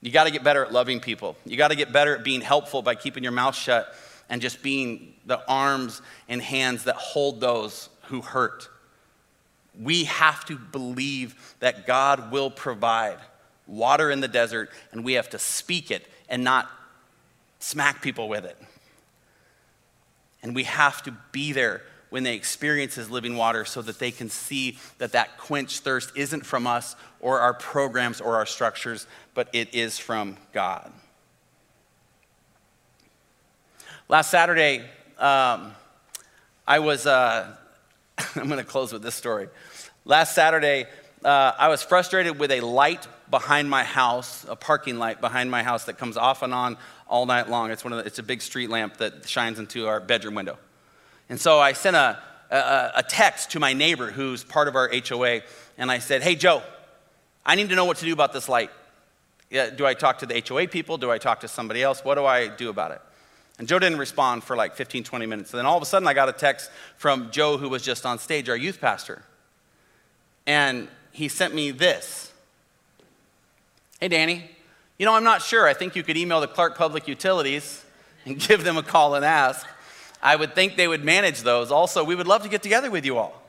You 0.00 0.10
got 0.10 0.24
to 0.24 0.30
get 0.30 0.44
better 0.44 0.64
at 0.64 0.72
loving 0.72 1.00
people. 1.00 1.36
You 1.44 1.56
got 1.56 1.68
to 1.68 1.76
get 1.76 1.92
better 1.92 2.16
at 2.16 2.24
being 2.24 2.40
helpful 2.40 2.82
by 2.82 2.94
keeping 2.94 3.22
your 3.22 3.32
mouth 3.32 3.56
shut 3.56 3.92
and 4.32 4.40
just 4.40 4.62
being 4.62 5.12
the 5.26 5.46
arms 5.46 6.00
and 6.26 6.40
hands 6.40 6.84
that 6.84 6.96
hold 6.96 7.38
those 7.38 7.90
who 8.04 8.22
hurt. 8.22 8.66
We 9.78 10.04
have 10.04 10.46
to 10.46 10.56
believe 10.56 11.54
that 11.60 11.86
God 11.86 12.32
will 12.32 12.50
provide 12.50 13.18
water 13.66 14.10
in 14.10 14.20
the 14.20 14.28
desert, 14.28 14.70
and 14.90 15.04
we 15.04 15.12
have 15.12 15.28
to 15.30 15.38
speak 15.38 15.90
it 15.90 16.08
and 16.30 16.42
not 16.42 16.66
smack 17.58 18.00
people 18.00 18.26
with 18.26 18.46
it. 18.46 18.56
And 20.42 20.54
we 20.54 20.64
have 20.64 21.02
to 21.02 21.14
be 21.30 21.52
there 21.52 21.82
when 22.08 22.22
they 22.22 22.34
experience 22.34 22.94
his 22.94 23.10
living 23.10 23.36
water 23.36 23.66
so 23.66 23.82
that 23.82 23.98
they 23.98 24.10
can 24.10 24.30
see 24.30 24.78
that 24.96 25.12
that 25.12 25.36
quenched 25.36 25.80
thirst 25.80 26.10
isn't 26.16 26.46
from 26.46 26.66
us 26.66 26.96
or 27.20 27.40
our 27.40 27.52
programs 27.52 28.18
or 28.18 28.36
our 28.36 28.46
structures, 28.46 29.06
but 29.34 29.50
it 29.52 29.74
is 29.74 29.98
from 29.98 30.38
God. 30.54 30.90
Last 34.12 34.30
Saturday, 34.30 34.80
um, 35.16 35.72
I 36.68 36.80
was, 36.80 37.06
uh, 37.06 37.56
I'm 38.36 38.46
going 38.46 38.58
to 38.58 38.62
close 38.62 38.92
with 38.92 39.00
this 39.00 39.14
story. 39.14 39.48
Last 40.04 40.34
Saturday, 40.34 40.84
uh, 41.24 41.52
I 41.58 41.68
was 41.68 41.82
frustrated 41.82 42.38
with 42.38 42.50
a 42.50 42.60
light 42.60 43.08
behind 43.30 43.70
my 43.70 43.84
house, 43.84 44.44
a 44.46 44.54
parking 44.54 44.98
light 44.98 45.22
behind 45.22 45.50
my 45.50 45.62
house 45.62 45.84
that 45.86 45.96
comes 45.96 46.18
off 46.18 46.42
and 46.42 46.52
on 46.52 46.76
all 47.08 47.24
night 47.24 47.48
long. 47.48 47.70
It's, 47.70 47.84
one 47.84 47.94
of 47.94 48.00
the, 48.00 48.04
it's 48.04 48.18
a 48.18 48.22
big 48.22 48.42
street 48.42 48.68
lamp 48.68 48.98
that 48.98 49.26
shines 49.26 49.58
into 49.58 49.88
our 49.88 49.98
bedroom 49.98 50.34
window. 50.34 50.58
And 51.30 51.40
so 51.40 51.58
I 51.58 51.72
sent 51.72 51.96
a, 51.96 52.18
a, 52.50 52.92
a 52.96 53.02
text 53.02 53.52
to 53.52 53.60
my 53.60 53.72
neighbor 53.72 54.10
who's 54.10 54.44
part 54.44 54.68
of 54.68 54.76
our 54.76 54.90
HOA, 54.92 55.40
and 55.78 55.90
I 55.90 56.00
said, 56.00 56.22
Hey, 56.22 56.34
Joe, 56.34 56.62
I 57.46 57.54
need 57.54 57.70
to 57.70 57.76
know 57.76 57.86
what 57.86 57.96
to 57.96 58.04
do 58.04 58.12
about 58.12 58.34
this 58.34 58.46
light. 58.46 58.72
Yeah, 59.48 59.70
do 59.70 59.86
I 59.86 59.94
talk 59.94 60.18
to 60.18 60.26
the 60.26 60.44
HOA 60.46 60.68
people? 60.68 60.98
Do 60.98 61.10
I 61.10 61.16
talk 61.16 61.40
to 61.40 61.48
somebody 61.48 61.82
else? 61.82 62.04
What 62.04 62.16
do 62.16 62.26
I 62.26 62.48
do 62.48 62.68
about 62.68 62.90
it? 62.90 63.00
And 63.58 63.68
Joe 63.68 63.78
didn't 63.78 63.98
respond 63.98 64.44
for 64.44 64.56
like 64.56 64.74
15, 64.74 65.04
20 65.04 65.26
minutes. 65.26 65.52
And 65.52 65.58
then 65.58 65.66
all 65.66 65.76
of 65.76 65.82
a 65.82 65.86
sudden, 65.86 66.08
I 66.08 66.14
got 66.14 66.28
a 66.28 66.32
text 66.32 66.70
from 66.96 67.30
Joe, 67.30 67.58
who 67.58 67.68
was 67.68 67.82
just 67.82 68.06
on 68.06 68.18
stage, 68.18 68.48
our 68.48 68.56
youth 68.56 68.80
pastor. 68.80 69.22
And 70.46 70.88
he 71.12 71.28
sent 71.28 71.54
me 71.54 71.70
this 71.70 72.32
Hey, 74.00 74.08
Danny, 74.08 74.50
you 74.98 75.06
know, 75.06 75.14
I'm 75.14 75.22
not 75.22 75.42
sure. 75.42 75.68
I 75.68 75.74
think 75.74 75.94
you 75.94 76.02
could 76.02 76.16
email 76.16 76.40
the 76.40 76.48
Clark 76.48 76.76
Public 76.76 77.06
Utilities 77.06 77.84
and 78.24 78.38
give 78.48 78.64
them 78.64 78.76
a 78.76 78.82
call 78.82 79.14
and 79.14 79.24
ask. 79.24 79.66
I 80.20 80.34
would 80.34 80.54
think 80.54 80.76
they 80.76 80.88
would 80.88 81.04
manage 81.04 81.42
those. 81.42 81.70
Also, 81.70 82.02
we 82.02 82.14
would 82.14 82.26
love 82.26 82.42
to 82.42 82.48
get 82.48 82.62
together 82.62 82.90
with 82.90 83.04
you 83.04 83.18
all. 83.18 83.40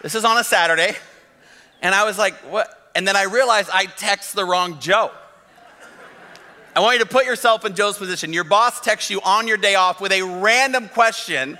this 0.00 0.14
is 0.14 0.24
on 0.24 0.38
a 0.38 0.44
Saturday. 0.44 0.96
And 1.80 1.94
I 1.94 2.04
was 2.04 2.18
like, 2.18 2.34
what? 2.50 2.90
And 2.94 3.06
then 3.06 3.16
I 3.16 3.24
realized 3.24 3.70
I 3.72 3.86
text 3.86 4.34
the 4.34 4.44
wrong 4.44 4.78
Joe. 4.80 5.10
I 6.74 6.80
want 6.80 6.98
you 6.98 7.04
to 7.04 7.10
put 7.10 7.26
yourself 7.26 7.66
in 7.66 7.74
Joe's 7.74 7.98
position. 7.98 8.32
Your 8.32 8.44
boss 8.44 8.80
texts 8.80 9.10
you 9.10 9.20
on 9.22 9.46
your 9.46 9.58
day 9.58 9.74
off 9.74 10.00
with 10.00 10.10
a 10.10 10.22
random 10.22 10.88
question 10.88 11.58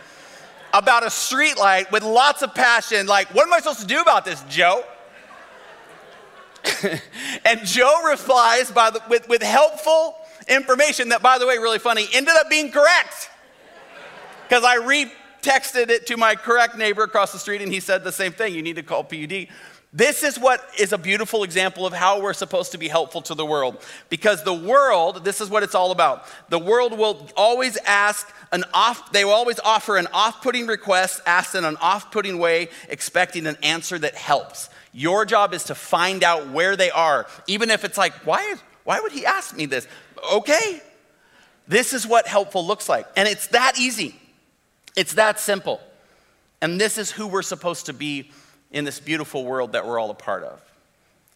about 0.73 1.05
a 1.05 1.11
street 1.11 1.59
light 1.59 1.93
with 1.93 2.03
lots 2.03 2.41
of 2.41 2.55
passion, 2.55 3.07
like, 3.07 3.35
what 3.35 3.47
am 3.47 3.53
I 3.53 3.59
supposed 3.59 3.81
to 3.81 3.87
do 3.87 4.01
about 4.01 4.25
this, 4.25 4.43
Joe? 4.49 4.83
and 7.45 7.61
Joe 7.65 8.05
replies 8.09 8.71
by 8.71 8.89
the, 8.89 9.03
with, 9.11 9.29
with 9.29 9.43
helpful 9.43 10.17
information 10.49 11.11
that, 11.11 11.21
by 11.21 11.39
the 11.39 11.47
way, 11.47 11.59
really 11.59 11.79
funny, 11.79 12.07
ended 12.15 12.35
up 12.37 12.49
being 12.49 12.71
correct 12.71 13.29
because 14.49 14.65
I 14.65 14.77
retexted 15.43 15.91
it 15.91 16.07
to 16.07 16.17
my 16.17 16.35
correct 16.35 16.77
neighbor 16.77 17.03
across 17.03 17.33
the 17.33 17.39
street, 17.39 17.63
and 17.63 17.73
he 17.73 17.81
said 17.81 18.05
the 18.05 18.13
same 18.13 18.33
thing. 18.33 18.55
You 18.55 18.63
need 18.63 18.77
to 18.77 18.83
call 18.83 19.05
PUD. 19.05 19.49
This 19.95 20.23
is 20.23 20.39
what 20.39 20.67
is 20.79 20.95
a 20.95 20.99
beautiful 20.99 21.45
example 21.45 21.85
of 21.85 21.93
how 21.93 22.23
we're 22.23 22.33
supposed 22.33 22.73
to 22.73 22.79
be 22.79 22.89
helpful 22.89 23.21
to 23.23 23.35
the 23.35 23.45
world. 23.45 23.85
Because 24.09 24.43
the 24.43 24.55
world, 24.55 25.23
this 25.23 25.43
is 25.43 25.51
what 25.51 25.63
it's 25.63 25.75
all 25.75 25.91
about. 25.91 26.25
The 26.49 26.59
world 26.59 26.97
will 26.97 27.29
always 27.37 27.77
ask 27.85 28.33
an 28.53 28.65
off, 28.73 29.13
they 29.13 29.25
will 29.25 29.33
always 29.33 29.61
offer 29.61 29.99
an 29.99 30.09
off 30.15 30.43
putting 30.43 30.67
request 30.67 31.21
asked 31.27 31.55
in 31.55 31.67
an 31.67 31.77
off 31.77 32.11
putting 32.11 32.39
way, 32.39 32.71
expecting 32.89 33.47
an 33.47 33.57
answer 33.63 33.99
that 33.99 34.15
helps. 34.15 34.71
Your 34.93 35.27
job 35.27 35.53
is 35.53 35.65
to 35.65 35.75
find 35.75 36.25
out 36.25 36.49
where 36.51 36.75
they 36.75 36.91
are, 36.91 37.27
even 37.47 37.69
if 37.71 37.85
it's 37.85 37.99
like, 37.99 38.15
why, 38.27 38.43
is 38.45 38.61
why 38.85 38.99
would 39.01 39.13
he 39.13 39.27
ask 39.27 39.55
me 39.55 39.67
this? 39.67 39.87
Okay. 40.33 40.81
This 41.69 41.93
is 41.93 42.07
what 42.07 42.27
helpful 42.27 42.67
looks 42.67 42.89
like. 42.89 43.07
And 43.15 43.29
it's 43.29 43.49
that 43.49 43.79
easy. 43.79 44.22
It's 44.97 45.15
that 45.15 45.41
simple. 45.41 45.81
And 46.61 46.81
this 46.81 46.99
is 46.99 47.11
who 47.11 47.27
we're 47.27 47.43
supposed 47.43 47.87
to 47.87 47.93
be 47.93 48.31
in 48.71 48.85
this 48.85 49.01
beautiful 49.01 49.45
world 49.45 49.73
that 49.73 49.87
we're 49.87 49.99
all 49.99 50.11
a 50.11 50.15
part 50.15 50.45
of. 50.45 50.61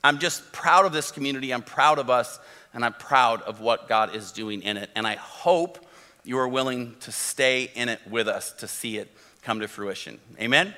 I'm 0.05 0.19
just 0.19 0.53
proud 0.53 0.87
of 0.87 0.93
this 0.93 1.11
community. 1.11 1.53
I'm 1.53 1.63
proud 1.63 1.99
of 1.99 2.11
us, 2.11 2.39
and 2.73 2.85
I'm 2.85 2.93
proud 2.93 3.43
of 3.43 3.61
what 3.61 3.89
God 3.89 4.15
is 4.15 4.31
doing 4.31 4.63
in 4.63 4.77
it. 4.77 4.91
And 4.95 5.07
I 5.07 5.17
hope 5.17 5.85
you 6.25 6.39
are 6.39 6.49
willing 6.49 6.97
to 7.01 7.13
stay 7.13 7.71
in 7.75 7.89
it 7.89 8.01
with 8.09 8.29
us 8.29 8.53
to 8.53 8.69
see 8.69 8.99
it 8.99 9.11
come 9.43 9.61
to 9.61 9.69
fruition. 9.69 10.21
Amen? 10.41 10.75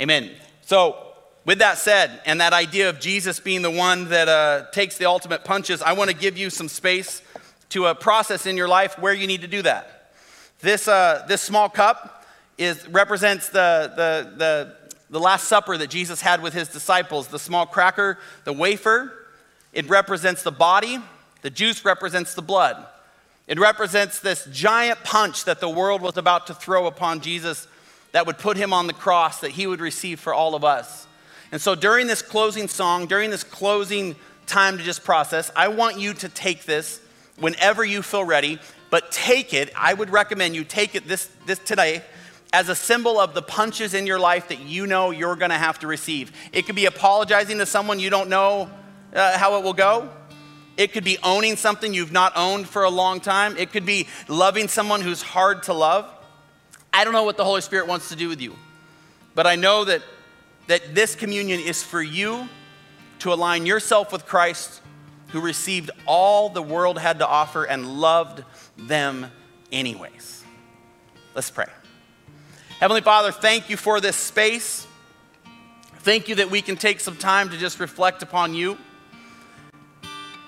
Amen. 0.00 0.30
So, 0.62 1.08
with 1.44 1.58
that 1.58 1.78
said, 1.78 2.20
and 2.24 2.40
that 2.40 2.52
idea 2.52 2.88
of 2.88 3.00
Jesus 3.00 3.40
being 3.40 3.62
the 3.62 3.70
one 3.70 4.08
that 4.10 4.28
uh, 4.28 4.66
takes 4.70 4.96
the 4.96 5.06
ultimate 5.06 5.44
punches, 5.44 5.82
I 5.82 5.92
want 5.92 6.08
to 6.08 6.16
give 6.16 6.38
you 6.38 6.50
some 6.50 6.68
space 6.68 7.20
to 7.70 7.86
a 7.86 7.94
process 7.94 8.46
in 8.46 8.56
your 8.56 8.68
life 8.68 8.98
where 8.98 9.12
you 9.12 9.26
need 9.26 9.40
to 9.40 9.48
do 9.48 9.62
that. 9.62 10.01
This, 10.62 10.86
uh, 10.86 11.24
this 11.26 11.42
small 11.42 11.68
cup 11.68 12.24
is, 12.56 12.88
represents 12.88 13.48
the, 13.48 13.92
the, 13.96 14.36
the, 14.36 14.76
the 15.10 15.18
Last 15.18 15.48
Supper 15.48 15.76
that 15.76 15.90
Jesus 15.90 16.20
had 16.20 16.40
with 16.40 16.54
his 16.54 16.68
disciples. 16.68 17.26
The 17.26 17.38
small 17.38 17.66
cracker, 17.66 18.16
the 18.44 18.52
wafer, 18.52 19.12
it 19.72 19.88
represents 19.88 20.44
the 20.44 20.52
body. 20.52 21.00
The 21.42 21.50
juice 21.50 21.84
represents 21.84 22.34
the 22.34 22.42
blood. 22.42 22.86
It 23.48 23.58
represents 23.58 24.20
this 24.20 24.46
giant 24.52 25.02
punch 25.02 25.44
that 25.46 25.58
the 25.58 25.68
world 25.68 26.00
was 26.00 26.16
about 26.16 26.46
to 26.46 26.54
throw 26.54 26.86
upon 26.86 27.20
Jesus 27.20 27.66
that 28.12 28.26
would 28.26 28.38
put 28.38 28.56
him 28.56 28.72
on 28.72 28.86
the 28.86 28.92
cross 28.92 29.40
that 29.40 29.50
he 29.50 29.66
would 29.66 29.80
receive 29.80 30.20
for 30.20 30.32
all 30.32 30.54
of 30.54 30.62
us. 30.62 31.08
And 31.50 31.60
so 31.60 31.74
during 31.74 32.06
this 32.06 32.22
closing 32.22 32.68
song, 32.68 33.06
during 33.06 33.30
this 33.30 33.42
closing 33.42 34.14
time 34.46 34.78
to 34.78 34.84
just 34.84 35.02
process, 35.02 35.50
I 35.56 35.68
want 35.68 35.98
you 35.98 36.14
to 36.14 36.28
take 36.28 36.66
this 36.66 37.00
whenever 37.36 37.84
you 37.84 38.02
feel 38.02 38.24
ready 38.24 38.60
but 38.92 39.10
take 39.10 39.54
it, 39.54 39.72
I 39.74 39.94
would 39.94 40.10
recommend 40.10 40.54
you 40.54 40.64
take 40.64 40.94
it 40.94 41.08
this, 41.08 41.30
this 41.46 41.58
today 41.58 42.02
as 42.52 42.68
a 42.68 42.74
symbol 42.74 43.18
of 43.18 43.32
the 43.32 43.40
punches 43.40 43.94
in 43.94 44.06
your 44.06 44.18
life 44.18 44.48
that 44.48 44.60
you 44.60 44.86
know 44.86 45.12
you're 45.12 45.34
going 45.34 45.50
to 45.50 45.56
have 45.56 45.78
to 45.78 45.86
receive. 45.86 46.30
It 46.52 46.66
could 46.66 46.74
be 46.74 46.84
apologizing 46.84 47.56
to 47.56 47.64
someone 47.64 47.98
you 47.98 48.10
don't 48.10 48.28
know 48.28 48.68
uh, 49.14 49.38
how 49.38 49.56
it 49.56 49.64
will 49.64 49.72
go. 49.72 50.10
It 50.76 50.92
could 50.92 51.04
be 51.04 51.16
owning 51.22 51.56
something 51.56 51.94
you've 51.94 52.12
not 52.12 52.34
owned 52.36 52.68
for 52.68 52.84
a 52.84 52.90
long 52.90 53.20
time. 53.20 53.56
It 53.56 53.72
could 53.72 53.86
be 53.86 54.08
loving 54.28 54.68
someone 54.68 55.00
who's 55.00 55.22
hard 55.22 55.62
to 55.62 55.72
love. 55.72 56.06
I 56.92 57.04
don't 57.04 57.14
know 57.14 57.24
what 57.24 57.38
the 57.38 57.44
Holy 57.44 57.62
Spirit 57.62 57.86
wants 57.86 58.10
to 58.10 58.16
do 58.16 58.28
with 58.28 58.42
you, 58.42 58.54
but 59.34 59.46
I 59.46 59.56
know 59.56 59.86
that, 59.86 60.02
that 60.66 60.94
this 60.94 61.14
communion 61.14 61.60
is 61.60 61.82
for 61.82 62.02
you 62.02 62.46
to 63.20 63.32
align 63.32 63.64
yourself 63.64 64.12
with 64.12 64.26
Christ, 64.26 64.81
who 65.32 65.40
received 65.40 65.90
all 66.06 66.50
the 66.50 66.62
world 66.62 66.98
had 66.98 67.18
to 67.18 67.26
offer 67.26 67.64
and 67.64 68.00
loved 68.00 68.44
them 68.76 69.30
anyways. 69.72 70.44
Let's 71.34 71.50
pray. 71.50 71.66
Heavenly 72.78 73.00
Father, 73.00 73.32
thank 73.32 73.70
you 73.70 73.76
for 73.76 74.00
this 74.00 74.16
space. 74.16 74.86
Thank 76.00 76.28
you 76.28 76.34
that 76.36 76.50
we 76.50 76.60
can 76.60 76.76
take 76.76 77.00
some 77.00 77.16
time 77.16 77.48
to 77.50 77.56
just 77.56 77.80
reflect 77.80 78.22
upon 78.22 78.54
you. 78.54 78.76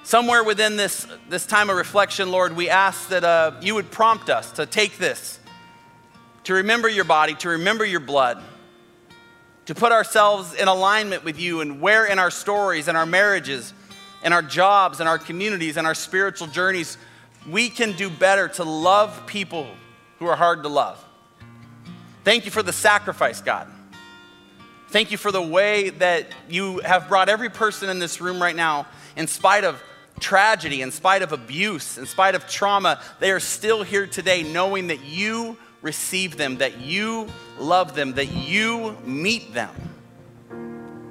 Somewhere 0.02 0.44
within 0.44 0.76
this, 0.76 1.06
this 1.30 1.46
time 1.46 1.70
of 1.70 1.76
reflection, 1.76 2.30
Lord, 2.30 2.54
we 2.54 2.68
ask 2.68 3.08
that 3.08 3.24
uh, 3.24 3.52
you 3.62 3.74
would 3.74 3.90
prompt 3.90 4.28
us 4.28 4.52
to 4.52 4.66
take 4.66 4.98
this, 4.98 5.38
to 6.44 6.54
remember 6.54 6.90
your 6.90 7.04
body, 7.04 7.34
to 7.36 7.50
remember 7.50 7.86
your 7.86 8.00
blood, 8.00 8.42
to 9.64 9.74
put 9.74 9.92
ourselves 9.92 10.52
in 10.52 10.68
alignment 10.68 11.24
with 11.24 11.40
you 11.40 11.62
and 11.62 11.80
where 11.80 12.04
in 12.04 12.18
our 12.18 12.30
stories 12.30 12.86
and 12.86 12.98
our 12.98 13.06
marriages 13.06 13.72
and 14.24 14.34
our 14.34 14.42
jobs 14.42 14.98
and 14.98 15.08
our 15.08 15.18
communities 15.18 15.76
and 15.76 15.86
our 15.86 15.94
spiritual 15.94 16.48
journeys 16.48 16.98
we 17.48 17.68
can 17.68 17.92
do 17.92 18.08
better 18.08 18.48
to 18.48 18.64
love 18.64 19.26
people 19.26 19.68
who 20.18 20.26
are 20.26 20.36
hard 20.36 20.62
to 20.62 20.68
love. 20.68 21.02
Thank 22.24 22.46
you 22.46 22.50
for 22.50 22.62
the 22.62 22.72
sacrifice, 22.72 23.40
God. 23.40 23.70
Thank 24.88 25.10
you 25.10 25.18
for 25.18 25.30
the 25.30 25.42
way 25.42 25.90
that 25.90 26.28
you 26.48 26.78
have 26.78 27.08
brought 27.08 27.28
every 27.28 27.50
person 27.50 27.90
in 27.90 27.98
this 27.98 28.20
room 28.20 28.40
right 28.40 28.56
now, 28.56 28.86
in 29.16 29.26
spite 29.26 29.64
of 29.64 29.82
tragedy, 30.20 30.80
in 30.80 30.90
spite 30.90 31.22
of 31.22 31.32
abuse, 31.32 31.98
in 31.98 32.06
spite 32.06 32.34
of 32.34 32.48
trauma, 32.48 33.00
they 33.18 33.30
are 33.30 33.40
still 33.40 33.82
here 33.82 34.06
today 34.06 34.42
knowing 34.42 34.86
that 34.86 35.04
you 35.04 35.56
receive 35.82 36.36
them, 36.36 36.58
that 36.58 36.80
you 36.80 37.28
love 37.58 37.94
them, 37.94 38.14
that 38.14 38.28
you 38.28 38.96
meet 39.04 39.52
them. 39.52 39.74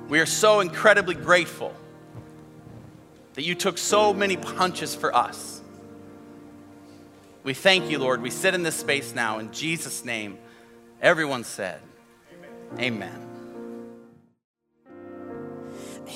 We 0.08 0.20
are 0.20 0.26
so 0.26 0.62
incredibly 0.62 1.16
grateful 1.16 1.76
that 3.34 3.44
you 3.44 3.56
took 3.56 3.78
so 3.78 4.14
many 4.14 4.38
punches 4.38 4.96
for 4.96 5.16
us. 5.16 5.62
We 7.44 7.54
thank 7.54 7.90
you, 7.90 8.00
Lord. 8.00 8.22
We 8.22 8.30
sit 8.30 8.54
in 8.54 8.64
this 8.64 8.76
space 8.76 9.14
now. 9.14 9.40
In 9.40 9.52
Jesus' 9.52 10.06
name, 10.06 10.38
everyone 11.02 11.44
said, 11.44 11.82
Amen. 12.80 13.12
Amen. 13.12 13.20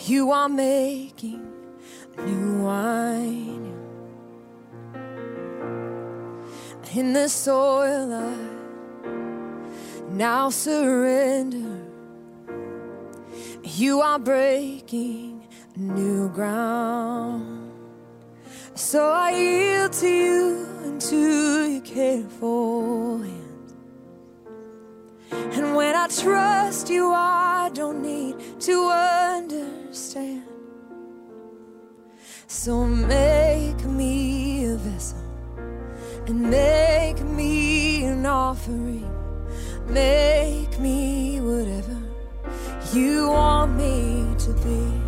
You 0.06 0.32
are 0.32 0.48
making 0.48 1.46
new 2.18 2.64
wine 2.64 3.74
in 6.96 7.14
the 7.14 7.28
soil. 7.28 8.14
I 8.14 8.36
now 10.10 10.50
surrender 10.50 11.88
You 13.78 14.02
are 14.02 14.18
breaking 14.18 15.37
new 15.78 16.30
ground. 16.30 17.72
So 18.74 19.10
I 19.10 19.32
yield 19.32 19.94
to 19.94 20.08
you 20.08 20.68
and 20.84 21.02
to 21.02 21.72
your 21.72 21.82
careful 21.82 23.20
hands. 23.20 23.74
And 25.32 25.76
when 25.76 25.96
I 25.96 26.08
trust 26.08 26.90
you, 26.90 27.12
I 27.12 27.70
don't 27.74 28.02
need 28.02 28.36
to 28.62 28.90
understand. 28.90 30.44
So 32.48 32.86
make 32.86 33.84
me 33.86 34.66
a 34.66 34.76
vessel 34.78 35.20
and 36.28 36.42
make 36.50 37.20
me 37.22 38.04
an 38.06 38.26
offering. 38.26 39.10
Make 39.88 40.80
me 40.80 41.40
whatever 41.42 41.98
you 42.94 43.30
want 43.30 43.76
me 43.76 44.36
to 44.40 44.54
be. 44.54 45.07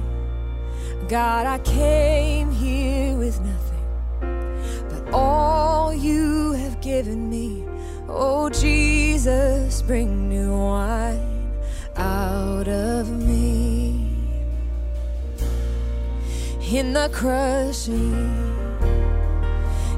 God, 1.09 1.47
I 1.47 1.57
came 1.63 2.51
here 2.51 3.17
with 3.17 3.41
nothing 3.41 4.85
but 4.91 5.11
all 5.11 5.91
you 5.91 6.51
have 6.51 6.79
given 6.81 7.27
me. 7.31 7.65
Oh, 8.07 8.51
Jesus, 8.51 9.81
bring 9.81 10.29
new 10.29 10.55
wine 10.55 11.51
out 11.95 12.67
of 12.67 13.09
me. 13.09 14.07
In 16.71 16.93
the 16.93 17.09
crushing, 17.11 18.13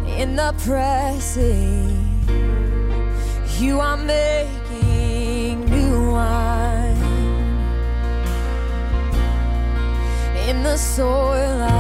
in 0.08 0.38
the 0.38 0.56
pressing, 0.60 1.92
you 3.60 3.82
are 3.82 3.98
making 3.98 4.61
soil, 10.82 11.71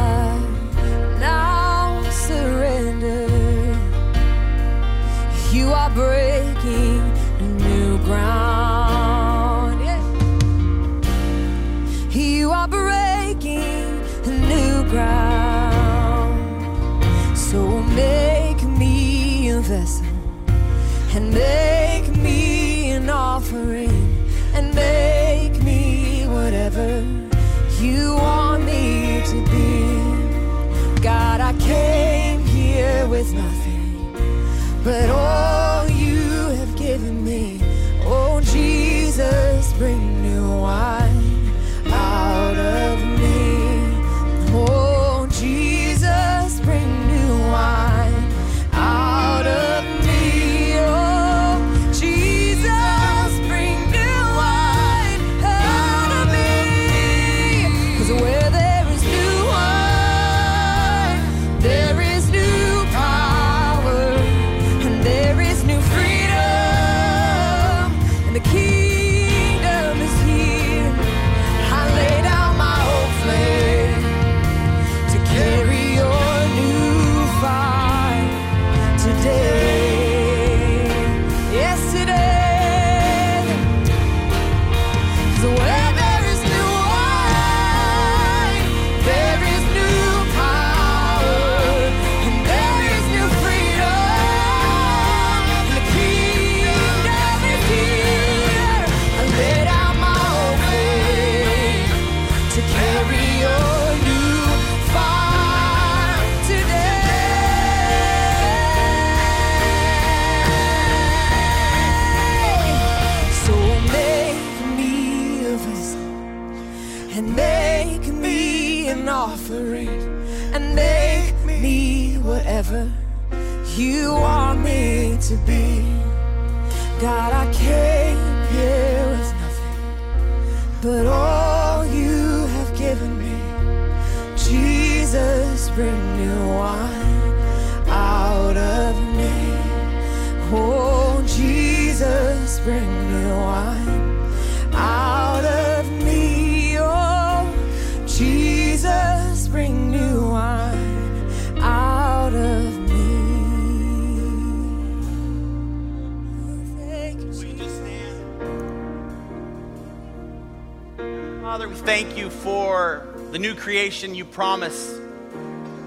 the 163.31 163.39
new 163.39 163.55
creation 163.55 164.13
you 164.13 164.25
promise 164.25 164.99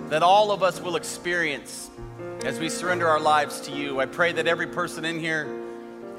that 0.09 0.23
all 0.23 0.51
of 0.51 0.63
us 0.63 0.81
will 0.81 0.97
experience 0.97 1.91
as 2.43 2.59
we 2.59 2.71
surrender 2.71 3.07
our 3.07 3.21
lives 3.21 3.61
to 3.61 3.71
you. 3.71 4.01
I 4.01 4.07
pray 4.07 4.33
that 4.33 4.47
every 4.47 4.67
person 4.67 5.05
in 5.05 5.21
here 5.21 5.45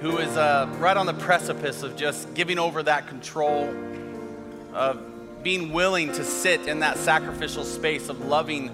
who 0.01 0.19
is 0.19 0.37
uh, 0.37 0.71
right 0.77 0.95
on 0.95 1.07
the 1.07 1.15
precipice 1.15 1.81
of 1.81 1.95
just 1.95 2.31
giving 2.35 2.59
over 2.59 2.83
that 2.83 3.07
control, 3.07 3.73
of 4.73 5.01
being 5.41 5.73
willing 5.73 6.09
to 6.09 6.23
sit 6.23 6.67
in 6.67 6.81
that 6.81 6.97
sacrificial 6.97 7.63
space 7.63 8.07
of 8.09 8.23
loving 8.25 8.69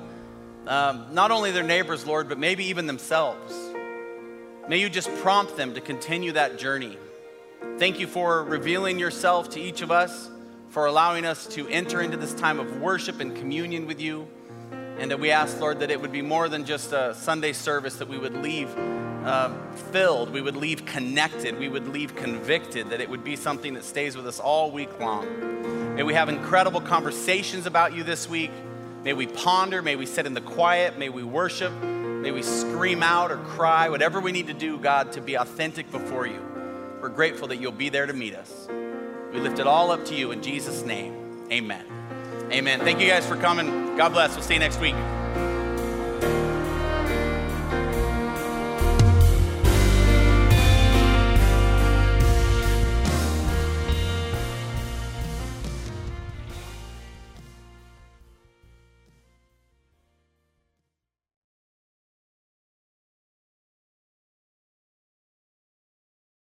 um, 0.68 1.06
not 1.14 1.32
only 1.32 1.52
their 1.52 1.64
neighbors, 1.64 2.06
Lord, 2.06 2.28
but 2.28 2.38
maybe 2.38 2.66
even 2.66 2.86
themselves. 2.86 3.56
May 4.68 4.80
you 4.80 4.89
just 4.89 5.10
prompt 5.20 5.56
them 5.56 5.74
to 5.76 5.82
continue 5.82 6.34
that 6.34 6.58
journey. 6.58 6.97
Thank 7.78 7.99
you 7.99 8.08
for 8.08 8.43
revealing 8.43 8.99
yourself 8.99 9.52
to 9.52 9.62
each 9.62 9.82
of 9.82 9.89
us, 9.89 10.30
for 10.72 10.86
allowing 10.86 11.26
us 11.26 11.45
to 11.47 11.67
enter 11.67 12.01
into 12.01 12.15
this 12.15 12.34
time 12.34 12.57
of 12.59 12.80
worship 12.80 13.19
and 13.19 13.36
communion 13.36 13.86
with 13.86 13.99
you. 13.99 14.28
And 14.97 15.11
that 15.11 15.19
we 15.19 15.30
ask, 15.32 15.59
Lord, 15.59 15.80
that 15.80 15.91
it 15.91 15.99
would 15.99 16.11
be 16.11 16.22
more 16.22 16.47
than 16.47 16.65
just 16.65 16.93
a 16.93 17.13
Sunday 17.13 17.53
service, 17.53 17.97
that 17.97 18.07
we 18.07 18.17
would 18.17 18.36
leave 18.36 18.69
uh, 18.78 19.51
filled, 19.91 20.32
we 20.32 20.41
would 20.41 20.55
leave 20.55 20.86
connected, 20.86 21.59
we 21.59 21.67
would 21.67 21.88
leave 21.88 22.15
convicted, 22.15 22.89
that 22.89 23.01
it 23.01 23.09
would 23.09 23.24
be 23.24 23.36
something 23.36 23.74
that 23.74 23.84
stays 23.84 24.15
with 24.15 24.26
us 24.28 24.39
all 24.39 24.72
week 24.72 24.99
long. 24.99 25.95
May 25.95 26.03
we 26.03 26.13
have 26.13 26.30
incredible 26.30 26.82
conversations 26.82 27.65
about 27.65 27.93
you 27.93 28.03
this 28.03 28.30
week. 28.30 28.51
May 29.03 29.13
we 29.13 29.28
ponder, 29.28 29.82
may 29.82 29.95
we 29.95 30.05
sit 30.05 30.26
in 30.26 30.34
the 30.34 30.41
quiet, 30.41 30.97
may 30.97 31.09
we 31.09 31.24
worship, 31.24 31.74
may 31.74 32.32
we 32.32 32.43
scream 32.43 33.03
out 33.03 33.32
or 33.32 33.38
cry, 33.38 33.89
whatever 33.89 34.22
we 34.22 34.32
need 34.32 34.47
to 34.47 34.53
do, 34.53 34.78
God, 34.78 35.11
to 35.13 35.22
be 35.22 35.36
authentic 35.36 35.91
before 35.91 36.28
you. 36.28 36.39
We're 37.01 37.09
grateful 37.09 37.47
that 37.49 37.57
you'll 37.57 37.72
be 37.72 37.89
there 37.89 38.05
to 38.05 38.13
meet 38.13 38.36
us. 38.36 38.67
We 39.34 39.39
lift 39.39 39.59
it 39.59 39.67
all 39.67 39.91
up 39.91 40.05
to 40.05 40.15
you 40.15 40.32
in 40.32 40.41
Jesus' 40.41 40.84
name. 40.84 41.15
Amen. 41.51 41.86
Amen. 42.51 42.79
Thank 42.82 42.99
you 42.99 43.07
guys 43.07 43.25
for 43.25 43.38
coming. 43.38 43.95
God 43.95 44.09
bless. 44.09 44.36
We'll 44.36 44.43
see 44.43 44.55
you 44.55 44.59
next 44.59 44.79
week. 44.79 44.95